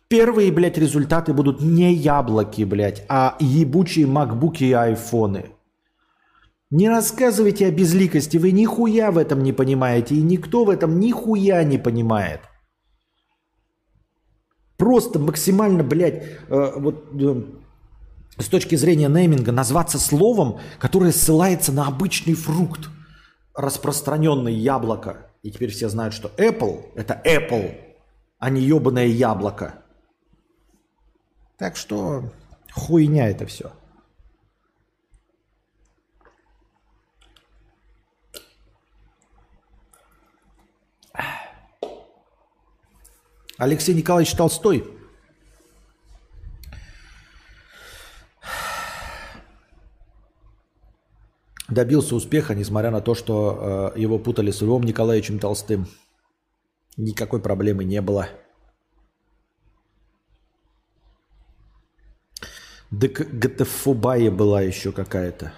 первые, 0.09 0.53
блядь, 0.53 0.79
результаты 0.79 1.33
будут 1.33 1.61
не 1.61 1.93
яблоки, 1.95 2.65
блядь, 2.65 3.05
а 3.09 3.37
ебучие 3.41 4.07
макбуки 4.07 4.65
и 4.65 4.73
айфоны. 4.73 5.47
Не 6.71 6.89
рассказывайте 6.89 7.67
о 7.67 7.71
безликости, 7.71 8.37
вы 8.37 8.51
нихуя 8.51 9.11
в 9.11 9.19
этом 9.19 9.43
не 9.43 9.53
понимаете, 9.53 10.17
и 10.17 10.23
никто 10.23 10.65
в 10.65 10.71
этом 10.71 10.99
нихуя 10.99 11.63
не 11.63 11.79
понимает. 11.79 12.41
Просто 14.77 15.19
максимально, 15.19 15.85
блядь, 15.85 16.25
э, 16.49 16.73
вот 16.77 17.07
э, 17.21 17.43
с 18.39 18.47
точки 18.49 18.75
зрения 18.75 19.09
нейминга 19.09 19.53
назваться 19.53 19.99
словом, 19.99 20.61
которое 20.79 21.13
ссылается 21.13 21.73
на 21.73 21.87
обычный 21.87 22.35
фрукт, 22.35 22.89
распространенный 23.55 24.55
яблоко. 24.55 25.31
И 25.43 25.51
теперь 25.51 25.71
все 25.71 25.89
знают, 25.89 26.15
что 26.15 26.29
Apple– 26.37 26.93
это 26.97 27.21
Apple, 27.25 27.79
а 28.39 28.51
не 28.51 28.63
ебаное 28.63 29.07
яблоко. 29.07 29.83
Так 31.59 31.77
что 31.77 32.33
хуйня 32.73 33.29
это 33.29 33.47
все. 33.47 33.73
Алексей 43.57 43.95
Николаевич 43.95 44.35
Толстой 44.35 44.94
добился 51.69 52.15
успеха, 52.15 52.55
несмотря 52.55 52.91
на 52.91 53.01
то, 53.01 53.15
что 53.15 53.93
э, 53.95 54.01
его 54.01 54.19
путали 54.19 54.51
с 54.51 54.63
Львом 54.63 54.83
Николаевичем 54.83 55.39
Толстым. 55.39 55.87
Никакой 56.97 57.41
проблемы 57.41 57.85
не 57.85 58.01
было. 58.01 58.29
Да 62.91 63.09
ГТФобая 63.09 64.31
была 64.31 64.63
еще 64.63 64.93
какая-то. 64.93 65.53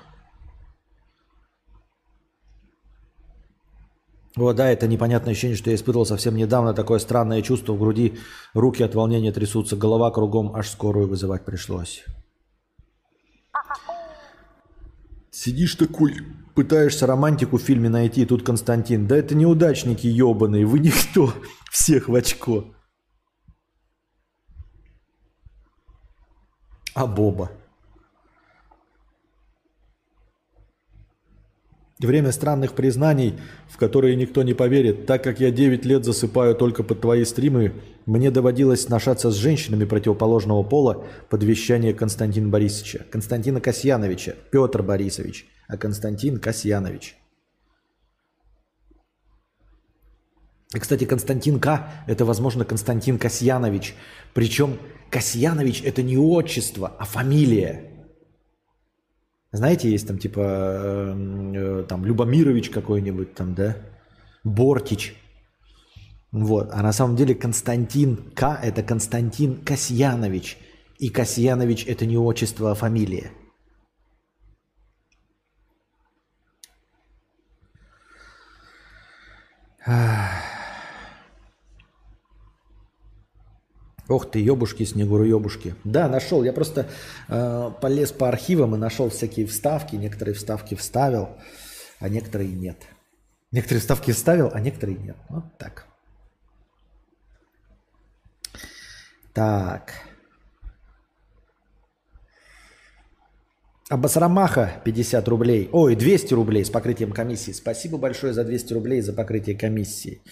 О, 4.36 4.52
да, 4.52 4.70
это 4.70 4.86
непонятное 4.86 5.32
ощущение, 5.32 5.56
что 5.56 5.70
я 5.70 5.76
испытывал 5.76 6.06
совсем 6.06 6.36
недавно. 6.36 6.74
Такое 6.74 6.98
странное 6.98 7.42
чувство 7.42 7.72
в 7.72 7.78
груди. 7.78 8.18
Руки 8.54 8.82
от 8.82 8.94
волнения 8.94 9.32
трясутся, 9.32 9.76
голова 9.76 10.10
кругом, 10.10 10.54
аж 10.54 10.68
скорую 10.68 11.08
вызывать 11.08 11.44
пришлось. 11.44 12.04
Сидишь 15.38 15.74
такой, 15.74 16.14
пытаешься 16.54 17.06
романтику 17.06 17.58
в 17.58 17.62
фильме 17.62 17.90
найти, 17.90 18.24
тут 18.24 18.42
Константин. 18.42 19.06
Да 19.06 19.18
это 19.18 19.34
неудачники 19.34 20.06
ебаные, 20.06 20.64
вы 20.64 20.78
никто. 20.78 21.30
Всех 21.70 22.08
в 22.08 22.14
очко. 22.14 22.74
А 26.94 27.06
Боба? 27.06 27.50
Время 31.98 32.30
странных 32.30 32.74
признаний, 32.74 33.38
в 33.70 33.78
которые 33.78 34.16
никто 34.16 34.42
не 34.42 34.52
поверит. 34.52 35.06
Так 35.06 35.24
как 35.24 35.40
я 35.40 35.50
9 35.50 35.86
лет 35.86 36.04
засыпаю 36.04 36.54
только 36.54 36.82
под 36.82 37.00
твои 37.00 37.24
стримы, 37.24 37.72
мне 38.04 38.30
доводилось 38.30 38.82
сношаться 38.82 39.30
с 39.30 39.34
женщинами 39.34 39.86
противоположного 39.86 40.62
пола 40.62 41.06
под 41.30 41.42
вещание 41.42 41.94
Константина 41.94 42.48
Борисовича. 42.48 43.06
Константина 43.10 43.62
Касьяновича. 43.62 44.34
Петр 44.50 44.82
Борисович. 44.82 45.46
А 45.68 45.78
Константин 45.78 46.38
Касьянович. 46.38 47.16
И, 50.74 50.78
кстати, 50.78 51.04
Константин 51.06 51.58
К.– 51.60 51.90
это, 52.06 52.26
возможно, 52.26 52.66
Константин 52.66 53.18
Касьянович. 53.18 53.94
Причем 54.34 54.76
Касьянович– 55.08 55.82
это 55.84 56.02
не 56.02 56.18
отчество, 56.18 56.94
а 56.98 57.06
фамилия. 57.06 57.95
Знаете, 59.56 59.90
есть 59.90 60.06
там 60.06 60.18
типа 60.18 60.40
э, 60.40 61.14
э, 61.54 61.84
там 61.88 62.04
Любомирович 62.04 62.68
какой-нибудь 62.70 63.34
там, 63.34 63.54
да? 63.54 63.76
Бортич. 64.44 65.14
Вот. 66.30 66.70
А 66.72 66.82
на 66.82 66.92
самом 66.92 67.16
деле 67.16 67.34
Константин 67.34 68.16
К. 68.34 68.60
это 68.62 68.82
Константин 68.82 69.64
Касьянович. 69.64 70.58
И 70.98 71.08
Касьянович 71.08 71.86
это 71.86 72.04
не 72.04 72.18
отчество, 72.18 72.70
а 72.70 72.74
фамилия. 72.74 73.30
Ах. 79.86 80.55
Ох 84.08 84.30
ты, 84.30 84.38
ебушки, 84.38 84.84
снегуру 84.84 85.24
ебушки. 85.24 85.74
Да, 85.84 86.08
нашел. 86.08 86.44
Я 86.44 86.52
просто 86.52 86.88
э, 87.28 87.70
полез 87.80 88.12
по 88.12 88.28
архивам 88.28 88.74
и 88.74 88.78
нашел 88.78 89.08
всякие 89.10 89.46
вставки. 89.46 89.96
Некоторые 89.96 90.34
вставки 90.34 90.76
вставил, 90.76 91.28
а 91.98 92.08
некоторые 92.08 92.52
нет. 92.52 92.76
Некоторые 93.50 93.80
вставки 93.80 94.12
вставил, 94.12 94.50
а 94.52 94.60
некоторые 94.60 94.98
нет. 94.98 95.16
Вот 95.28 95.44
так. 95.58 95.86
Так. 99.32 99.92
Абасрамаха 103.88 104.80
50 104.84 105.28
рублей. 105.28 105.68
Ой, 105.72 105.96
200 105.96 106.34
рублей 106.34 106.64
с 106.64 106.70
покрытием 106.70 107.12
комиссии. 107.12 107.52
Спасибо 107.52 107.98
большое 107.98 108.32
за 108.32 108.44
200 108.44 108.72
рублей 108.72 109.00
за 109.00 109.12
покрытие 109.12 109.56
комиссии. 109.56 110.22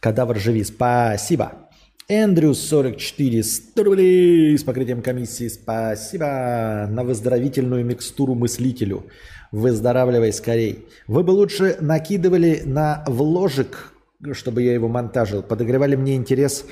Кадавр 0.00 0.38
живи. 0.38 0.64
Спасибо. 0.64 1.70
Эндрюс 2.08 2.58
44, 2.68 3.42
100 3.42 3.84
рублей 3.84 4.58
с 4.58 4.64
покрытием 4.64 5.02
комиссии. 5.02 5.48
Спасибо 5.48 6.88
на 6.90 7.04
выздоровительную 7.04 7.84
микстуру 7.84 8.34
мыслителю. 8.34 9.06
Выздоравливай 9.52 10.32
скорей. 10.32 10.86
Вы 11.06 11.22
бы 11.22 11.30
лучше 11.30 11.76
накидывали 11.80 12.62
на 12.64 13.04
вложек, 13.06 13.92
чтобы 14.32 14.62
я 14.62 14.74
его 14.74 14.88
монтажил. 14.88 15.42
Подогревали 15.42 15.94
мне 15.94 16.16
интерес 16.16 16.64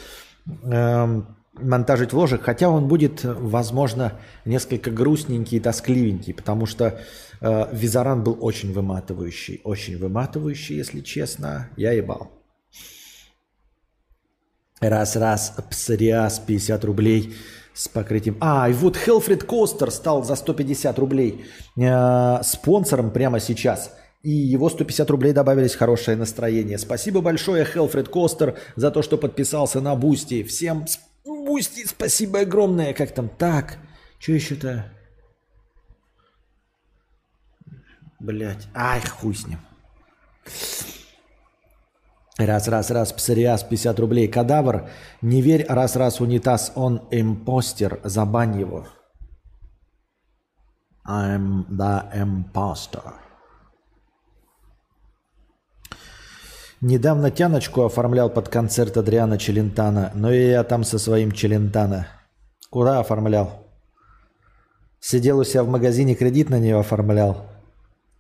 э, 0.65 1.23
монтажить 1.55 2.13
вложек, 2.13 2.43
хотя 2.43 2.69
он 2.69 2.89
будет, 2.89 3.21
возможно, 3.23 4.15
несколько 4.45 4.91
грустненький 4.91 5.59
и 5.59 5.61
тоскливенький, 5.61 6.35
потому 6.35 6.67
что 6.67 7.01
э, 7.41 7.67
Визаран 7.73 8.25
был 8.25 8.37
очень 8.41 8.73
выматывающий. 8.73 9.61
Очень 9.63 9.99
выматывающий, 9.99 10.77
если 10.77 11.01
честно. 11.01 11.71
Я 11.77 11.93
ебал. 11.93 12.40
Раз-раз, 14.81 15.55
псориаз, 15.71 16.39
50 16.39 16.85
рублей 16.85 17.35
с 17.75 17.89
покрытием. 17.89 18.37
А, 18.41 18.69
и 18.69 18.73
вот 18.73 18.97
Хелфрид 18.97 19.45
Костер 19.45 19.91
стал 19.91 20.25
за 20.25 20.35
150 20.35 20.99
рублей 20.99 21.45
э, 21.77 22.43
спонсором 22.43 23.11
прямо 23.11 23.41
сейчас. 23.41 23.95
И 24.23 24.31
его 24.31 24.69
150 24.69 25.11
рублей 25.11 25.33
добавились 25.33 25.75
хорошее 25.75 26.17
настроение. 26.17 26.79
Спасибо 26.79 27.21
большое, 27.21 27.65
Хелфрид 27.65 28.09
Костер, 28.09 28.59
за 28.77 28.91
то, 28.91 29.03
что 29.03 29.17
подписался 29.17 29.81
на 29.81 29.95
Boosty. 29.95 30.43
Всем 30.43 30.85
Boosty 31.25 31.87
спасибо 31.87 32.41
огромное. 32.41 32.93
Как 32.93 33.13
там? 33.13 33.29
Так, 33.29 33.79
что 34.19 34.33
еще-то? 34.33 34.93
Блять, 38.19 38.69
ай, 38.75 39.01
хуй 39.01 39.35
с 39.35 39.47
ним. 39.47 39.59
Раз, 42.47 42.69
раз, 42.69 42.91
раз, 42.91 43.13
псориаз, 43.13 43.63
50 43.65 44.01
рублей. 44.01 44.29
Кадавр, 44.29 44.89
не 45.21 45.43
верь, 45.43 45.67
раз, 45.69 45.97
раз, 45.97 46.21
унитаз, 46.21 46.73
он 46.75 47.03
импостер, 47.11 48.01
забань 48.03 48.59
его. 48.59 48.87
I'm 51.07 51.67
the 51.69 52.05
imposter. 52.15 53.03
Недавно 56.81 57.31
тяночку 57.31 57.83
оформлял 57.83 58.31
под 58.31 58.49
концерт 58.49 58.97
Адриана 58.97 59.37
Челентана, 59.37 60.11
но 60.15 60.33
и 60.33 60.49
я 60.49 60.65
там 60.65 60.83
со 60.83 60.99
своим 60.99 61.33
Челентана. 61.33 62.07
Куда 62.71 63.01
оформлял? 63.01 63.67
Сидел 64.99 65.41
у 65.41 65.45
себя 65.45 65.63
в 65.63 65.69
магазине, 65.69 66.15
кредит 66.15 66.49
на 66.49 66.59
нее 66.59 66.79
оформлял. 66.79 67.47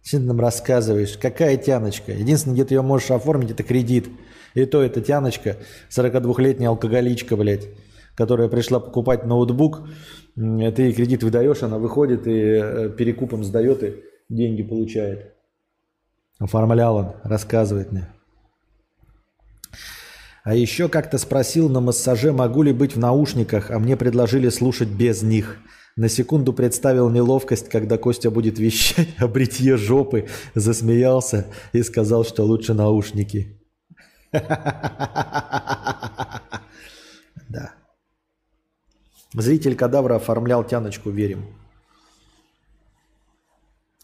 Что 0.02 0.18
нам 0.18 0.40
рассказываешь? 0.40 1.18
Какая 1.18 1.56
тяночка? 1.56 2.12
Единственное, 2.12 2.54
где 2.54 2.64
ты 2.64 2.74
ее 2.74 2.82
можешь 2.82 3.10
оформить, 3.10 3.50
это 3.50 3.62
кредит. 3.62 4.08
И 4.54 4.64
то 4.64 4.82
это 4.82 5.00
тяночка, 5.00 5.58
42-летняя 5.90 6.68
алкоголичка, 6.68 7.36
блядь, 7.36 7.68
которая 8.14 8.48
пришла 8.48 8.80
покупать 8.80 9.24
ноутбук. 9.24 9.88
Ты 10.34 10.40
ей 10.82 10.92
кредит 10.92 11.22
выдаешь, 11.22 11.62
она 11.62 11.78
выходит 11.78 12.26
и 12.26 12.32
э, 12.32 12.90
перекупом 12.90 13.44
сдает 13.44 13.82
и 13.82 13.96
деньги 14.28 14.62
получает. 14.62 15.34
Оформлял 16.38 16.96
он, 16.96 17.12
рассказывает 17.22 17.92
мне. 17.92 18.08
А 20.42 20.54
еще 20.54 20.88
как-то 20.88 21.18
спросил 21.18 21.68
на 21.68 21.80
массаже, 21.80 22.32
могу 22.32 22.62
ли 22.62 22.72
быть 22.72 22.96
в 22.96 22.98
наушниках, 22.98 23.70
а 23.70 23.78
мне 23.78 23.96
предложили 23.96 24.48
слушать 24.48 24.88
без 24.88 25.22
них. 25.22 25.58
На 25.96 26.08
секунду 26.08 26.52
представил 26.52 27.10
неловкость, 27.10 27.68
когда 27.68 27.98
Костя 27.98 28.30
будет 28.30 28.58
вещать 28.58 29.08
о 29.18 29.28
бритье 29.28 29.76
жопы, 29.76 30.28
засмеялся 30.54 31.46
и 31.72 31.82
сказал, 31.82 32.24
что 32.24 32.44
лучше 32.44 32.74
наушники. 32.74 33.60
Да. 37.48 37.74
Зритель 39.32 39.74
кадавра 39.74 40.14
оформлял 40.14 40.62
тяночку, 40.62 41.10
верим. 41.10 41.46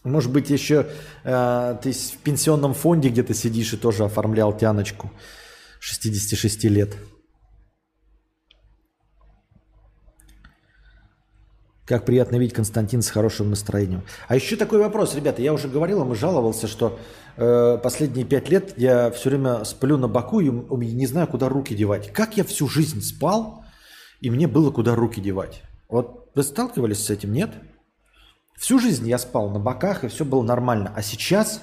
Может 0.03 0.31
быть, 0.31 0.49
еще 0.49 0.89
э, 1.23 1.77
ты 1.81 1.93
в 1.93 2.17
пенсионном 2.23 2.73
фонде 2.73 3.07
где-то 3.07 3.33
сидишь 3.33 3.73
и 3.73 3.77
тоже 3.77 4.03
оформлял 4.03 4.57
тяночку 4.57 5.11
66 5.79 6.63
лет. 6.65 6.97
Как 11.87 12.03
приятно 12.03 12.35
видеть 12.35 12.53
Константин 12.53 13.01
с 13.01 13.09
хорошим 13.09 13.49
настроением. 13.49 14.01
А 14.27 14.35
еще 14.35 14.57
такой 14.57 14.79
вопрос, 14.79 15.15
ребята. 15.15 15.41
Я 15.41 15.53
уже 15.53 15.69
говорил, 15.69 15.99
вам 15.99 16.11
и 16.11 16.15
жаловался, 16.17 16.67
что 16.67 16.99
э, 17.37 17.79
последние 17.81 18.25
пять 18.25 18.49
лет 18.49 18.73
я 18.77 19.09
все 19.11 19.29
время 19.29 19.63
сплю 19.63 19.97
на 19.97 20.09
боку 20.09 20.41
и 20.41 20.49
не 20.49 21.07
знаю, 21.07 21.27
куда 21.27 21.47
руки 21.47 21.73
девать. 21.73 22.11
Как 22.11 22.35
я 22.35 22.43
всю 22.43 22.67
жизнь 22.67 23.01
спал, 23.01 23.63
и 24.19 24.29
мне 24.29 24.49
было 24.49 24.69
куда 24.69 24.95
руки 24.95 25.21
девать. 25.21 25.63
Вот 25.87 26.29
вы 26.35 26.43
сталкивались 26.43 27.05
с 27.05 27.09
этим, 27.09 27.31
нет? 27.31 27.51
Всю 28.57 28.79
жизнь 28.79 29.07
я 29.07 29.17
спал 29.17 29.49
на 29.49 29.59
боках, 29.59 30.03
и 30.03 30.09
все 30.09 30.25
было 30.25 30.41
нормально. 30.43 30.91
А 30.93 31.01
сейчас 31.01 31.61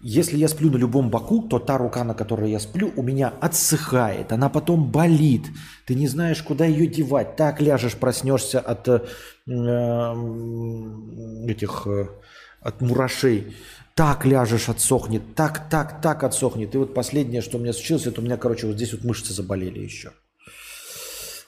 если 0.00 0.36
я 0.36 0.48
сплю 0.48 0.70
на 0.70 0.76
любом 0.76 1.10
боку, 1.10 1.42
то 1.42 1.58
та 1.58 1.78
рука, 1.78 2.04
на 2.04 2.14
которой 2.14 2.50
я 2.50 2.60
сплю, 2.60 2.92
у 2.96 3.02
меня 3.02 3.32
отсыхает, 3.40 4.32
она 4.32 4.48
потом 4.48 4.90
болит. 4.90 5.46
Ты 5.86 5.94
не 5.94 6.06
знаешь, 6.06 6.42
куда 6.42 6.64
ее 6.66 6.86
девать. 6.86 7.36
Так 7.36 7.60
ляжешь, 7.60 7.96
проснешься 7.96 8.60
от 8.60 8.88
э, 8.88 9.00
этих 11.48 11.86
э, 11.86 12.08
от 12.60 12.80
мурашей. 12.80 13.54
Так 13.94 14.26
ляжешь, 14.26 14.68
отсохнет, 14.68 15.34
так, 15.34 15.70
так, 15.70 16.02
так 16.02 16.22
отсохнет. 16.22 16.74
И 16.74 16.78
вот 16.78 16.92
последнее, 16.92 17.40
что 17.40 17.56
у 17.56 17.60
меня 17.60 17.72
случилось, 17.72 18.06
это 18.06 18.20
у 18.20 18.24
меня, 18.24 18.36
короче, 18.36 18.66
вот 18.66 18.76
здесь 18.76 18.92
вот 18.92 19.04
мышцы 19.04 19.32
заболели 19.32 19.78
еще. 19.78 20.12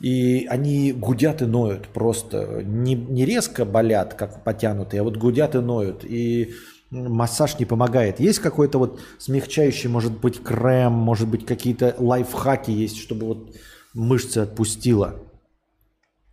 И 0.00 0.46
они 0.48 0.92
гудят 0.92 1.42
и 1.42 1.44
ноют 1.44 1.88
просто. 1.88 2.62
Не, 2.64 2.94
не 2.94 3.26
резко 3.26 3.64
болят, 3.66 4.14
как 4.14 4.44
потянутые, 4.44 5.00
а 5.00 5.04
вот 5.04 5.16
гудят 5.16 5.56
и 5.56 5.58
ноют. 5.58 6.04
И 6.04 6.54
массаж 6.90 7.58
не 7.58 7.64
помогает. 7.64 8.20
Есть 8.20 8.38
какой-то 8.38 8.78
вот 8.78 9.00
смягчающий, 9.18 9.88
может 9.88 10.18
быть, 10.18 10.42
крем, 10.42 10.92
может 10.92 11.28
быть, 11.28 11.44
какие-то 11.44 11.94
лайфхаки 11.98 12.70
есть, 12.70 12.98
чтобы 12.98 13.26
вот 13.26 13.56
мышцы 13.94 14.38
отпустила. 14.38 15.16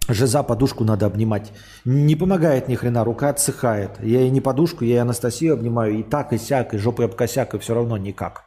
Жиза 0.07 0.43
подушку 0.43 0.83
надо 0.83 1.07
обнимать. 1.07 1.51
Не 1.83 2.15
помогает 2.15 2.67
ни 2.67 2.75
хрена, 2.75 3.03
рука 3.03 3.29
отсыхает. 3.29 3.91
Я 4.03 4.21
и 4.21 4.29
не 4.29 4.39
подушку, 4.39 4.83
я 4.85 4.95
и 4.95 4.99
Анастасию 4.99 5.55
обнимаю, 5.55 5.99
и 5.99 6.03
так, 6.03 6.31
и 6.31 6.37
сяк, 6.37 6.73
и 6.73 6.77
жопой 6.77 7.05
об 7.05 7.15
косяк, 7.15 7.55
и 7.55 7.59
все 7.59 7.73
равно 7.73 7.97
никак. 7.97 8.45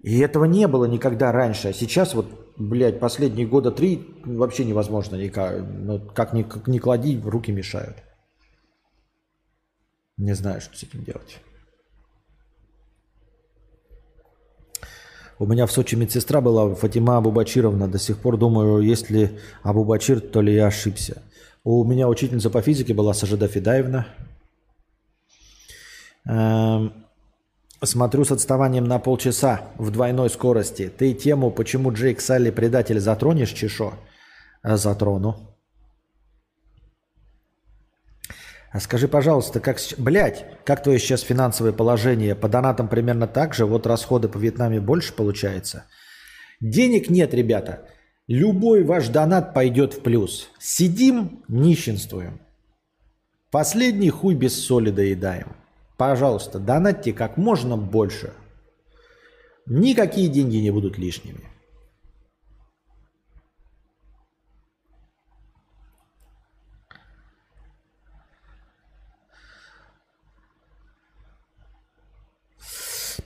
И 0.00 0.20
этого 0.20 0.46
не 0.46 0.66
было 0.66 0.86
никогда 0.86 1.30
раньше. 1.30 1.68
А 1.68 1.72
сейчас 1.74 2.14
вот, 2.14 2.26
блядь, 2.56 3.00
последние 3.00 3.46
года 3.46 3.70
три 3.70 4.08
вообще 4.24 4.64
невозможно 4.64 5.16
никак. 5.16 5.60
Ну, 5.60 6.00
как 6.00 6.32
ни, 6.32 6.42
как 6.42 6.66
ни 6.66 6.78
клади, 6.78 7.20
руки 7.22 7.52
мешают. 7.52 7.96
Не 10.18 10.34
знаю, 10.34 10.60
что 10.60 10.76
с 10.76 10.82
этим 10.82 11.04
делать. 11.04 11.38
У 15.38 15.46
меня 15.46 15.66
в 15.66 15.72
Сочи 15.72 15.94
медсестра 15.94 16.40
была 16.40 16.74
Фатима 16.74 17.16
Абубачировна. 17.16 17.86
До 17.86 17.98
сих 17.98 18.18
пор 18.18 18.36
думаю, 18.36 18.82
если 18.82 19.38
Абубачир, 19.62 20.20
то 20.20 20.40
ли 20.40 20.52
я 20.52 20.66
ошибся. 20.66 21.22
У 21.62 21.84
меня 21.84 22.08
учительница 22.08 22.50
по 22.50 22.60
физике 22.60 22.92
была 22.92 23.14
Сажида 23.14 23.46
Федаевна. 23.46 24.08
Эм, 26.28 26.92
смотрю 27.80 28.24
с 28.24 28.32
отставанием 28.32 28.84
на 28.84 28.98
полчаса 28.98 29.70
в 29.76 29.92
двойной 29.92 30.28
скорости. 30.30 30.88
Ты 30.88 31.14
тему, 31.14 31.52
почему 31.52 31.92
Джейк 31.92 32.20
Салли 32.20 32.50
предатель, 32.50 32.98
затронешь, 32.98 33.52
Чешо? 33.52 33.94
Затрону. 34.64 35.47
А 38.70 38.80
скажи, 38.80 39.08
пожалуйста, 39.08 39.60
как, 39.60 39.78
блядь, 39.96 40.44
как 40.64 40.82
твое 40.82 40.98
сейчас 40.98 41.22
финансовое 41.22 41.72
положение? 41.72 42.34
По 42.34 42.48
донатам 42.48 42.88
примерно 42.88 43.26
так 43.26 43.54
же, 43.54 43.64
вот 43.64 43.86
расходы 43.86 44.28
по 44.28 44.36
Вьетнаме 44.36 44.80
больше 44.80 45.14
получается? 45.14 45.84
Денег 46.60 47.08
нет, 47.08 47.32
ребята. 47.32 47.88
Любой 48.26 48.84
ваш 48.84 49.08
донат 49.08 49.54
пойдет 49.54 49.94
в 49.94 50.02
плюс. 50.02 50.50
Сидим, 50.58 51.42
нищенствуем. 51.48 52.40
Последний 53.50 54.10
хуй 54.10 54.34
без 54.34 54.54
соли 54.62 54.90
доедаем. 54.90 55.56
Пожалуйста, 55.96 56.58
донатьте 56.58 57.14
как 57.14 57.38
можно 57.38 57.78
больше. 57.78 58.34
Никакие 59.64 60.28
деньги 60.28 60.56
не 60.56 60.70
будут 60.70 60.98
лишними. 60.98 61.44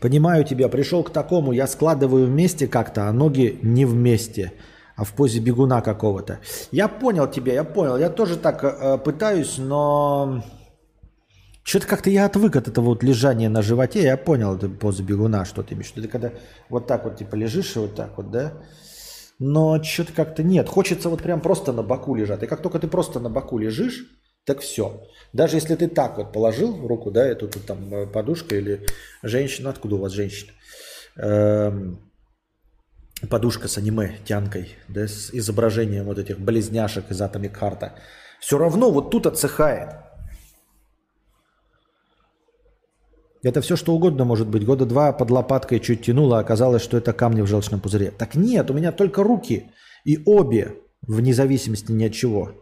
Понимаю 0.03 0.45
тебя, 0.45 0.69
пришел 0.69 1.05
к 1.05 1.11
такому, 1.11 1.53
я 1.53 1.69
складываю 1.69 2.27
вместе 2.27 2.67
как-то, 2.67 3.09
а 3.09 3.13
ноги 3.13 3.61
не 3.63 3.85
вместе, 3.87 4.53
а 4.97 5.05
в 5.05 5.13
позе 5.13 5.39
бегуна 5.39 5.81
какого-то. 5.81 6.41
Я 6.73 6.89
понял 6.89 7.31
тебя, 7.31 7.53
я 7.53 7.63
понял. 7.63 7.97
Я 7.97 8.11
тоже 8.11 8.37
так 8.37 8.65
э, 8.65 8.99
пытаюсь, 8.99 9.59
но 9.59 10.43
что-то 11.63 11.87
как-то 11.87 12.11
я 12.11 12.27
отвык 12.27 12.57
от 12.57 12.67
этого 12.67 12.87
вот 12.87 13.05
лежания 13.05 13.49
на 13.49 13.63
животе. 13.63 14.03
Я 14.03 14.17
понял 14.17 14.57
эту 14.57 14.71
позу 14.71 15.05
бегуна, 15.05 15.45
что 15.45 15.63
ты 15.63 15.75
имеешь. 15.75 15.93
Ты 15.93 16.09
когда 16.09 16.33
вот 16.69 16.89
так 16.89 17.05
вот 17.05 17.19
типа 17.19 17.37
лежишь 17.37 17.77
и 17.77 17.79
вот 17.79 17.95
так 17.95 18.17
вот, 18.17 18.33
да? 18.33 18.55
Но 19.39 19.81
что-то 19.85 20.13
как-то 20.13 20.43
нет. 20.43 20.69
Хочется 20.69 21.11
вот 21.11 21.23
прям 21.23 21.41
просто 21.41 21.73
на 21.73 21.85
боку 21.85 22.17
лежать. 22.17 22.43
И 22.43 22.47
как 22.49 22.61
только 22.61 22.81
ты 22.81 22.89
просто 22.89 23.21
на 23.21 23.31
боку 23.31 23.57
лежишь, 23.57 24.05
так 24.45 24.61
все. 24.61 25.07
Даже 25.33 25.57
если 25.57 25.75
ты 25.77 25.89
так 25.89 26.19
вот 26.19 26.33
положил 26.33 26.87
руку, 26.87 27.11
да, 27.11 27.25
эту 27.25 27.49
тут 27.49 27.65
там 27.67 27.95
э, 27.95 28.07
подушка 28.07 28.57
или 28.57 28.87
женщина, 29.23 29.71
откуда 29.71 29.95
у 29.97 29.99
вас 29.99 30.13
женщина? 30.13 30.53
Эм, 31.17 31.99
подушка 33.31 33.69
с 33.69 33.79
аниме 33.79 34.19
тянкой, 34.25 34.77
да, 34.89 35.07
с 35.07 35.31
изображением 35.33 36.05
вот 36.05 36.19
этих 36.19 36.41
близняшек 36.41 37.11
из 37.11 37.21
Atomic 37.21 37.59
Heart. 37.59 37.93
Все 38.41 38.59
равно 38.59 38.91
вот 38.91 39.11
тут 39.11 39.27
отсыхает. 39.27 39.91
Это 43.45 43.61
все 43.61 43.77
что 43.77 43.93
угодно 43.95 44.25
может 44.25 44.49
быть. 44.49 44.65
Года 44.65 44.87
два 44.87 45.13
под 45.13 45.31
лопаткой 45.31 45.81
чуть 45.81 46.03
тянуло, 46.03 46.39
а 46.39 46.41
оказалось, 46.41 46.83
что 46.83 46.97
это 46.97 47.13
камни 47.13 47.43
в 47.43 47.47
желчном 47.47 47.81
пузыре. 47.81 48.11
Так 48.11 48.35
нет, 48.35 48.71
у 48.71 48.75
меня 48.75 48.93
только 48.93 49.23
руки. 49.23 49.71
И 50.05 50.21
обе, 50.27 50.75
вне 51.03 51.35
зависимости 51.35 51.91
ни 51.91 52.05
от 52.05 52.13
чего. 52.13 52.62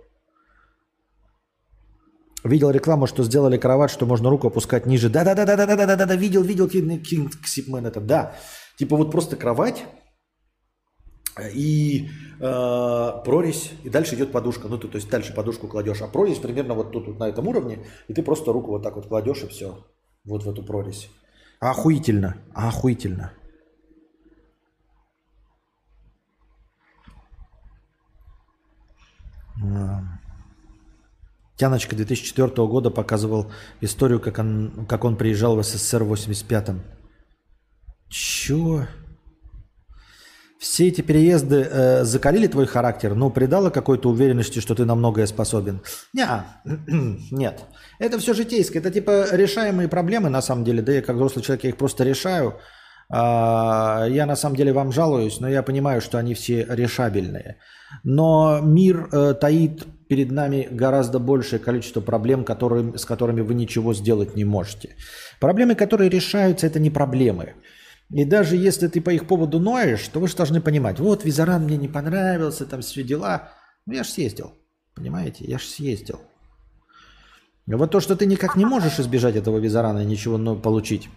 Видел 2.44 2.70
рекламу, 2.70 3.06
что 3.06 3.22
сделали 3.22 3.58
кровать, 3.58 3.90
что 3.90 4.06
можно 4.06 4.30
руку 4.30 4.46
опускать 4.48 4.86
ниже. 4.86 5.10
Да-да-да-да-да-да-да-да, 5.10 6.16
видел, 6.16 6.42
видел 6.42 6.68
Кинг 6.68 7.46
Сипмен 7.46 7.86
это, 7.86 8.00
да. 8.00 8.34
Типа 8.78 8.96
вот 8.96 9.10
просто 9.10 9.36
кровать 9.36 9.84
и 11.54 12.08
э, 12.40 13.12
прорезь, 13.24 13.72
и 13.84 13.90
дальше 13.90 14.14
идет 14.14 14.32
подушка. 14.32 14.68
Ну, 14.68 14.78
ты, 14.78 14.88
то 14.88 14.96
есть 14.96 15.10
дальше 15.10 15.34
подушку 15.34 15.68
кладешь, 15.68 16.00
а 16.00 16.08
прорезь 16.08 16.38
примерно 16.38 16.74
вот 16.74 16.92
тут, 16.92 17.06
вот 17.06 17.18
на 17.18 17.28
этом 17.28 17.46
уровне, 17.46 17.84
и 18.08 18.14
ты 18.14 18.22
просто 18.22 18.52
руку 18.52 18.70
вот 18.70 18.82
так 18.82 18.96
вот 18.96 19.06
кладешь, 19.06 19.42
и 19.42 19.48
все. 19.48 19.86
Вот 20.24 20.44
в 20.44 20.50
эту 20.50 20.62
прорезь. 20.62 21.10
Охуительно, 21.60 22.36
охуительно. 22.54 23.32
Um... 29.62 30.19
Тяночка 31.60 31.94
2004 31.94 32.66
года 32.66 32.88
показывал 32.88 33.52
историю, 33.82 34.18
как 34.18 34.38
он, 34.38 34.86
как 34.88 35.04
он 35.04 35.16
приезжал 35.16 35.56
в 35.56 35.62
СССР 35.62 36.04
в 36.04 36.12
85-м. 36.14 36.80
Чё? 38.08 38.86
Все 40.58 40.88
эти 40.88 41.02
переезды 41.02 41.68
э, 41.70 42.04
закалили 42.04 42.46
твой 42.46 42.66
характер, 42.66 43.14
но 43.14 43.28
придало 43.28 43.68
какой-то 43.68 44.08
уверенности, 44.08 44.60
что 44.60 44.74
ты 44.74 44.86
на 44.86 44.94
многое 44.94 45.26
способен? 45.26 45.82
Не, 46.14 46.26
нет. 47.30 47.60
Это 47.98 48.18
все 48.18 48.32
житейское. 48.32 48.80
Это 48.80 48.90
типа 48.90 49.26
решаемые 49.30 49.88
проблемы 49.88 50.30
на 50.30 50.40
самом 50.40 50.64
деле. 50.64 50.80
Да 50.80 50.92
я 50.92 51.02
как 51.02 51.16
взрослый 51.16 51.44
человек 51.44 51.64
я 51.64 51.70
их 51.70 51.76
просто 51.76 52.04
решаю. 52.04 52.54
А, 53.12 54.06
я 54.08 54.24
на 54.24 54.36
самом 54.36 54.56
деле 54.56 54.72
вам 54.72 54.92
жалуюсь, 54.92 55.40
но 55.40 55.48
я 55.50 55.62
понимаю, 55.62 56.00
что 56.00 56.16
они 56.16 56.32
все 56.32 56.64
решабельные. 56.70 57.58
Но 58.02 58.60
мир 58.62 59.10
э, 59.12 59.34
таит 59.34 59.86
перед 60.10 60.32
нами 60.32 60.66
гораздо 60.68 61.20
большее 61.20 61.60
количество 61.60 62.00
проблем, 62.00 62.42
которые, 62.44 62.98
с 62.98 63.04
которыми 63.04 63.42
вы 63.42 63.54
ничего 63.54 63.94
сделать 63.94 64.34
не 64.34 64.44
можете. 64.44 64.96
Проблемы, 65.38 65.76
которые 65.76 66.10
решаются, 66.10 66.66
это 66.66 66.80
не 66.80 66.90
проблемы. 66.90 67.54
И 68.10 68.24
даже 68.24 68.56
если 68.56 68.88
ты 68.88 69.00
по 69.00 69.10
их 69.10 69.28
поводу 69.28 69.60
ноешь, 69.60 70.08
то 70.08 70.18
вы 70.18 70.26
же 70.26 70.34
должны 70.34 70.60
понимать, 70.60 70.98
вот 70.98 71.24
Визаран 71.24 71.62
мне 71.62 71.76
не 71.76 71.86
понравился, 71.86 72.66
там 72.66 72.80
все 72.80 73.04
дела. 73.04 73.50
Ну 73.86 73.94
я 73.94 74.02
же 74.02 74.10
съездил. 74.10 74.52
Понимаете? 74.96 75.44
Я 75.44 75.58
же 75.58 75.66
съездил. 75.66 76.18
Вот 77.68 77.92
то, 77.92 78.00
что 78.00 78.16
ты 78.16 78.26
никак 78.26 78.56
не 78.56 78.64
можешь 78.64 78.98
избежать 78.98 79.36
этого 79.36 79.58
визарана 79.58 80.00
и 80.00 80.06
ничего 80.06 80.56
получить, 80.56 81.08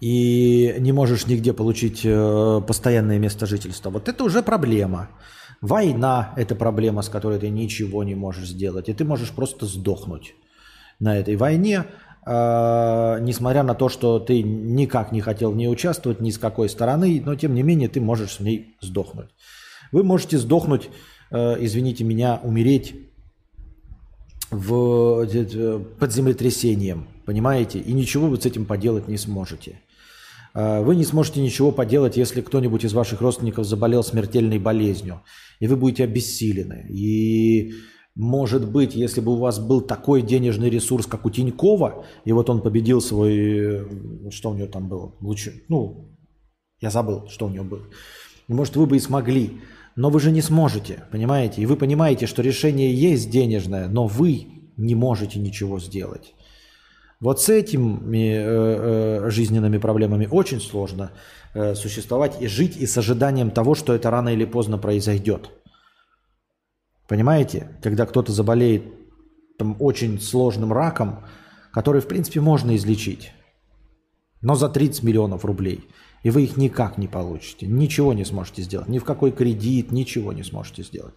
и 0.00 0.76
не 0.78 0.92
можешь 0.92 1.26
нигде 1.26 1.52
получить 1.52 2.02
э, 2.04 2.60
постоянное 2.64 3.18
место 3.18 3.46
жительства, 3.46 3.90
вот 3.90 4.08
это 4.08 4.22
уже 4.22 4.42
проблема. 4.42 5.08
Война– 5.60 6.32
это 6.36 6.54
проблема, 6.54 7.02
с 7.02 7.08
которой 7.08 7.38
ты 7.38 7.50
ничего 7.50 8.02
не 8.02 8.14
можешь 8.14 8.48
сделать, 8.48 8.88
и 8.88 8.94
ты 8.94 9.04
можешь 9.04 9.30
просто 9.30 9.66
сдохнуть 9.66 10.34
на 10.98 11.18
этой 11.18 11.36
войне, 11.36 11.84
э, 12.26 13.18
несмотря 13.20 13.62
на 13.62 13.74
то, 13.74 13.90
что 13.90 14.20
ты 14.20 14.42
никак 14.42 15.12
не 15.12 15.20
хотел 15.20 15.52
в 15.52 15.56
ней 15.56 15.68
участвовать, 15.68 16.20
ни 16.20 16.30
с 16.30 16.38
какой 16.38 16.70
стороны, 16.70 17.22
но 17.24 17.34
тем 17.34 17.54
не 17.54 17.62
менее 17.62 17.88
ты 17.88 18.00
можешь 18.00 18.38
в 18.38 18.40
ней 18.40 18.74
сдохнуть. 18.80 19.28
Вы 19.92 20.02
можете 20.02 20.38
сдохнуть, 20.38 20.88
э, 21.30 21.56
извините 21.60 22.04
меня, 22.04 22.40
умереть 22.42 22.94
в, 24.50 25.26
под 25.98 26.12
землетрясением, 26.12 27.06
понимаете? 27.26 27.80
И 27.80 27.92
ничего 27.92 28.28
вы 28.28 28.40
с 28.40 28.46
этим 28.46 28.64
поделать 28.64 29.08
не 29.08 29.18
сможете. 29.18 29.80
А, 30.54 30.82
вы 30.82 30.96
не 30.96 31.04
сможете 31.04 31.40
ничего 31.40 31.72
поделать, 31.72 32.16
если 32.16 32.40
кто-нибудь 32.40 32.84
из 32.84 32.92
ваших 32.92 33.20
родственников 33.20 33.66
заболел 33.66 34.02
смертельной 34.02 34.58
болезнью, 34.58 35.22
и 35.60 35.66
вы 35.66 35.76
будете 35.76 36.04
обессилены. 36.04 36.86
И 36.90 37.72
может 38.14 38.70
быть, 38.70 38.94
если 38.94 39.20
бы 39.20 39.32
у 39.32 39.36
вас 39.36 39.58
был 39.58 39.80
такой 39.80 40.22
денежный 40.22 40.70
ресурс, 40.70 41.06
как 41.06 41.24
у 41.24 41.30
Тинькова, 41.30 42.04
и 42.24 42.32
вот 42.32 42.50
он 42.50 42.60
победил 42.60 43.00
свой, 43.00 43.86
что 44.30 44.50
у 44.50 44.54
него 44.54 44.66
там 44.66 44.88
было, 44.88 45.14
лучше, 45.20 45.62
ну, 45.68 46.10
я 46.80 46.90
забыл, 46.90 47.28
что 47.28 47.46
у 47.46 47.50
него 47.50 47.64
было. 47.64 47.82
Может, 48.48 48.76
вы 48.76 48.86
бы 48.86 48.96
и 48.96 49.00
смогли. 49.00 49.60
Но 49.96 50.08
вы 50.08 50.20
же 50.20 50.30
не 50.30 50.40
сможете, 50.40 51.04
понимаете? 51.10 51.60
И 51.60 51.66
вы 51.66 51.76
понимаете, 51.76 52.26
что 52.26 52.42
решение 52.42 52.94
есть 52.94 53.30
денежное, 53.30 53.88
но 53.88 54.06
вы 54.06 54.46
не 54.76 54.94
можете 54.94 55.38
ничего 55.38 55.78
сделать. 55.78 56.32
Вот 57.20 57.40
с 57.40 57.48
этими 57.48 58.32
э, 58.32 59.26
э, 59.26 59.30
жизненными 59.30 59.78
проблемами 59.78 60.26
очень 60.30 60.60
сложно 60.60 61.12
э, 61.54 61.74
существовать 61.74 62.40
и 62.40 62.46
жить 62.46 62.76
и 62.76 62.86
с 62.86 62.96
ожиданием 62.96 63.50
того, 63.50 63.74
что 63.74 63.94
это 63.94 64.10
рано 64.10 64.30
или 64.30 64.44
поздно 64.44 64.78
произойдет. 64.78 65.50
Понимаете? 67.08 67.78
Когда 67.82 68.06
кто-то 68.06 68.32
заболеет 68.32 68.84
там, 69.58 69.76
очень 69.80 70.20
сложным 70.20 70.72
раком, 70.72 71.24
который, 71.72 72.00
в 72.00 72.06
принципе, 72.06 72.40
можно 72.40 72.74
излечить, 72.76 73.32
но 74.40 74.54
за 74.54 74.68
30 74.68 75.02
миллионов 75.02 75.44
рублей– 75.44 75.84
и 76.22 76.30
вы 76.30 76.44
их 76.44 76.56
никак 76.56 76.98
не 76.98 77.08
получите. 77.08 77.66
Ничего 77.66 78.12
не 78.12 78.24
сможете 78.24 78.62
сделать. 78.62 78.88
Ни 78.88 78.98
в 78.98 79.04
какой 79.04 79.32
кредит, 79.32 79.90
ничего 79.90 80.32
не 80.32 80.42
сможете 80.42 80.82
сделать. 80.82 81.14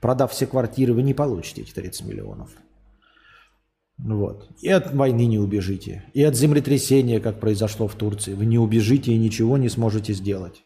Продав 0.00 0.32
все 0.32 0.46
квартиры, 0.46 0.92
вы 0.92 1.02
не 1.02 1.14
получите 1.14 1.62
эти 1.62 1.72
30 1.72 2.06
миллионов. 2.06 2.50
Вот. 4.04 4.48
И 4.60 4.68
от 4.68 4.94
войны 4.94 5.26
не 5.26 5.38
убежите. 5.38 6.04
И 6.14 6.22
от 6.22 6.34
землетрясения, 6.34 7.20
как 7.20 7.38
произошло 7.38 7.86
в 7.86 7.94
Турции, 7.94 8.34
вы 8.34 8.46
не 8.46 8.58
убежите 8.58 9.12
и 9.12 9.18
ничего 9.18 9.58
не 9.58 9.68
сможете 9.68 10.14
сделать. 10.14 10.64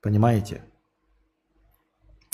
Понимаете? 0.00 0.62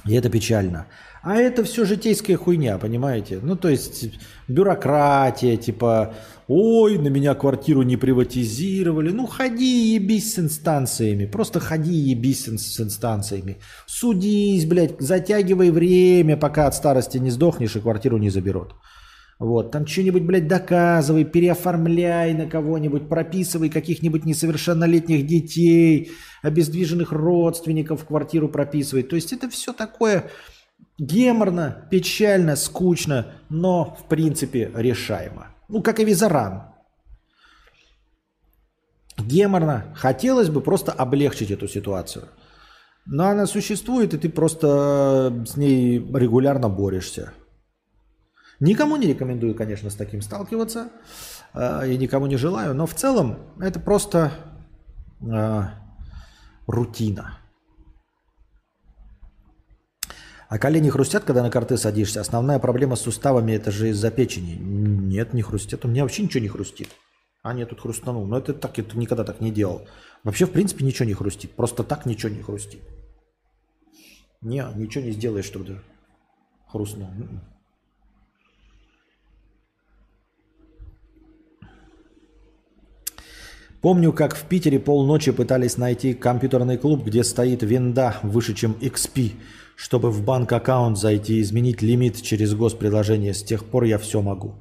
И 0.06 0.14
это 0.14 0.30
печально. 0.30 0.86
А 1.22 1.34
это 1.36 1.64
все 1.64 1.84
житейская 1.84 2.36
хуйня, 2.36 2.78
понимаете? 2.78 3.40
Ну, 3.42 3.56
то 3.56 3.68
есть 3.68 4.18
бюрократия, 4.46 5.56
типа, 5.56 6.14
ой, 6.46 6.96
на 6.98 7.08
меня 7.08 7.34
квартиру 7.34 7.82
не 7.82 7.96
приватизировали. 7.96 9.10
Ну, 9.10 9.26
ходи 9.26 9.90
и 9.90 9.94
ебись 9.96 10.34
с 10.34 10.38
инстанциями. 10.38 11.26
Просто 11.26 11.60
ходи 11.60 11.92
и 11.92 12.10
ебись 12.10 12.46
с 12.46 12.80
инстанциями. 12.80 13.58
Судись, 13.86 14.64
блядь, 14.64 15.00
затягивай 15.00 15.70
время, 15.70 16.36
пока 16.36 16.68
от 16.68 16.74
старости 16.74 17.18
не 17.18 17.30
сдохнешь 17.30 17.76
и 17.76 17.80
квартиру 17.80 18.16
не 18.16 18.30
заберут. 18.30 18.74
Вот, 19.38 19.70
там 19.70 19.86
что-нибудь, 19.86 20.22
блядь, 20.22 20.48
доказывай, 20.48 21.24
переоформляй 21.24 22.34
на 22.34 22.46
кого-нибудь, 22.46 23.08
прописывай 23.08 23.70
каких-нибудь 23.70 24.24
несовершеннолетних 24.24 25.26
детей, 25.26 26.10
обездвиженных 26.42 27.12
родственников 27.12 28.02
в 28.02 28.04
квартиру 28.04 28.48
прописывай. 28.48 29.04
То 29.04 29.14
есть 29.14 29.32
это 29.32 29.48
все 29.48 29.72
такое 29.72 30.30
геморно, 30.98 31.86
печально, 31.88 32.56
скучно, 32.56 33.34
но 33.48 33.96
в 34.00 34.08
принципе 34.08 34.72
решаемо. 34.74 35.54
Ну, 35.68 35.82
как 35.82 36.00
и 36.00 36.04
визаран. 36.04 36.74
Геморно. 39.18 39.94
Хотелось 39.94 40.48
бы 40.48 40.60
просто 40.60 40.90
облегчить 40.90 41.52
эту 41.52 41.68
ситуацию. 41.68 42.24
Но 43.06 43.28
она 43.28 43.46
существует, 43.46 44.14
и 44.14 44.18
ты 44.18 44.28
просто 44.28 45.44
с 45.46 45.56
ней 45.56 45.98
регулярно 45.98 46.68
борешься. 46.68 47.32
Никому 48.60 48.96
не 48.96 49.06
рекомендую, 49.06 49.54
конечно, 49.54 49.88
с 49.88 49.94
таким 49.94 50.20
сталкиваться. 50.20 50.90
Э, 51.54 51.86
никому 51.96 52.26
не 52.26 52.36
желаю. 52.36 52.74
Но 52.74 52.86
в 52.86 52.94
целом 52.94 53.38
это 53.60 53.78
просто 53.78 54.32
э, 55.20 55.62
рутина. 56.66 57.38
А 60.48 60.58
колени 60.58 60.88
хрустят, 60.88 61.24
когда 61.24 61.42
на 61.42 61.50
карты 61.50 61.76
садишься? 61.76 62.20
Основная 62.20 62.58
проблема 62.58 62.96
с 62.96 63.02
суставами 63.02 63.52
это 63.52 63.70
же 63.70 63.90
из-за 63.90 64.10
печени. 64.10 64.54
Нет, 64.54 65.34
не 65.34 65.42
хрустят. 65.42 65.84
У 65.84 65.88
меня 65.88 66.02
вообще 66.02 66.22
ничего 66.22 66.42
не 66.42 66.48
хрустит. 66.48 66.88
А 67.42 67.52
нет, 67.52 67.68
тут 67.68 67.80
хрустанул. 67.80 68.26
Но 68.26 68.38
это 68.38 68.54
так, 68.54 68.78
это 68.78 68.98
никогда 68.98 69.24
так 69.24 69.40
не 69.40 69.52
делал. 69.52 69.86
Вообще, 70.24 70.46
в 70.46 70.50
принципе, 70.50 70.84
ничего 70.84 71.06
не 71.06 71.14
хрустит. 71.14 71.52
Просто 71.52 71.84
так 71.84 72.06
ничего 72.06 72.32
не 72.32 72.42
хрустит. 72.42 72.82
Не, 74.40 74.66
ничего 74.74 75.04
не 75.04 75.12
сделаешь, 75.12 75.44
чтобы 75.44 75.82
хрустнул. 76.66 77.10
Помню, 83.80 84.12
как 84.12 84.34
в 84.34 84.42
Питере 84.44 84.80
полночи 84.80 85.30
пытались 85.30 85.76
найти 85.76 86.12
компьютерный 86.12 86.78
клуб, 86.78 87.04
где 87.04 87.22
стоит 87.22 87.62
винда 87.62 88.16
выше, 88.24 88.54
чем 88.54 88.72
XP, 88.72 89.32
чтобы 89.76 90.10
в 90.10 90.24
банк 90.24 90.52
аккаунт 90.52 90.98
зайти 90.98 91.38
и 91.38 91.42
изменить 91.42 91.80
лимит 91.80 92.20
через 92.20 92.54
госприложение. 92.54 93.34
С 93.34 93.44
тех 93.44 93.64
пор 93.64 93.84
я 93.84 93.98
все 93.98 94.20
могу. 94.20 94.56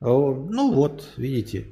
Ну 0.00 0.72
вот, 0.72 1.08
видите. 1.16 1.66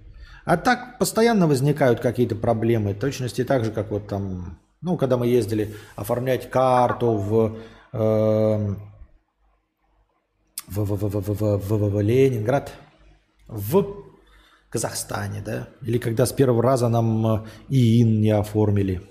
А 0.45 0.57
так 0.57 0.99
постоянно 0.99 1.49
возникают 1.49 1.99
какие-то 1.99 2.37
проблемы. 2.37 2.95
Точности 2.95 3.45
так 3.45 3.64
же, 3.64 3.73
как 3.73 3.91
вот 3.91 4.07
там, 4.07 4.59
ну, 4.81 4.97
когда 4.97 5.16
мы 5.16 5.27
ездили 5.27 5.75
оформлять 5.97 6.49
карту 6.51 7.12
в, 7.12 7.57
э, 7.93 7.99
в, 10.68 10.85
в, 10.85 10.95
в, 10.95 11.09
в, 11.09 11.35
в, 11.35 11.59
в, 11.59 11.91
в 11.91 12.01
Ленинград, 12.01 12.73
в 13.49 14.10
Казахстане, 14.71 15.43
да? 15.45 15.68
Или 15.83 15.99
когда 15.99 16.27
с 16.27 16.33
первого 16.33 16.62
раза 16.62 16.89
нам 16.89 17.27
э, 17.27 17.47
ИИН 17.68 18.21
не 18.21 18.31
оформили. 18.31 19.03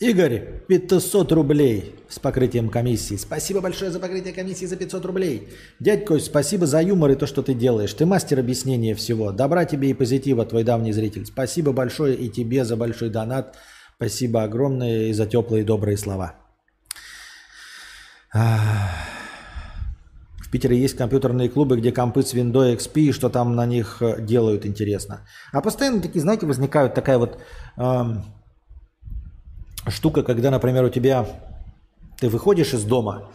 Игорь, 0.00 0.64
500 0.66 1.30
рублей 1.30 1.94
с 2.08 2.18
покрытием 2.18 2.70
комиссии. 2.70 3.14
Спасибо 3.14 3.60
большое 3.60 3.92
за 3.92 4.00
покрытие 4.00 4.34
комиссии 4.34 4.66
за 4.66 4.74
500 4.74 5.04
рублей. 5.04 5.48
Дядь 5.78 6.04
Кость, 6.04 6.26
спасибо 6.26 6.66
за 6.66 6.82
юмор 6.82 7.12
и 7.12 7.14
то, 7.14 7.28
что 7.28 7.40
ты 7.40 7.54
делаешь. 7.54 7.94
Ты 7.94 8.04
мастер 8.04 8.40
объяснения 8.40 8.96
всего. 8.96 9.30
Добра 9.30 9.64
тебе 9.64 9.90
и 9.90 9.94
позитива, 9.94 10.44
твой 10.44 10.64
давний 10.64 10.92
зритель. 10.92 11.24
Спасибо 11.24 11.72
большое 11.72 12.16
и 12.16 12.28
тебе 12.28 12.64
за 12.64 12.76
большой 12.76 13.10
донат. 13.10 13.56
Спасибо 13.94 14.42
огромное 14.42 15.06
и 15.10 15.12
за 15.12 15.26
теплые 15.26 15.64
добрые 15.64 15.96
слова. 15.96 16.34
Ах. 18.34 19.21
Питере 20.52 20.78
есть 20.78 20.98
компьютерные 20.98 21.48
клубы, 21.48 21.78
где 21.78 21.92
компы 21.92 22.22
с 22.22 22.34
Windows 22.34 22.76
XP, 22.76 23.00
и 23.00 23.12
что 23.12 23.30
там 23.30 23.56
на 23.56 23.64
них 23.64 24.02
э, 24.02 24.20
делают, 24.20 24.66
интересно. 24.66 25.26
А 25.50 25.62
постоянно 25.62 26.02
такие, 26.02 26.20
знаете, 26.20 26.44
возникают 26.44 26.92
такая 26.92 27.16
вот 27.16 27.38
эм, 27.78 28.22
штука, 29.88 30.22
когда, 30.22 30.50
например, 30.50 30.84
у 30.84 30.90
тебя 30.90 31.26
ты 32.20 32.28
выходишь 32.28 32.74
из 32.74 32.84
дома, 32.84 33.30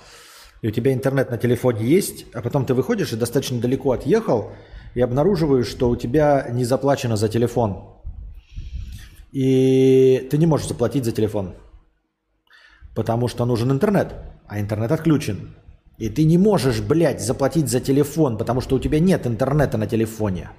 и 0.62 0.68
у 0.68 0.72
тебя 0.72 0.94
интернет 0.94 1.32
на 1.32 1.40
телефоне 1.40 1.86
есть, 1.86 2.28
а 2.36 2.44
потом 2.44 2.68
ты 2.68 2.76
выходишь 2.76 3.12
и 3.14 3.16
достаточно 3.16 3.60
далеко 3.60 3.94
отъехал, 3.94 4.52
и 4.94 5.02
обнаруживаешь, 5.02 5.68
что 5.68 5.90
у 5.90 5.96
тебя 5.96 6.48
не 6.52 6.66
заплачено 6.66 7.18
за 7.18 7.30
телефон. 7.30 7.96
И 9.32 10.28
ты 10.30 10.38
не 10.38 10.46
можешь 10.46 10.68
заплатить 10.68 11.04
за 11.04 11.12
телефон, 11.12 11.56
потому 12.94 13.28
что 13.28 13.44
нужен 13.46 13.72
интернет, 13.72 14.14
а 14.48 14.60
интернет 14.60 14.92
отключен. 14.92 15.56
И 15.98 16.10
ты 16.10 16.26
не 16.26 16.38
можешь, 16.38 16.82
блядь, 16.82 17.22
заплатить 17.22 17.70
за 17.70 17.80
телефон, 17.80 18.38
потому 18.38 18.62
что 18.62 18.76
у 18.76 18.80
тебя 18.80 19.00
нет 19.00 19.26
интернета 19.26 19.78
на 19.78 19.88
телефоне. 19.88 20.50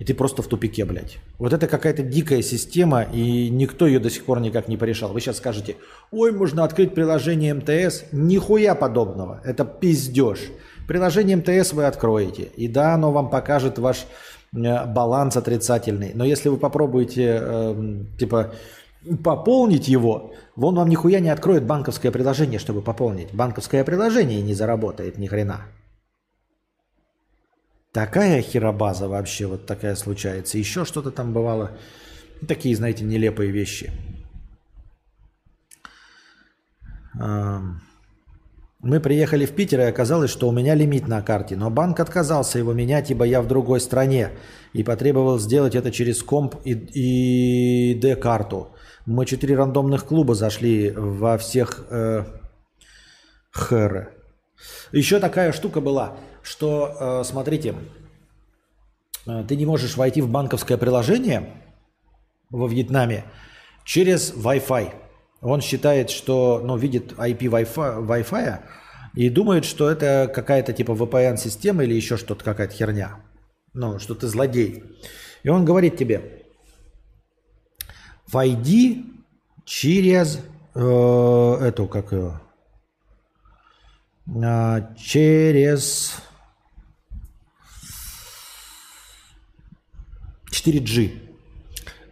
И 0.00 0.04
ты 0.04 0.14
просто 0.14 0.42
в 0.42 0.46
тупике, 0.46 0.86
блядь. 0.86 1.18
Вот 1.38 1.52
это 1.52 1.66
какая-то 1.66 2.02
дикая 2.02 2.40
система, 2.40 3.02
и 3.02 3.50
никто 3.50 3.86
ее 3.86 3.98
до 3.98 4.08
сих 4.08 4.24
пор 4.24 4.40
никак 4.40 4.66
не 4.66 4.78
порешал. 4.78 5.12
Вы 5.12 5.20
сейчас 5.20 5.36
скажете, 5.36 5.76
ой, 6.10 6.32
можно 6.32 6.64
открыть 6.64 6.94
приложение 6.94 7.52
МТС. 7.52 8.04
Нихуя 8.10 8.74
подобного. 8.74 9.42
Это 9.44 9.66
пиздеж. 9.66 10.38
Приложение 10.88 11.36
МТС 11.36 11.74
вы 11.74 11.84
откроете. 11.84 12.44
И 12.56 12.66
да, 12.66 12.94
оно 12.94 13.12
вам 13.12 13.28
покажет 13.28 13.78
ваш 13.78 14.06
э, 14.54 14.86
баланс 14.86 15.36
отрицательный. 15.36 16.12
Но 16.14 16.24
если 16.24 16.48
вы 16.48 16.56
попробуете, 16.56 17.38
э, 17.38 18.04
типа, 18.18 18.54
пополнить 19.22 19.88
его, 19.88 20.34
вон 20.56 20.74
вам 20.74 20.88
нихуя 20.88 21.20
не 21.20 21.30
откроет 21.30 21.64
банковское 21.64 22.12
приложение, 22.12 22.58
чтобы 22.58 22.82
пополнить. 22.82 23.32
Банковское 23.32 23.84
приложение 23.84 24.42
не 24.42 24.54
заработает 24.54 25.18
ни 25.18 25.26
хрена. 25.26 25.66
Такая 27.92 28.42
херобаза 28.42 29.08
вообще 29.08 29.46
вот 29.46 29.66
такая 29.66 29.96
случается. 29.96 30.58
Еще 30.58 30.84
что-то 30.84 31.10
там 31.10 31.32
бывало. 31.32 31.72
Такие, 32.46 32.76
знаете, 32.76 33.04
нелепые 33.04 33.50
вещи. 33.50 33.90
Мы 38.82 39.00
приехали 39.00 39.44
в 39.44 39.52
Питер, 39.52 39.80
и 39.80 39.84
оказалось, 39.84 40.30
что 40.30 40.48
у 40.48 40.52
меня 40.52 40.74
лимит 40.74 41.06
на 41.06 41.20
карте, 41.20 41.54
но 41.54 41.68
банк 41.68 42.00
отказался 42.00 42.58
его 42.58 42.72
менять, 42.72 43.10
ибо 43.10 43.24
я 43.24 43.42
в 43.42 43.46
другой 43.46 43.78
стране, 43.78 44.30
и 44.72 44.82
потребовал 44.82 45.38
сделать 45.38 45.74
это 45.74 45.90
через 45.90 46.22
комп 46.22 46.54
и, 46.64 46.72
и 46.72 47.94
D-карту. 48.00 48.68
Мы 49.10 49.26
четыре 49.26 49.56
рандомных 49.56 50.06
клуба 50.06 50.36
зашли 50.36 50.92
во 50.92 51.36
всех 51.36 51.84
э, 51.90 52.22
хэр. 53.50 54.12
Еще 54.92 55.18
такая 55.18 55.50
штука 55.50 55.80
была, 55.80 56.16
что, 56.44 56.96
э, 57.20 57.24
смотрите, 57.24 57.74
э, 59.26 59.44
ты 59.48 59.56
не 59.56 59.66
можешь 59.66 59.96
войти 59.96 60.22
в 60.22 60.28
банковское 60.28 60.78
приложение 60.78 61.50
во 62.50 62.68
Вьетнаме 62.68 63.24
через 63.84 64.32
Wi-Fi. 64.32 64.94
Он 65.40 65.60
считает, 65.60 66.10
что, 66.10 66.60
ну, 66.62 66.76
видит 66.76 67.14
IP 67.14 67.38
Wi-Fi, 67.38 68.06
Wi-Fi 68.06 68.60
и 69.16 69.28
думает, 69.28 69.64
что 69.64 69.90
это 69.90 70.30
какая-то 70.32 70.72
типа 70.72 70.92
VPN-система 70.92 71.82
или 71.82 71.94
еще 71.94 72.16
что-то, 72.16 72.44
какая-то 72.44 72.74
херня. 72.74 73.16
Ну, 73.72 73.98
что 73.98 74.14
ты 74.14 74.28
злодей. 74.28 74.84
И 75.42 75.48
он 75.48 75.64
говорит 75.64 75.96
тебе, 75.96 76.39
войди 78.32 79.06
через 79.64 80.40
э, 80.74 80.80
эту, 80.80 81.86
как 81.86 82.12
ее, 82.12 82.40
э, 84.26 84.82
через 84.96 86.16
4G. 90.52 91.12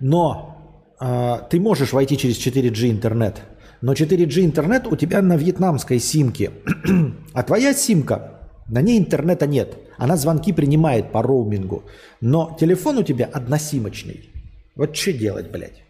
Но 0.00 0.84
э, 1.00 1.38
ты 1.50 1.60
можешь 1.60 1.92
войти 1.92 2.16
через 2.16 2.38
4G 2.38 2.90
интернет, 2.90 3.42
но 3.80 3.92
4G 3.92 4.44
интернет 4.44 4.86
у 4.86 4.96
тебя 4.96 5.22
на 5.22 5.36
вьетнамской 5.36 5.98
симке, 5.98 6.52
а 7.32 7.42
твоя 7.42 7.74
симка, 7.74 8.40
на 8.68 8.82
ней 8.82 8.98
интернета 8.98 9.46
нет. 9.46 9.76
Она 9.96 10.16
звонки 10.16 10.52
принимает 10.52 11.10
по 11.10 11.22
роумингу, 11.22 11.84
но 12.20 12.56
телефон 12.60 12.98
у 12.98 13.02
тебя 13.02 13.26
односимочный. 13.26 14.30
Вот 14.76 14.96
что 14.96 15.12
делать, 15.12 15.50
блядь? 15.50 15.87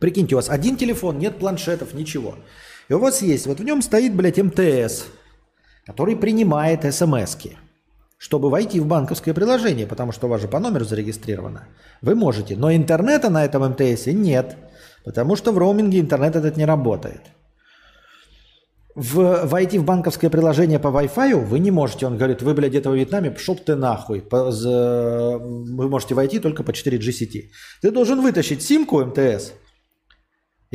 Прикиньте, 0.00 0.34
у 0.34 0.38
вас 0.38 0.48
один 0.50 0.76
телефон, 0.76 1.18
нет 1.18 1.38
планшетов, 1.38 1.94
ничего. 1.94 2.36
И 2.88 2.94
у 2.94 2.98
вас 2.98 3.22
есть, 3.22 3.46
вот 3.46 3.60
в 3.60 3.64
нем 3.64 3.82
стоит, 3.82 4.14
блядь, 4.14 4.38
МТС, 4.38 5.06
который 5.84 6.16
принимает 6.16 6.82
смс-ки. 6.94 7.56
Чтобы 8.18 8.48
войти 8.48 8.80
в 8.80 8.86
банковское 8.86 9.34
приложение, 9.34 9.86
потому 9.86 10.12
что 10.12 10.26
у 10.26 10.30
вас 10.30 10.40
же 10.40 10.48
по 10.48 10.58
номеру 10.58 10.84
зарегистрировано, 10.84 11.68
вы 12.00 12.14
можете. 12.14 12.56
Но 12.56 12.72
интернета 12.72 13.28
на 13.28 13.44
этом 13.44 13.70
МТС 13.70 14.06
нет, 14.06 14.56
потому 15.04 15.36
что 15.36 15.52
в 15.52 15.58
роуминге 15.58 16.00
интернет 16.00 16.34
этот 16.34 16.56
не 16.56 16.64
работает. 16.64 17.20
В, 18.94 19.44
войти 19.44 19.78
в 19.78 19.84
банковское 19.84 20.30
приложение 20.30 20.78
по 20.78 20.88
Wi-Fi 20.88 21.34
вы 21.34 21.58
не 21.58 21.70
можете. 21.70 22.06
Он 22.06 22.16
говорит, 22.16 22.40
вы, 22.40 22.54
блядь, 22.54 22.70
где-то 22.70 22.88
в 22.88 22.94
Вьетнаме, 22.94 23.30
пошел 23.30 23.54
ты 23.54 23.74
нахуй. 23.76 24.24
За, 24.30 25.38
вы 25.38 25.88
можете 25.90 26.14
войти 26.14 26.38
только 26.38 26.62
по 26.62 26.70
4G 26.70 27.12
сети. 27.12 27.50
Ты 27.82 27.90
должен 27.90 28.22
вытащить 28.22 28.62
симку 28.62 29.04
МТС– 29.04 29.52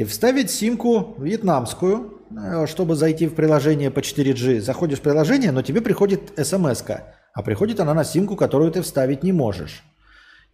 и 0.01 0.03
вставить 0.03 0.49
симку 0.49 1.15
вьетнамскую, 1.19 2.21
э, 2.35 2.65
чтобы 2.65 2.95
зайти 2.95 3.27
в 3.27 3.35
приложение 3.35 3.91
по 3.91 3.99
4G. 3.99 4.59
Заходишь 4.59 4.97
в 4.97 5.01
приложение, 5.03 5.51
но 5.51 5.61
тебе 5.61 5.79
приходит 5.81 6.33
смс 6.43 6.83
а 7.33 7.43
приходит 7.43 7.79
она 7.79 7.93
на 7.93 8.03
симку, 8.03 8.35
которую 8.35 8.71
ты 8.71 8.81
вставить 8.81 9.23
не 9.23 9.31
можешь. 9.31 9.83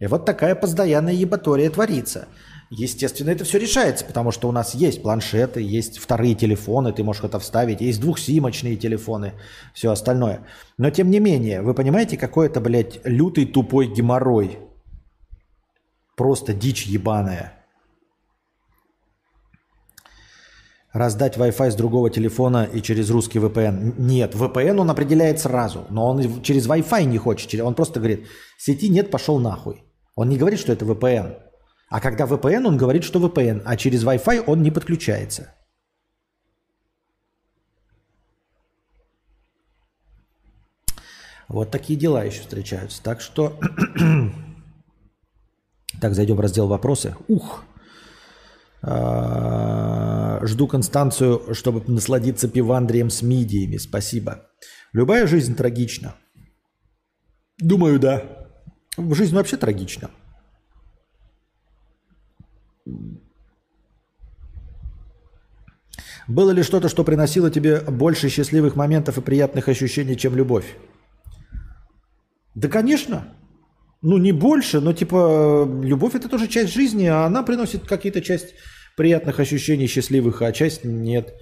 И 0.00 0.06
вот 0.06 0.26
такая 0.26 0.54
постоянная 0.54 1.14
ебатория 1.14 1.70
творится. 1.70 2.28
Естественно, 2.70 3.30
это 3.30 3.44
все 3.44 3.58
решается, 3.58 4.04
потому 4.04 4.32
что 4.32 4.48
у 4.48 4.52
нас 4.52 4.74
есть 4.74 5.02
планшеты, 5.02 5.62
есть 5.62 5.98
вторые 5.98 6.34
телефоны, 6.34 6.92
ты 6.92 7.02
можешь 7.02 7.24
это 7.24 7.38
вставить, 7.38 7.80
есть 7.80 8.00
двухсимочные 8.02 8.76
телефоны, 8.76 9.32
все 9.72 9.90
остальное. 9.90 10.46
Но 10.76 10.90
тем 10.90 11.10
не 11.10 11.20
менее, 11.20 11.62
вы 11.62 11.72
понимаете, 11.72 12.18
какой 12.18 12.48
это, 12.48 12.60
блядь, 12.60 13.00
лютый 13.04 13.46
тупой 13.46 13.86
геморрой. 13.86 14.58
Просто 16.16 16.52
дичь 16.52 16.86
ебаная. 16.86 17.57
Раздать 20.92 21.36
Wi-Fi 21.36 21.70
с 21.70 21.74
другого 21.74 22.10
телефона 22.10 22.68
и 22.72 22.80
через 22.80 23.10
русский 23.10 23.38
VPN. 23.38 23.94
Нет, 23.98 24.34
VPN 24.34 24.80
он 24.80 24.90
определяет 24.90 25.40
сразу, 25.40 25.86
но 25.90 26.08
он 26.08 26.42
через 26.42 26.66
Wi-Fi 26.66 27.04
не 27.04 27.18
хочет. 27.18 27.60
Он 27.60 27.74
просто 27.74 28.00
говорит, 28.00 28.26
сети 28.56 28.88
нет, 28.88 29.10
пошел 29.10 29.38
нахуй. 29.38 29.84
Он 30.14 30.28
не 30.28 30.36
говорит, 30.36 30.58
что 30.58 30.72
это 30.72 30.84
VPN. 30.84 31.36
А 31.90 32.00
когда 32.00 32.26
VPN, 32.26 32.66
он 32.66 32.76
говорит, 32.76 33.04
что 33.04 33.18
VPN, 33.18 33.62
а 33.64 33.76
через 33.76 34.04
Wi-Fi 34.04 34.44
он 34.46 34.62
не 34.62 34.70
подключается. 34.70 35.54
Вот 41.48 41.70
такие 41.70 41.98
дела 41.98 42.24
еще 42.24 42.42
встречаются. 42.42 43.02
Так 43.02 43.22
что... 43.22 43.58
так, 46.00 46.14
зайдем 46.14 46.36
в 46.36 46.40
раздел 46.40 46.66
«Вопросы». 46.66 47.14
Ух! 47.26 47.64
А, 48.82 50.40
жду 50.44 50.68
Констанцию, 50.68 51.54
чтобы 51.54 51.82
насладиться 51.90 52.48
пивандрием 52.48 53.10
с 53.10 53.22
мидиями. 53.22 53.76
Спасибо. 53.76 54.46
Любая 54.92 55.26
жизнь 55.26 55.56
трагична. 55.56 56.14
Думаю, 57.58 57.98
да. 57.98 58.22
Жизнь 58.96 59.34
вообще 59.34 59.56
трагична. 59.56 60.10
Было 66.28 66.50
ли 66.50 66.62
что-то, 66.62 66.88
что 66.88 67.04
приносило 67.04 67.50
тебе 67.50 67.80
больше 67.80 68.28
счастливых 68.28 68.76
моментов 68.76 69.16
и 69.18 69.22
приятных 69.22 69.68
ощущений, 69.68 70.16
чем 70.16 70.36
любовь? 70.36 70.76
Да, 72.54 72.68
конечно. 72.68 73.37
Ну, 74.00 74.18
не 74.18 74.32
больше, 74.32 74.80
но 74.80 74.92
типа 74.92 75.68
любовь 75.82 76.14
это 76.14 76.28
тоже 76.28 76.46
часть 76.46 76.72
жизни, 76.72 77.06
а 77.06 77.24
она 77.24 77.42
приносит 77.42 77.86
какие-то 77.86 78.20
часть 78.20 78.54
приятных 78.96 79.40
ощущений 79.40 79.88
счастливых, 79.88 80.42
а 80.42 80.52
часть 80.52 80.84
нет. 80.84 81.34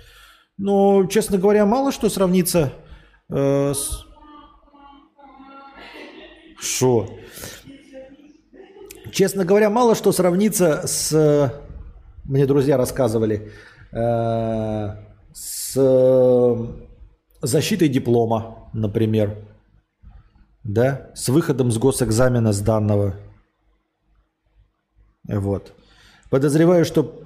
Но, 0.56 1.06
честно 1.06 1.36
говоря, 1.36 1.66
мало 1.66 1.92
что 1.92 2.08
сравнится 2.08 2.72
э, 3.28 3.74
с... 3.74 4.06
Шо? 6.58 7.08
Честно 9.12 9.44
говоря, 9.44 9.68
мало 9.68 9.94
что 9.94 10.12
сравнится 10.12 10.86
с... 10.86 11.52
Мне 12.24 12.46
друзья 12.46 12.78
рассказывали. 12.78 13.52
Э, 13.92 14.96
с 15.34 15.78
защитой 17.42 17.88
диплома, 17.88 18.70
например 18.72 19.55
да, 20.66 21.10
с 21.14 21.28
выходом 21.28 21.70
с 21.70 21.78
госэкзамена 21.78 22.52
с 22.52 22.60
данного. 22.60 23.14
Вот. 25.28 25.72
Подозреваю, 26.30 26.84
что 26.84 27.22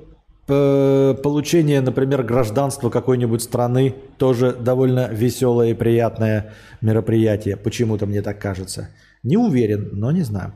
получение, 0.46 1.80
например, 1.80 2.22
гражданства 2.24 2.90
какой-нибудь 2.90 3.42
страны 3.42 3.94
тоже 4.18 4.52
довольно 4.52 5.08
веселое 5.08 5.70
и 5.70 5.74
приятное 5.74 6.54
мероприятие. 6.80 7.56
Почему-то 7.56 8.06
мне 8.06 8.20
так 8.20 8.40
кажется. 8.40 8.88
Не 9.22 9.36
уверен, 9.36 9.90
но 9.92 10.10
не 10.10 10.22
знаю. 10.22 10.54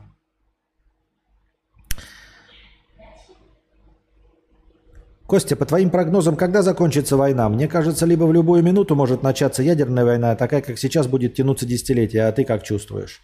Костя, 5.27 5.55
по 5.55 5.65
твоим 5.65 5.89
прогнозам, 5.89 6.35
когда 6.35 6.61
закончится 6.61 7.17
война? 7.17 7.49
Мне 7.49 7.67
кажется, 7.67 8.05
либо 8.05 8.25
в 8.25 8.33
любую 8.33 8.61
минуту 8.61 8.95
может 8.95 9.23
начаться 9.23 9.63
ядерная 9.63 10.05
война, 10.05 10.35
такая, 10.35 10.61
как 10.61 10.77
сейчас, 10.77 11.07
будет 11.07 11.33
тянуться 11.33 11.65
десятилетия. 11.65 12.27
А 12.27 12.31
ты 12.31 12.43
как 12.43 12.61
чувствуешь? 12.63 13.21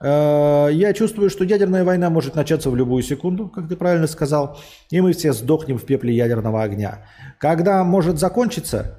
Э, 0.00 0.68
я 0.72 0.94
чувствую, 0.94 1.28
что 1.28 1.44
ядерная 1.44 1.84
война 1.84 2.08
может 2.08 2.34
начаться 2.34 2.70
в 2.70 2.76
любую 2.76 3.02
секунду, 3.02 3.48
как 3.48 3.68
ты 3.68 3.76
правильно 3.76 4.06
сказал, 4.06 4.58
и 4.90 5.00
мы 5.02 5.12
все 5.12 5.34
сдохнем 5.34 5.76
в 5.76 5.84
пепле 5.84 6.14
ядерного 6.14 6.62
огня. 6.62 7.06
Когда 7.38 7.84
может 7.84 8.18
закончиться, 8.18 8.98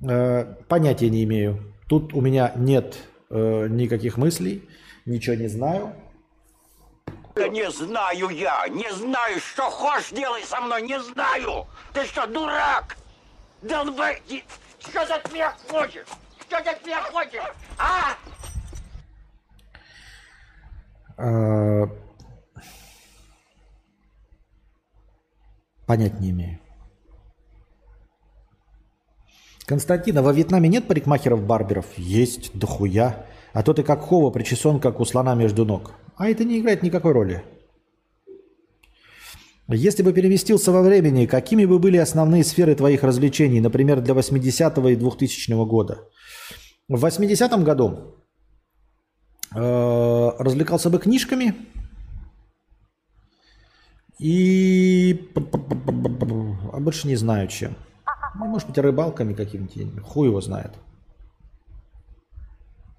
э, 0.00 0.44
понятия 0.68 1.10
не 1.10 1.24
имею. 1.24 1.58
Тут 1.88 2.14
у 2.14 2.20
меня 2.20 2.52
нет 2.54 2.98
э, 3.30 3.66
никаких 3.68 4.16
мыслей, 4.16 4.62
ничего 5.06 5.34
не 5.34 5.48
знаю. 5.48 5.94
Да 7.34 7.48
не 7.48 7.70
знаю 7.70 8.28
я, 8.30 8.66
не 8.68 8.90
знаю, 8.92 9.40
что 9.40 9.70
хочешь 9.70 10.10
делай 10.10 10.42
со 10.42 10.60
мной, 10.60 10.82
не 10.82 11.00
знаю. 11.00 11.66
Ты 11.92 12.04
что, 12.04 12.26
дурак? 12.26 12.96
Долбай, 13.62 14.22
что 14.80 15.06
ты 15.06 15.12
от 15.12 15.32
меня 15.32 15.54
хочешь? 15.68 16.06
Что 16.40 16.60
ты 16.62 16.70
от 16.70 16.84
меня 16.84 17.02
хочешь? 17.02 17.42
А? 17.78 18.16
а... 21.18 21.88
Понять 25.86 26.20
не 26.20 26.30
имею. 26.30 26.58
Константин, 29.66 30.18
а 30.18 30.22
во 30.22 30.32
Вьетнаме 30.32 30.68
нет 30.68 30.88
парикмахеров-барберов? 30.88 31.86
Есть, 31.96 32.56
дохуя. 32.58 33.26
А 33.52 33.62
то 33.62 33.72
ты 33.72 33.84
как 33.84 34.00
Хова 34.00 34.30
причесон, 34.30 34.80
как 34.80 34.98
у 34.98 35.04
слона 35.04 35.34
между 35.34 35.64
ног. 35.64 35.92
А 36.20 36.28
это 36.28 36.44
не 36.44 36.58
играет 36.58 36.82
никакой 36.82 37.12
роли. 37.12 37.42
Если 39.68 40.02
бы 40.02 40.12
переместился 40.12 40.70
во 40.70 40.82
времени, 40.82 41.24
какими 41.24 41.64
бы 41.64 41.78
были 41.78 41.96
основные 41.96 42.44
сферы 42.44 42.74
твоих 42.74 43.02
развлечений, 43.02 43.60
например, 43.60 44.02
для 44.02 44.14
80-го 44.14 44.88
и 44.90 44.96
2000 44.96 45.64
года? 45.64 45.94
В 46.88 47.02
80-м 47.02 47.64
году 47.64 48.16
э, 49.54 50.30
развлекался 50.38 50.90
бы 50.90 50.98
книжками 50.98 51.54
и... 54.18 55.32
А 56.72 56.80
больше 56.80 57.08
не 57.08 57.16
знаю 57.16 57.48
чем. 57.48 57.76
Ну, 58.34 58.44
может 58.44 58.68
быть, 58.68 58.76
рыбалками 58.76 59.32
какими-то. 59.32 60.02
Хуй 60.02 60.28
его 60.28 60.42
знает. 60.42 60.72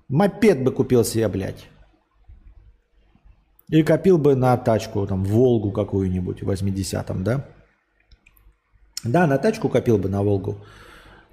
Мопед 0.10 0.64
бы 0.64 0.72
купил 0.72 1.04
себе, 1.04 1.28
блядь. 1.28 1.71
И 3.72 3.84
копил 3.84 4.18
бы 4.18 4.36
на 4.36 4.58
тачку, 4.58 5.08
там, 5.08 5.24
Волгу 5.24 5.72
какую-нибудь 5.72 6.44
в 6.44 6.50
80-м, 6.50 7.24
да? 7.24 7.48
Да, 9.06 9.26
на 9.28 9.38
тачку 9.38 9.70
копил 9.70 9.98
бы 9.98 10.10
на 10.10 10.24
Волгу. 10.24 10.58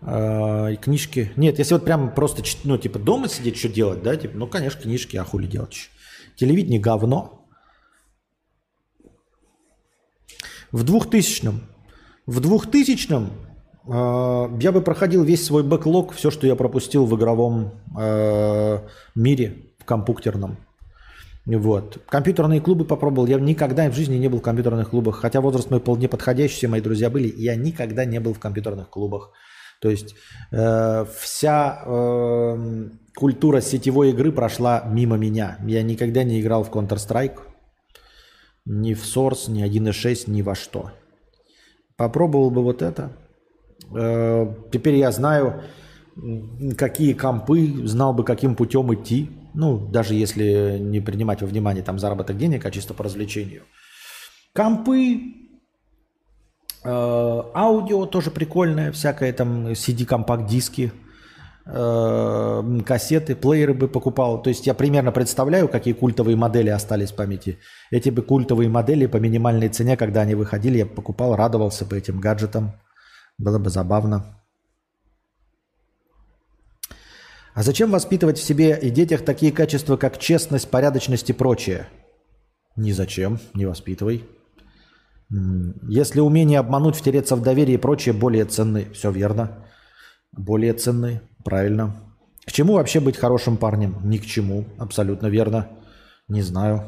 Э, 0.03 0.72
и 0.72 0.76
книжки. 0.76 1.32
Нет, 1.36 1.59
если 1.59 1.74
вот 1.74 1.84
прям 1.84 2.14
просто, 2.14 2.45
ну, 2.62 2.78
типа, 2.78 3.01
дома 3.01 3.28
сидеть, 3.28 3.57
что 3.57 3.68
делать, 3.68 4.05
да? 4.05 4.16
Типа, 4.16 4.39
ну, 4.39 4.47
конечно, 4.47 4.80
книжки, 4.80 5.16
а 5.16 5.24
хули 5.24 5.49
делать? 5.49 5.91
Телевидение 6.36 6.78
говно. 6.78 7.45
В 10.70 10.84
2000-м. 10.84 11.62
В 12.26 12.39
2000-м 12.39 13.30
э, 13.89 14.59
я 14.61 14.70
бы 14.70 14.80
проходил 14.80 15.24
весь 15.24 15.45
свой 15.45 15.64
бэклог, 15.64 16.12
все, 16.12 16.30
что 16.30 16.47
я 16.47 16.55
пропустил 16.55 17.05
в 17.05 17.16
игровом 17.16 17.72
э, 17.99 18.78
мире, 19.16 19.72
в 19.80 19.84
компьютерном. 19.84 20.68
Вот. 21.57 21.99
Компьютерные 22.09 22.61
клубы 22.61 22.85
попробовал. 22.85 23.27
Я 23.27 23.41
никогда 23.41 23.91
в 23.91 23.95
жизни 23.95 24.17
не 24.17 24.29
был 24.29 24.39
в 24.39 24.43
компьютерных 24.43 24.91
клубах. 24.91 25.17
Хотя 25.17 25.41
возраст 25.41 25.71
мой 25.71 25.81
вполне 25.81 26.09
подходящий, 26.09 26.57
все 26.57 26.69
мои 26.69 26.81
друзья 26.81 27.09
были. 27.09 27.33
Я 27.37 27.57
никогда 27.57 28.05
не 28.05 28.21
был 28.21 28.35
в 28.35 28.39
компьютерных 28.39 28.91
клубах. 28.91 29.33
То 29.81 29.89
есть 29.89 30.15
э, 30.53 31.07
вся 31.19 31.83
э, 31.87 32.89
культура 33.15 33.61
сетевой 33.61 34.11
игры 34.11 34.33
прошла 34.33 34.83
мимо 34.91 35.17
меня. 35.17 35.57
Я 35.67 35.83
никогда 35.83 36.25
не 36.25 36.41
играл 36.41 36.65
в 36.65 36.71
Counter-Strike, 36.71 37.39
ни 38.67 38.95
в 38.95 39.05
Source, 39.05 39.51
ни 39.51 39.65
1.6, 39.65 40.31
ни 40.31 40.43
во 40.43 40.55
что. 40.55 40.91
Попробовал 41.97 42.51
бы 42.51 42.63
вот 42.63 42.83
это. 42.83 43.13
Э, 43.97 44.53
теперь 44.71 44.97
я 44.97 45.13
знаю, 45.13 45.63
какие 46.77 47.15
компы, 47.15 47.87
знал 47.87 48.13
бы, 48.13 48.25
каким 48.25 48.55
путем 48.55 48.93
идти. 48.93 49.31
Ну, 49.55 49.79
даже 49.79 50.15
если 50.15 50.79
не 50.79 51.01
принимать 51.01 51.41
во 51.43 51.47
внимание 51.47 51.83
там 51.83 51.99
заработок 51.99 52.37
денег, 52.37 52.67
а 52.67 52.71
чисто 52.71 52.95
по 52.95 53.05
развлечению. 53.05 53.63
Компы, 54.55 55.21
э, 56.85 57.43
аудио 57.55 58.07
тоже 58.07 58.31
прикольное, 58.31 58.93
всякое 58.93 59.33
там 59.33 59.69
CD-компакт-диски, 59.69 60.93
э, 61.67 62.81
кассеты, 62.85 63.37
плееры 63.37 63.75
бы 63.75 63.89
покупал. 63.89 64.43
То 64.43 64.51
есть 64.51 64.67
я 64.67 64.75
примерно 64.75 65.13
представляю, 65.13 65.69
какие 65.69 65.95
культовые 65.95 66.37
модели 66.37 66.71
остались 66.71 67.11
в 67.11 67.17
памяти. 67.17 67.59
Эти 67.91 68.11
бы 68.11 68.23
культовые 68.23 68.69
модели 68.69 69.07
по 69.07 69.19
минимальной 69.19 69.69
цене, 69.69 69.97
когда 69.97 70.23
они 70.23 70.35
выходили, 70.35 70.79
я 70.79 70.87
покупал, 70.87 71.37
радовался 71.37 71.85
бы 71.85 71.97
этим 71.99 72.21
гаджетам. 72.21 72.73
Было 73.39 73.59
бы 73.59 73.71
забавно. 73.71 74.38
А 77.59 77.63
зачем 77.65 77.91
воспитывать 77.91 78.39
в 78.39 78.45
себе 78.45 78.79
и 78.81 78.89
детях 78.89 79.25
такие 79.25 79.51
качества, 79.51 79.97
как 79.97 80.19
честность, 80.19 80.71
порядочность 80.71 81.29
и 81.29 81.33
прочее? 81.33 81.89
Ни 82.77 82.93
зачем, 82.93 83.41
не 83.53 83.67
воспитывай. 83.67 84.25
Если 85.83 86.21
умение 86.21 86.61
обмануть, 86.61 86.95
втереться 86.95 87.35
в 87.35 87.43
доверие 87.43 87.75
и 87.75 87.81
прочее 87.81 88.13
более 88.13 88.45
ценны, 88.45 88.87
все 88.93 89.11
верно. 89.11 89.67
Более 90.31 90.73
ценны, 90.73 91.21
правильно. 91.45 91.97
К 92.47 92.53
чему 92.53 92.75
вообще 92.75 93.01
быть 93.01 93.17
хорошим 93.17 93.57
парнем? 93.57 93.97
Ни 94.05 94.19
к 94.19 94.25
чему, 94.25 94.65
абсолютно 94.79 95.27
верно. 95.27 95.67
Не 96.29 96.43
знаю. 96.43 96.85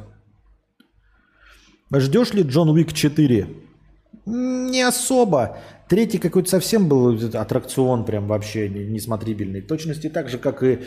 Ждешь 1.92 2.32
ли 2.32 2.44
Джон 2.44 2.70
Уик 2.70 2.92
4? 2.92 3.48
Не 4.24 4.82
особо. 4.82 5.56
Третий 5.90 6.18
какой-то 6.18 6.48
совсем 6.48 6.88
был 6.88 7.18
аттракцион 7.34 8.04
прям 8.04 8.28
вообще 8.28 8.68
несмотрибельный. 8.68 9.60
Точности 9.60 10.08
так 10.08 10.28
же, 10.28 10.38
как 10.38 10.62
и 10.62 10.78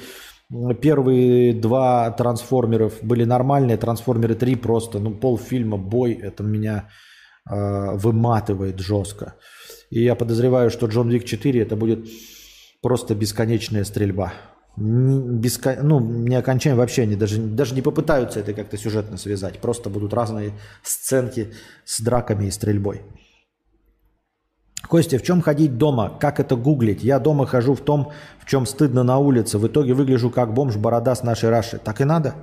первые 0.81 1.53
два 1.53 2.09
трансформеров 2.11 2.93
были 3.01 3.25
нормальные, 3.25 3.75
трансформеры 3.75 4.35
3 4.35 4.55
просто, 4.55 4.99
ну 4.99 5.11
полфильма, 5.11 5.77
бой, 5.77 6.13
это 6.13 6.43
меня 6.43 6.87
э, 7.51 7.97
выматывает 7.97 8.79
жестко. 8.79 9.35
И 9.89 10.01
я 10.01 10.15
подозреваю, 10.15 10.69
что 10.69 10.87
Джон 10.87 11.09
Вик 11.09 11.25
4 11.25 11.61
это 11.61 11.75
будет 11.75 12.07
просто 12.81 13.13
бесконечная 13.13 13.83
стрельба. 13.83 14.31
Беско... 14.77 15.79
Ну, 15.83 15.99
не 15.99 16.35
окончание 16.35 16.77
вообще, 16.77 17.01
они 17.01 17.17
даже, 17.17 17.41
даже 17.41 17.75
не 17.75 17.81
попытаются 17.81 18.39
это 18.39 18.53
как-то 18.53 18.77
сюжетно 18.77 19.17
связать. 19.17 19.59
Просто 19.59 19.89
будут 19.89 20.13
разные 20.13 20.53
сценки 20.81 21.51
с 21.83 21.99
драками 21.99 22.45
и 22.45 22.51
стрельбой. 22.51 23.01
Костя, 24.87 25.17
в 25.17 25.23
чем 25.23 25.41
ходить 25.41 25.77
дома? 25.77 26.11
Как 26.19 26.39
это 26.39 26.55
гуглить? 26.55 27.03
Я 27.03 27.19
дома 27.19 27.45
хожу 27.45 27.73
в 27.73 27.81
том, 27.81 28.11
в 28.39 28.45
чем 28.45 28.65
стыдно 28.65 29.03
на 29.03 29.17
улице. 29.17 29.57
В 29.57 29.67
итоге 29.67 29.93
выгляжу 29.93 30.29
как 30.29 30.53
бомж 30.53 30.75
борода 30.75 31.15
с 31.15 31.23
нашей 31.23 31.49
Раши. 31.49 31.79
Так 31.83 32.01
и 32.01 32.03
надо. 32.03 32.35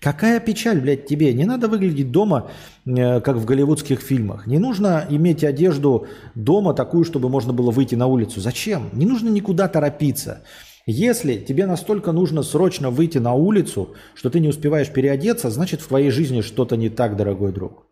Какая 0.00 0.38
печаль, 0.38 0.80
блядь, 0.80 1.06
тебе? 1.06 1.34
Не 1.34 1.44
надо 1.44 1.66
выглядеть 1.66 2.12
дома, 2.12 2.50
э, 2.86 3.20
как 3.20 3.36
в 3.36 3.44
голливудских 3.44 4.00
фильмах. 4.00 4.46
Не 4.46 4.58
нужно 4.58 5.04
иметь 5.08 5.42
одежду 5.42 6.06
дома 6.36 6.72
такую, 6.72 7.04
чтобы 7.04 7.28
можно 7.28 7.52
было 7.52 7.72
выйти 7.72 7.96
на 7.96 8.06
улицу. 8.06 8.40
Зачем? 8.40 8.90
Не 8.92 9.06
нужно 9.06 9.28
никуда 9.28 9.66
торопиться. 9.66 10.42
Если 10.86 11.36
тебе 11.36 11.66
настолько 11.66 12.12
нужно 12.12 12.42
срочно 12.42 12.90
выйти 12.90 13.18
на 13.18 13.34
улицу, 13.34 13.94
что 14.14 14.30
ты 14.30 14.40
не 14.40 14.48
успеваешь 14.48 14.90
переодеться, 14.90 15.50
значит 15.50 15.80
в 15.80 15.88
твоей 15.88 16.10
жизни 16.10 16.42
что-то 16.42 16.76
не 16.76 16.90
так, 16.90 17.16
дорогой 17.16 17.52
друг. 17.52 17.87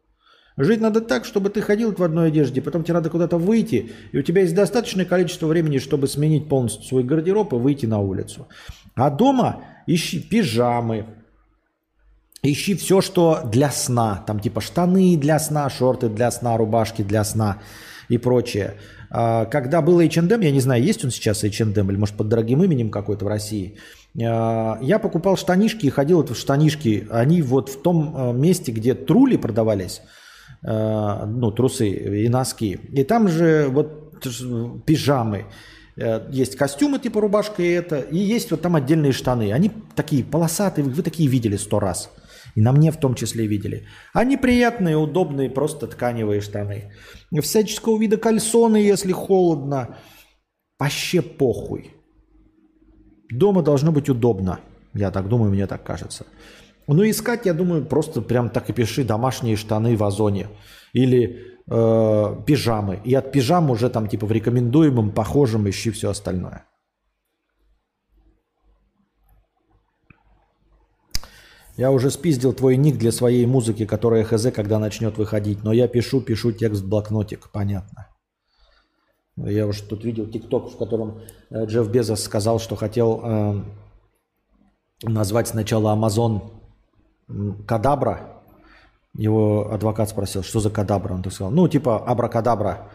Жить 0.57 0.81
надо 0.81 1.03
так, 1.03 1.27
чтобы 1.27 1.51
ты 1.51 1.61
ходил 1.61 1.95
в 1.95 2.03
одной 2.03 2.29
одежде, 2.29 2.63
потом 2.63 2.83
тебе 2.83 2.95
надо 2.95 3.11
куда-то 3.11 3.37
выйти, 3.37 3.93
и 4.13 4.19
у 4.19 4.23
тебя 4.23 4.41
есть 4.41 4.55
достаточное 4.55 5.05
количество 5.05 5.47
времени, 5.47 5.79
чтобы 5.79 6.09
сменить 6.09 6.49
полностью 6.49 6.83
свой 6.85 7.03
гардероб 7.03 7.53
и 7.53 7.57
выйти 7.57 7.85
на 7.85 8.01
улицу. 8.01 8.49
А 8.95 9.11
дома 9.11 9.65
ищи 9.87 10.19
пижамы, 10.19 11.07
ищи 12.43 12.75
все, 12.75 13.03
что 13.03 13.43
для 13.45 13.71
сна. 13.71 14.25
Там 14.27 14.41
типа 14.41 14.63
штаны 14.63 15.19
для 15.19 15.39
сна, 15.39 15.69
шорты 15.69 16.09
для 16.09 16.31
сна, 16.31 16.57
рубашки 16.57 17.03
для 17.03 17.25
сна 17.25 17.59
и 18.09 18.17
прочее. 18.17 18.77
А, 19.11 19.45
когда 19.45 19.83
был 19.83 20.01
H&M, 20.01 20.41
я 20.41 20.51
не 20.51 20.61
знаю, 20.61 20.83
есть 20.83 21.05
он 21.05 21.11
сейчас 21.11 21.45
H&M 21.45 21.91
или 21.91 21.97
может 21.99 22.17
под 22.17 22.29
дорогим 22.29 22.63
именем 22.63 22.91
какой-то 22.91 23.27
в 23.27 23.29
России, 23.29 23.77
а, 24.19 24.79
я 24.81 24.99
покупал 24.99 25.37
штанишки 25.37 25.87
и 25.87 25.91
ходил 25.91 26.23
в 26.23 26.35
штанишки. 26.35 27.07
Они 27.11 27.43
вот 27.43 27.69
в 27.69 27.83
том 27.83 28.15
а, 28.17 28.33
месте, 28.33 28.73
где 28.73 28.95
трули 28.95 29.37
продавались, 29.37 30.01
ну, 30.67 31.53
трусы 31.53 31.89
и 31.89 32.29
носки. 32.29 32.79
И 32.93 33.05
там 33.05 33.29
же 33.29 33.69
вот 33.69 34.07
пижамы. 34.85 35.47
Э, 35.97 36.27
есть 36.31 36.57
костюмы 36.57 36.99
типа 36.99 37.21
рубашка 37.21 37.63
и 37.63 37.69
это, 37.69 38.01
и 38.01 38.19
есть 38.19 38.51
вот 38.51 38.63
там 38.63 38.77
отдельные 38.77 39.13
штаны. 39.13 39.53
Они 39.53 39.71
такие 39.95 40.25
полосатые, 40.25 40.85
вы 40.85 41.03
такие 41.03 41.29
видели 41.29 41.57
сто 41.57 41.81
раз. 41.81 42.11
И 42.55 42.61
на 42.61 42.73
мне 42.73 42.91
в 42.91 42.97
том 42.97 43.15
числе 43.15 43.47
видели. 43.47 43.87
Они 44.15 44.37
приятные, 44.37 44.97
удобные, 44.97 45.51
просто 45.51 45.87
тканевые 45.87 46.41
штаны. 46.41 46.93
Всяческого 47.43 47.99
вида 47.99 48.17
кальсоны, 48.17 48.77
если 48.79 49.13
холодно. 49.13 49.97
Вообще 50.79 51.23
похуй. 51.23 51.93
Дома 53.31 53.63
должно 53.63 53.93
быть 53.93 54.09
удобно. 54.09 54.61
Я 54.95 55.11
так 55.11 55.29
думаю, 55.29 55.51
мне 55.51 55.67
так 55.67 55.85
кажется. 55.85 56.25
Ну, 56.89 57.03
искать, 57.03 57.47
я 57.47 57.55
думаю, 57.55 57.85
просто 57.85 58.23
прям 58.23 58.51
так 58.51 58.71
и 58.71 58.73
пиши 58.73 59.05
домашние 59.05 59.57
штаны 59.57 59.97
в 59.97 60.05
озоне. 60.05 60.49
Или 60.93 61.57
э, 61.69 62.43
пижамы. 62.47 63.01
И 63.05 63.15
от 63.15 63.33
пижам 63.33 63.71
уже 63.71 63.91
там 63.91 64.09
типа 64.09 64.27
в 64.27 64.33
рекомендуемом, 64.33 65.11
похожем 65.11 65.69
ищи 65.69 65.91
все 65.91 66.11
остальное. 66.11 66.65
Я 71.77 71.91
уже 71.91 72.11
спиздил 72.11 72.55
твой 72.55 72.77
ник 72.77 72.97
для 72.97 73.13
своей 73.13 73.45
музыки, 73.47 73.85
которая 73.85 74.25
хз, 74.25 74.47
когда 74.55 74.79
начнет 74.79 75.19
выходить. 75.19 75.63
Но 75.63 75.73
я 75.73 75.89
пишу, 75.89 76.21
пишу 76.21 76.53
текст 76.53 76.83
в 76.83 76.89
блокнотик. 76.89 77.51
Понятно. 77.53 78.09
Я 79.37 79.67
уже 79.67 79.83
тут 79.83 80.03
видел 80.05 80.27
тикток, 80.27 80.71
в 80.71 80.79
котором 80.79 81.21
э, 81.51 81.67
Джефф 81.67 81.91
Безос 81.91 82.23
сказал, 82.23 82.59
что 82.59 82.77
хотел 82.77 83.21
э, 83.23 83.65
назвать 85.03 85.49
сначала 85.49 85.95
Amazon 85.95 86.56
Кадабра, 87.67 88.43
Его 89.15 89.73
адвокат 89.73 90.11
спросил, 90.11 90.43
что 90.43 90.61
за 90.61 90.71
кадабра? 90.71 91.15
Он 91.15 91.23
так 91.23 91.33
сказал, 91.33 91.51
ну, 91.51 91.69
типа 91.69 91.99
абракадабра. 91.99 92.91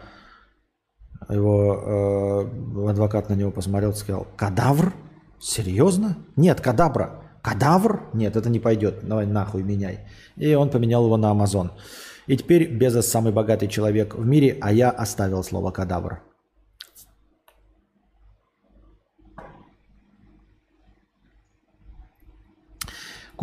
Его 1.28 2.46
э, 2.86 2.90
адвокат 2.90 3.28
на 3.28 3.34
него 3.34 3.50
посмотрел 3.50 3.90
и 3.90 3.94
сказал, 3.94 4.26
кадавр? 4.36 4.92
Серьезно? 5.40 6.16
Нет, 6.36 6.60
кадабра. 6.60 7.22
Кадавр? 7.42 8.10
Нет, 8.12 8.36
это 8.36 8.48
не 8.48 8.60
пойдет. 8.60 9.00
Давай 9.02 9.26
нахуй 9.26 9.62
меняй. 9.62 10.06
И 10.36 10.54
он 10.54 10.70
поменял 10.70 11.04
его 11.04 11.16
на 11.16 11.30
Амазон. 11.30 11.72
И 12.28 12.36
теперь 12.36 12.72
Безос 12.72 13.08
самый 13.08 13.32
богатый 13.32 13.68
человек 13.68 14.14
в 14.14 14.24
мире, 14.24 14.58
а 14.60 14.72
я 14.72 14.90
оставил 14.90 15.42
слово 15.42 15.72
кадавр. 15.72 16.22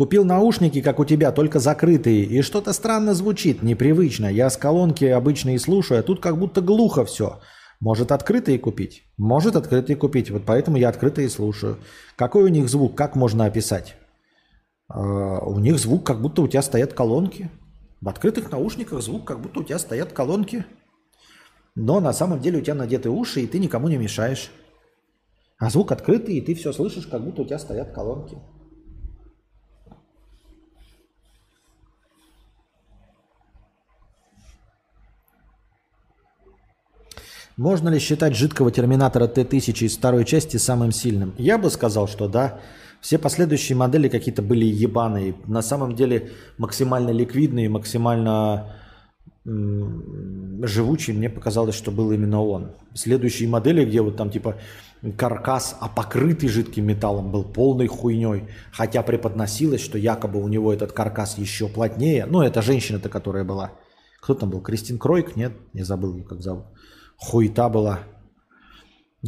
Купил 0.00 0.24
наушники, 0.24 0.80
как 0.80 0.98
у 0.98 1.04
тебя, 1.04 1.30
только 1.30 1.58
закрытые, 1.58 2.24
и 2.24 2.40
что-то 2.40 2.72
странно 2.72 3.12
звучит, 3.12 3.62
непривычно. 3.62 4.32
Я 4.32 4.48
с 4.48 4.56
колонки 4.56 5.04
обычно 5.04 5.54
и 5.54 5.58
слушаю, 5.58 6.00
а 6.00 6.02
тут 6.02 6.20
как 6.22 6.38
будто 6.38 6.62
глухо 6.62 7.04
все. 7.04 7.40
Может 7.80 8.10
открытые 8.10 8.58
купить? 8.58 9.02
Может 9.18 9.56
открытые 9.56 9.96
купить. 9.96 10.30
Вот 10.30 10.44
поэтому 10.46 10.78
я 10.78 10.88
открытые 10.88 11.28
слушаю. 11.28 11.76
Какой 12.16 12.44
у 12.44 12.48
них 12.48 12.70
звук? 12.70 12.96
Как 12.96 13.14
можно 13.14 13.44
описать? 13.44 13.96
Uh, 14.90 15.44
у 15.44 15.60
них 15.60 15.78
звук, 15.78 16.06
как 16.06 16.22
будто 16.22 16.40
у 16.40 16.48
тебя 16.48 16.62
стоят 16.62 16.94
колонки. 16.94 17.50
В 18.00 18.08
открытых 18.08 18.50
наушниках 18.50 19.02
звук, 19.02 19.26
как 19.26 19.42
будто 19.42 19.60
у 19.60 19.64
тебя 19.64 19.78
стоят 19.78 20.14
колонки. 20.14 20.64
Но 21.74 22.00
на 22.00 22.14
самом 22.14 22.40
деле 22.40 22.60
у 22.60 22.62
тебя 22.62 22.74
надеты 22.74 23.10
уши, 23.10 23.42
и 23.42 23.46
ты 23.46 23.58
никому 23.58 23.88
не 23.88 23.98
мешаешь. 23.98 24.50
А 25.58 25.68
звук 25.68 25.92
открытый, 25.92 26.36
и 26.36 26.40
ты 26.40 26.54
все 26.54 26.72
слышишь, 26.72 27.06
как 27.06 27.22
будто 27.22 27.42
у 27.42 27.44
тебя 27.44 27.58
стоят 27.58 27.92
колонки. 27.92 28.38
Можно 37.56 37.88
ли 37.88 37.98
считать 37.98 38.36
жидкого 38.36 38.70
терминатора 38.70 39.26
Т-1000 39.26 39.86
из 39.86 39.96
второй 39.96 40.24
части 40.24 40.56
самым 40.56 40.92
сильным? 40.92 41.34
Я 41.38 41.58
бы 41.58 41.70
сказал, 41.70 42.08
что 42.08 42.28
да. 42.28 42.60
Все 43.00 43.18
последующие 43.18 43.76
модели 43.76 44.08
какие-то 44.08 44.42
были 44.42 44.64
ебаные. 44.64 45.34
На 45.46 45.62
самом 45.62 45.94
деле 45.94 46.30
максимально 46.58 47.10
ликвидные, 47.10 47.68
максимально 47.68 48.76
живучий, 49.44 51.14
мне 51.14 51.30
показалось, 51.30 51.74
что 51.74 51.90
был 51.90 52.12
именно 52.12 52.42
он. 52.42 52.72
Следующие 52.94 53.48
модели, 53.48 53.86
где 53.86 54.02
вот 54.02 54.16
там 54.16 54.30
типа 54.30 54.56
каркас, 55.16 55.76
а 55.80 55.88
покрытый 55.88 56.50
жидким 56.50 56.86
металлом, 56.86 57.32
был 57.32 57.42
полной 57.44 57.86
хуйней. 57.86 58.48
Хотя 58.70 59.02
преподносилось, 59.02 59.80
что 59.80 59.96
якобы 59.96 60.42
у 60.42 60.48
него 60.48 60.72
этот 60.72 60.92
каркас 60.92 61.38
еще 61.38 61.68
плотнее. 61.68 62.26
Ну, 62.26 62.42
это 62.42 62.60
женщина-то, 62.60 63.08
которая 63.08 63.44
была. 63.44 63.72
Кто 64.20 64.34
там 64.34 64.50
был? 64.50 64.60
Кристин 64.60 64.98
Кройк? 64.98 65.36
Нет, 65.36 65.52
я 65.72 65.84
забыл, 65.86 66.22
как 66.22 66.42
зовут 66.42 66.66
хуета 67.20 67.68
была. 67.68 68.00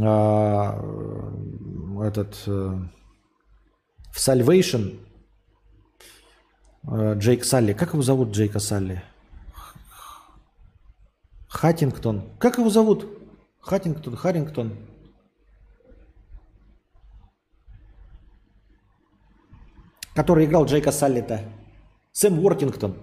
А, 0.00 0.78
этот 2.02 2.42
э, 2.46 2.50
в 4.10 4.16
Salvation 4.16 5.00
э, 6.90 7.14
Джейк 7.18 7.44
Салли. 7.44 7.74
Как 7.74 7.92
его 7.92 8.02
зовут 8.02 8.30
Джейка 8.30 8.58
Салли? 8.58 9.02
Хаттингтон. 11.48 12.30
Как 12.38 12.58
его 12.58 12.70
зовут? 12.70 13.06
Хаттингтон, 13.60 14.16
Харрингтон. 14.16 14.72
Который 20.14 20.46
играл 20.46 20.64
Джейка 20.64 20.90
Салли-то. 20.90 21.44
Сэм 22.12 22.38
Уортингтон. 22.38 22.96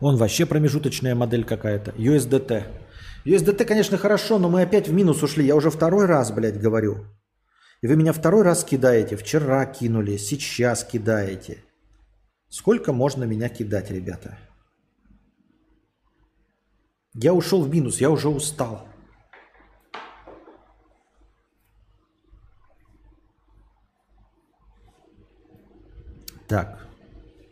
Он 0.00 0.16
вообще 0.16 0.46
промежуточная 0.46 1.14
модель 1.14 1.44
какая-то. 1.44 1.92
USDT. 1.92 2.85
USDT, 3.26 3.64
конечно, 3.64 3.98
хорошо, 3.98 4.38
но 4.38 4.48
мы 4.48 4.62
опять 4.62 4.86
в 4.86 4.92
минус 4.92 5.20
ушли. 5.22 5.44
Я 5.44 5.56
уже 5.56 5.70
второй 5.70 6.06
раз, 6.06 6.30
блядь, 6.30 6.60
говорю. 6.60 7.06
И 7.82 7.88
вы 7.88 7.96
меня 7.96 8.12
второй 8.12 8.42
раз 8.42 8.64
кидаете. 8.64 9.16
Вчера 9.16 9.66
кинули, 9.66 10.16
сейчас 10.16 10.84
кидаете. 10.84 11.64
Сколько 12.48 12.92
можно 12.92 13.24
меня 13.24 13.48
кидать, 13.48 13.90
ребята? 13.90 14.38
Я 17.14 17.34
ушел 17.34 17.62
в 17.62 17.68
минус, 17.68 18.00
я 18.00 18.10
уже 18.10 18.28
устал. 18.28 18.86
Так. 26.46 26.86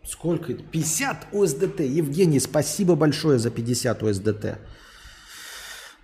Сколько? 0.05 0.55
50 0.55 1.32
USDT. 1.32 1.82
Евгений, 1.82 2.38
спасибо 2.38 2.94
большое 2.94 3.40
за 3.40 3.51
50 3.51 4.02
USDT. 4.02 4.59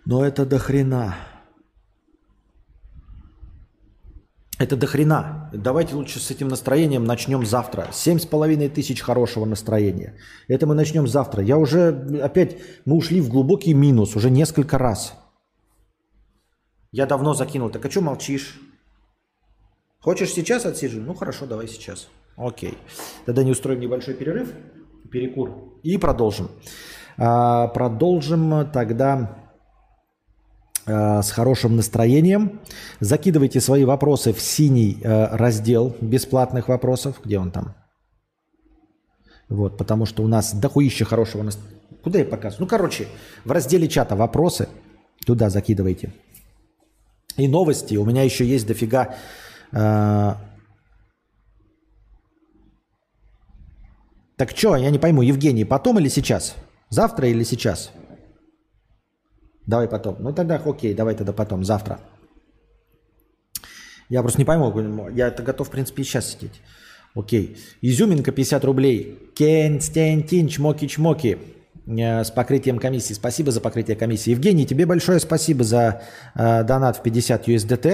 Но 0.05 0.25
это 0.25 0.47
до 0.47 0.59
хрена. 0.59 1.15
Это 4.61 4.77
до 4.77 4.87
хрена. 4.87 5.51
Давайте 5.55 5.95
лучше 5.95 6.21
с 6.21 6.31
этим 6.31 6.49
настроением 6.49 7.05
начнем 7.05 7.47
завтра. 7.47 7.89
Семь 7.93 8.19
с 8.19 8.27
половиной 8.27 8.69
тысяч 8.69 9.01
хорошего 9.01 9.47
настроения. 9.47 10.19
Это 10.49 10.67
мы 10.67 10.75
начнем 10.75 11.09
завтра. 11.09 11.43
Я 11.43 11.57
уже 11.57 12.21
опять, 12.23 12.59
мы 12.85 12.97
ушли 12.97 13.23
в 13.23 13.31
глубокий 13.31 13.73
минус 13.73 14.17
уже 14.17 14.29
несколько 14.29 14.77
раз. 14.77 15.15
Я 16.93 17.07
давно 17.07 17.33
закинул. 17.33 17.71
Так 17.71 17.87
а 17.87 17.91
что 17.91 18.03
молчишь? 18.03 18.61
Хочешь 20.01 20.33
сейчас 20.33 20.67
отсижу? 20.67 21.01
Ну 21.01 21.15
хорошо, 21.15 21.47
давай 21.47 21.67
сейчас. 21.67 22.09
Окей. 22.37 22.77
Тогда 23.25 23.43
не 23.43 23.53
устроим 23.53 23.81
небольшой 23.81 24.13
перерыв, 24.13 24.53
перекур. 25.11 25.79
И 25.83 25.97
продолжим. 25.97 26.51
А, 27.17 27.69
продолжим 27.69 28.71
тогда 28.73 29.40
с 30.91 31.31
хорошим 31.31 31.77
настроением. 31.77 32.61
Закидывайте 33.01 33.61
свои 33.61 33.85
вопросы 33.85 34.33
в 34.33 34.41
синий 34.41 34.99
э, 35.03 35.37
раздел 35.37 35.97
бесплатных 36.01 36.69
вопросов. 36.69 37.21
Где 37.25 37.39
он 37.39 37.51
там? 37.51 37.75
Вот, 39.49 39.77
потому 39.77 40.07
что 40.07 40.23
у 40.23 40.29
нас 40.29 40.55
дохуище 40.55 41.05
хорошего 41.05 41.43
настроения. 41.43 41.81
Куда 42.03 42.19
я 42.19 42.25
показываю? 42.25 42.63
Ну, 42.63 42.67
короче, 42.67 43.09
в 43.45 43.51
разделе 43.51 43.89
чата 43.89 44.17
вопросы. 44.17 44.69
Туда 45.27 45.51
закидывайте. 45.51 46.13
И 47.37 47.49
новости. 47.49 47.97
У 47.97 48.05
меня 48.05 48.23
еще 48.23 48.45
есть 48.45 48.67
дофига... 48.67 49.15
Э... 49.73 50.35
Так 54.37 54.57
что, 54.57 54.77
я 54.77 54.91
не 54.91 54.99
пойму, 54.99 55.21
Евгений, 55.23 55.67
потом 55.67 55.99
или 55.99 56.09
сейчас? 56.09 56.55
Завтра 56.89 57.29
или 57.29 57.45
сейчас? 57.45 57.93
Давай 59.71 59.87
потом. 59.87 60.17
Ну 60.19 60.33
тогда 60.33 60.57
окей, 60.57 60.95
давай 60.95 61.15
тогда 61.15 61.33
потом, 61.33 61.65
завтра. 61.65 62.01
Я 64.09 64.23
просто 64.23 64.41
не 64.41 64.45
пойму, 64.45 65.09
я 65.11 65.29
это 65.29 65.45
готов, 65.45 65.69
в 65.69 65.71
принципе, 65.71 66.03
и 66.03 66.05
сейчас 66.05 66.33
сидеть. 66.33 66.61
Окей. 67.15 67.57
Изюминка 67.81 68.33
50 68.33 68.65
рублей. 68.65 69.31
Кенстентин, 69.37 70.49
чмоки-чмоки. 70.49 71.39
Э, 71.87 72.25
с 72.25 72.31
покрытием 72.33 72.81
комиссии. 72.81 73.15
Спасибо 73.15 73.53
за 73.53 73.61
покрытие 73.61 73.97
комиссии. 73.97 74.31
Евгений, 74.31 74.67
тебе 74.67 74.87
большое 74.87 75.21
спасибо 75.21 75.63
за 75.63 76.03
э, 76.35 76.65
донат 76.65 76.97
в 76.97 77.03
50 77.03 77.49
USDT. 77.49 77.87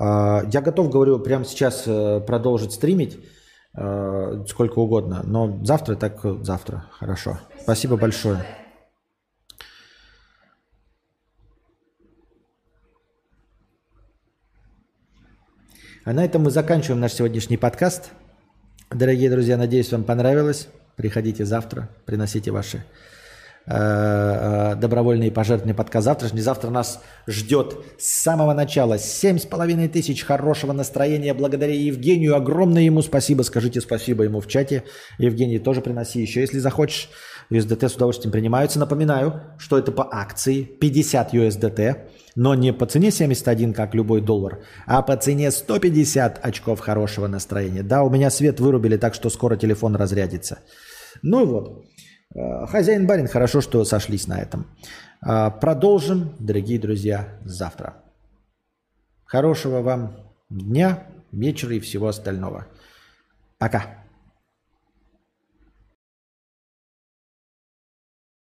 Э, 0.00 0.40
я 0.50 0.60
готов, 0.62 0.90
говорю, 0.90 1.18
прямо 1.18 1.44
сейчас 1.44 1.84
э, 1.86 2.20
продолжить 2.26 2.72
стримить 2.72 3.18
э, 3.76 4.44
сколько 4.48 4.78
угодно. 4.78 5.20
Но 5.24 5.62
завтра 5.64 5.96
так 5.96 6.24
завтра. 6.42 6.86
Хорошо. 6.98 7.38
Спасибо 7.62 7.98
большое. 7.98 8.42
А 16.04 16.12
на 16.12 16.22
этом 16.22 16.42
мы 16.42 16.50
заканчиваем 16.50 17.00
наш 17.00 17.14
сегодняшний 17.14 17.56
подкаст. 17.56 18.10
Дорогие 18.90 19.30
друзья, 19.30 19.56
надеюсь, 19.56 19.90
вам 19.90 20.04
понравилось. 20.04 20.68
Приходите 20.96 21.46
завтра, 21.46 21.88
приносите 22.04 22.50
ваши 22.50 22.84
э, 23.64 23.72
э, 23.72 24.74
добровольные 24.76 25.32
пожертвования 25.32 25.74
подкаст 25.74 26.04
завтрашний. 26.04 26.42
Завтра 26.42 26.68
нас 26.68 27.02
ждет 27.26 27.78
с 27.98 28.22
самого 28.22 28.52
начала 28.52 28.98
семь 28.98 29.38
с 29.38 29.46
половиной 29.46 29.88
тысяч 29.88 30.24
хорошего 30.24 30.74
настроения. 30.74 31.32
Благодаря 31.32 31.72
Евгению. 31.72 32.36
Огромное 32.36 32.82
ему 32.82 33.00
спасибо. 33.00 33.40
Скажите 33.40 33.80
спасибо 33.80 34.24
ему 34.24 34.40
в 34.42 34.46
чате. 34.46 34.84
Евгений, 35.16 35.58
тоже 35.58 35.80
приноси 35.80 36.20
еще, 36.20 36.42
если 36.42 36.58
захочешь. 36.58 37.08
USDT 37.48 37.88
с 37.88 37.94
удовольствием 37.94 38.30
принимаются. 38.30 38.78
Напоминаю, 38.78 39.40
что 39.56 39.78
это 39.78 39.90
по 39.90 40.06
акции 40.12 40.64
50 40.64 41.32
USDT 41.32 41.96
но 42.36 42.54
не 42.54 42.72
по 42.72 42.86
цене 42.86 43.10
71, 43.10 43.72
как 43.72 43.94
любой 43.94 44.20
доллар, 44.20 44.64
а 44.86 45.02
по 45.02 45.16
цене 45.16 45.50
150 45.50 46.44
очков 46.44 46.80
хорошего 46.80 47.28
настроения. 47.28 47.82
Да, 47.82 48.02
у 48.02 48.10
меня 48.10 48.30
свет 48.30 48.60
вырубили, 48.60 48.96
так 48.96 49.14
что 49.14 49.30
скоро 49.30 49.56
телефон 49.56 49.96
разрядится. 49.96 50.58
Ну 51.22 51.42
и 51.42 51.46
вот. 51.46 51.84
Э, 52.34 52.66
хозяин 52.66 53.06
барин, 53.06 53.28
хорошо, 53.28 53.60
что 53.60 53.84
сошлись 53.84 54.26
на 54.26 54.40
этом. 54.40 54.66
Э, 55.26 55.50
продолжим, 55.60 56.34
дорогие 56.38 56.78
друзья, 56.78 57.38
завтра. 57.44 58.02
Хорошего 59.24 59.82
вам 59.82 60.16
дня, 60.50 61.06
вечера 61.32 61.74
и 61.74 61.80
всего 61.80 62.08
остального. 62.08 62.66
Пока. 63.58 64.03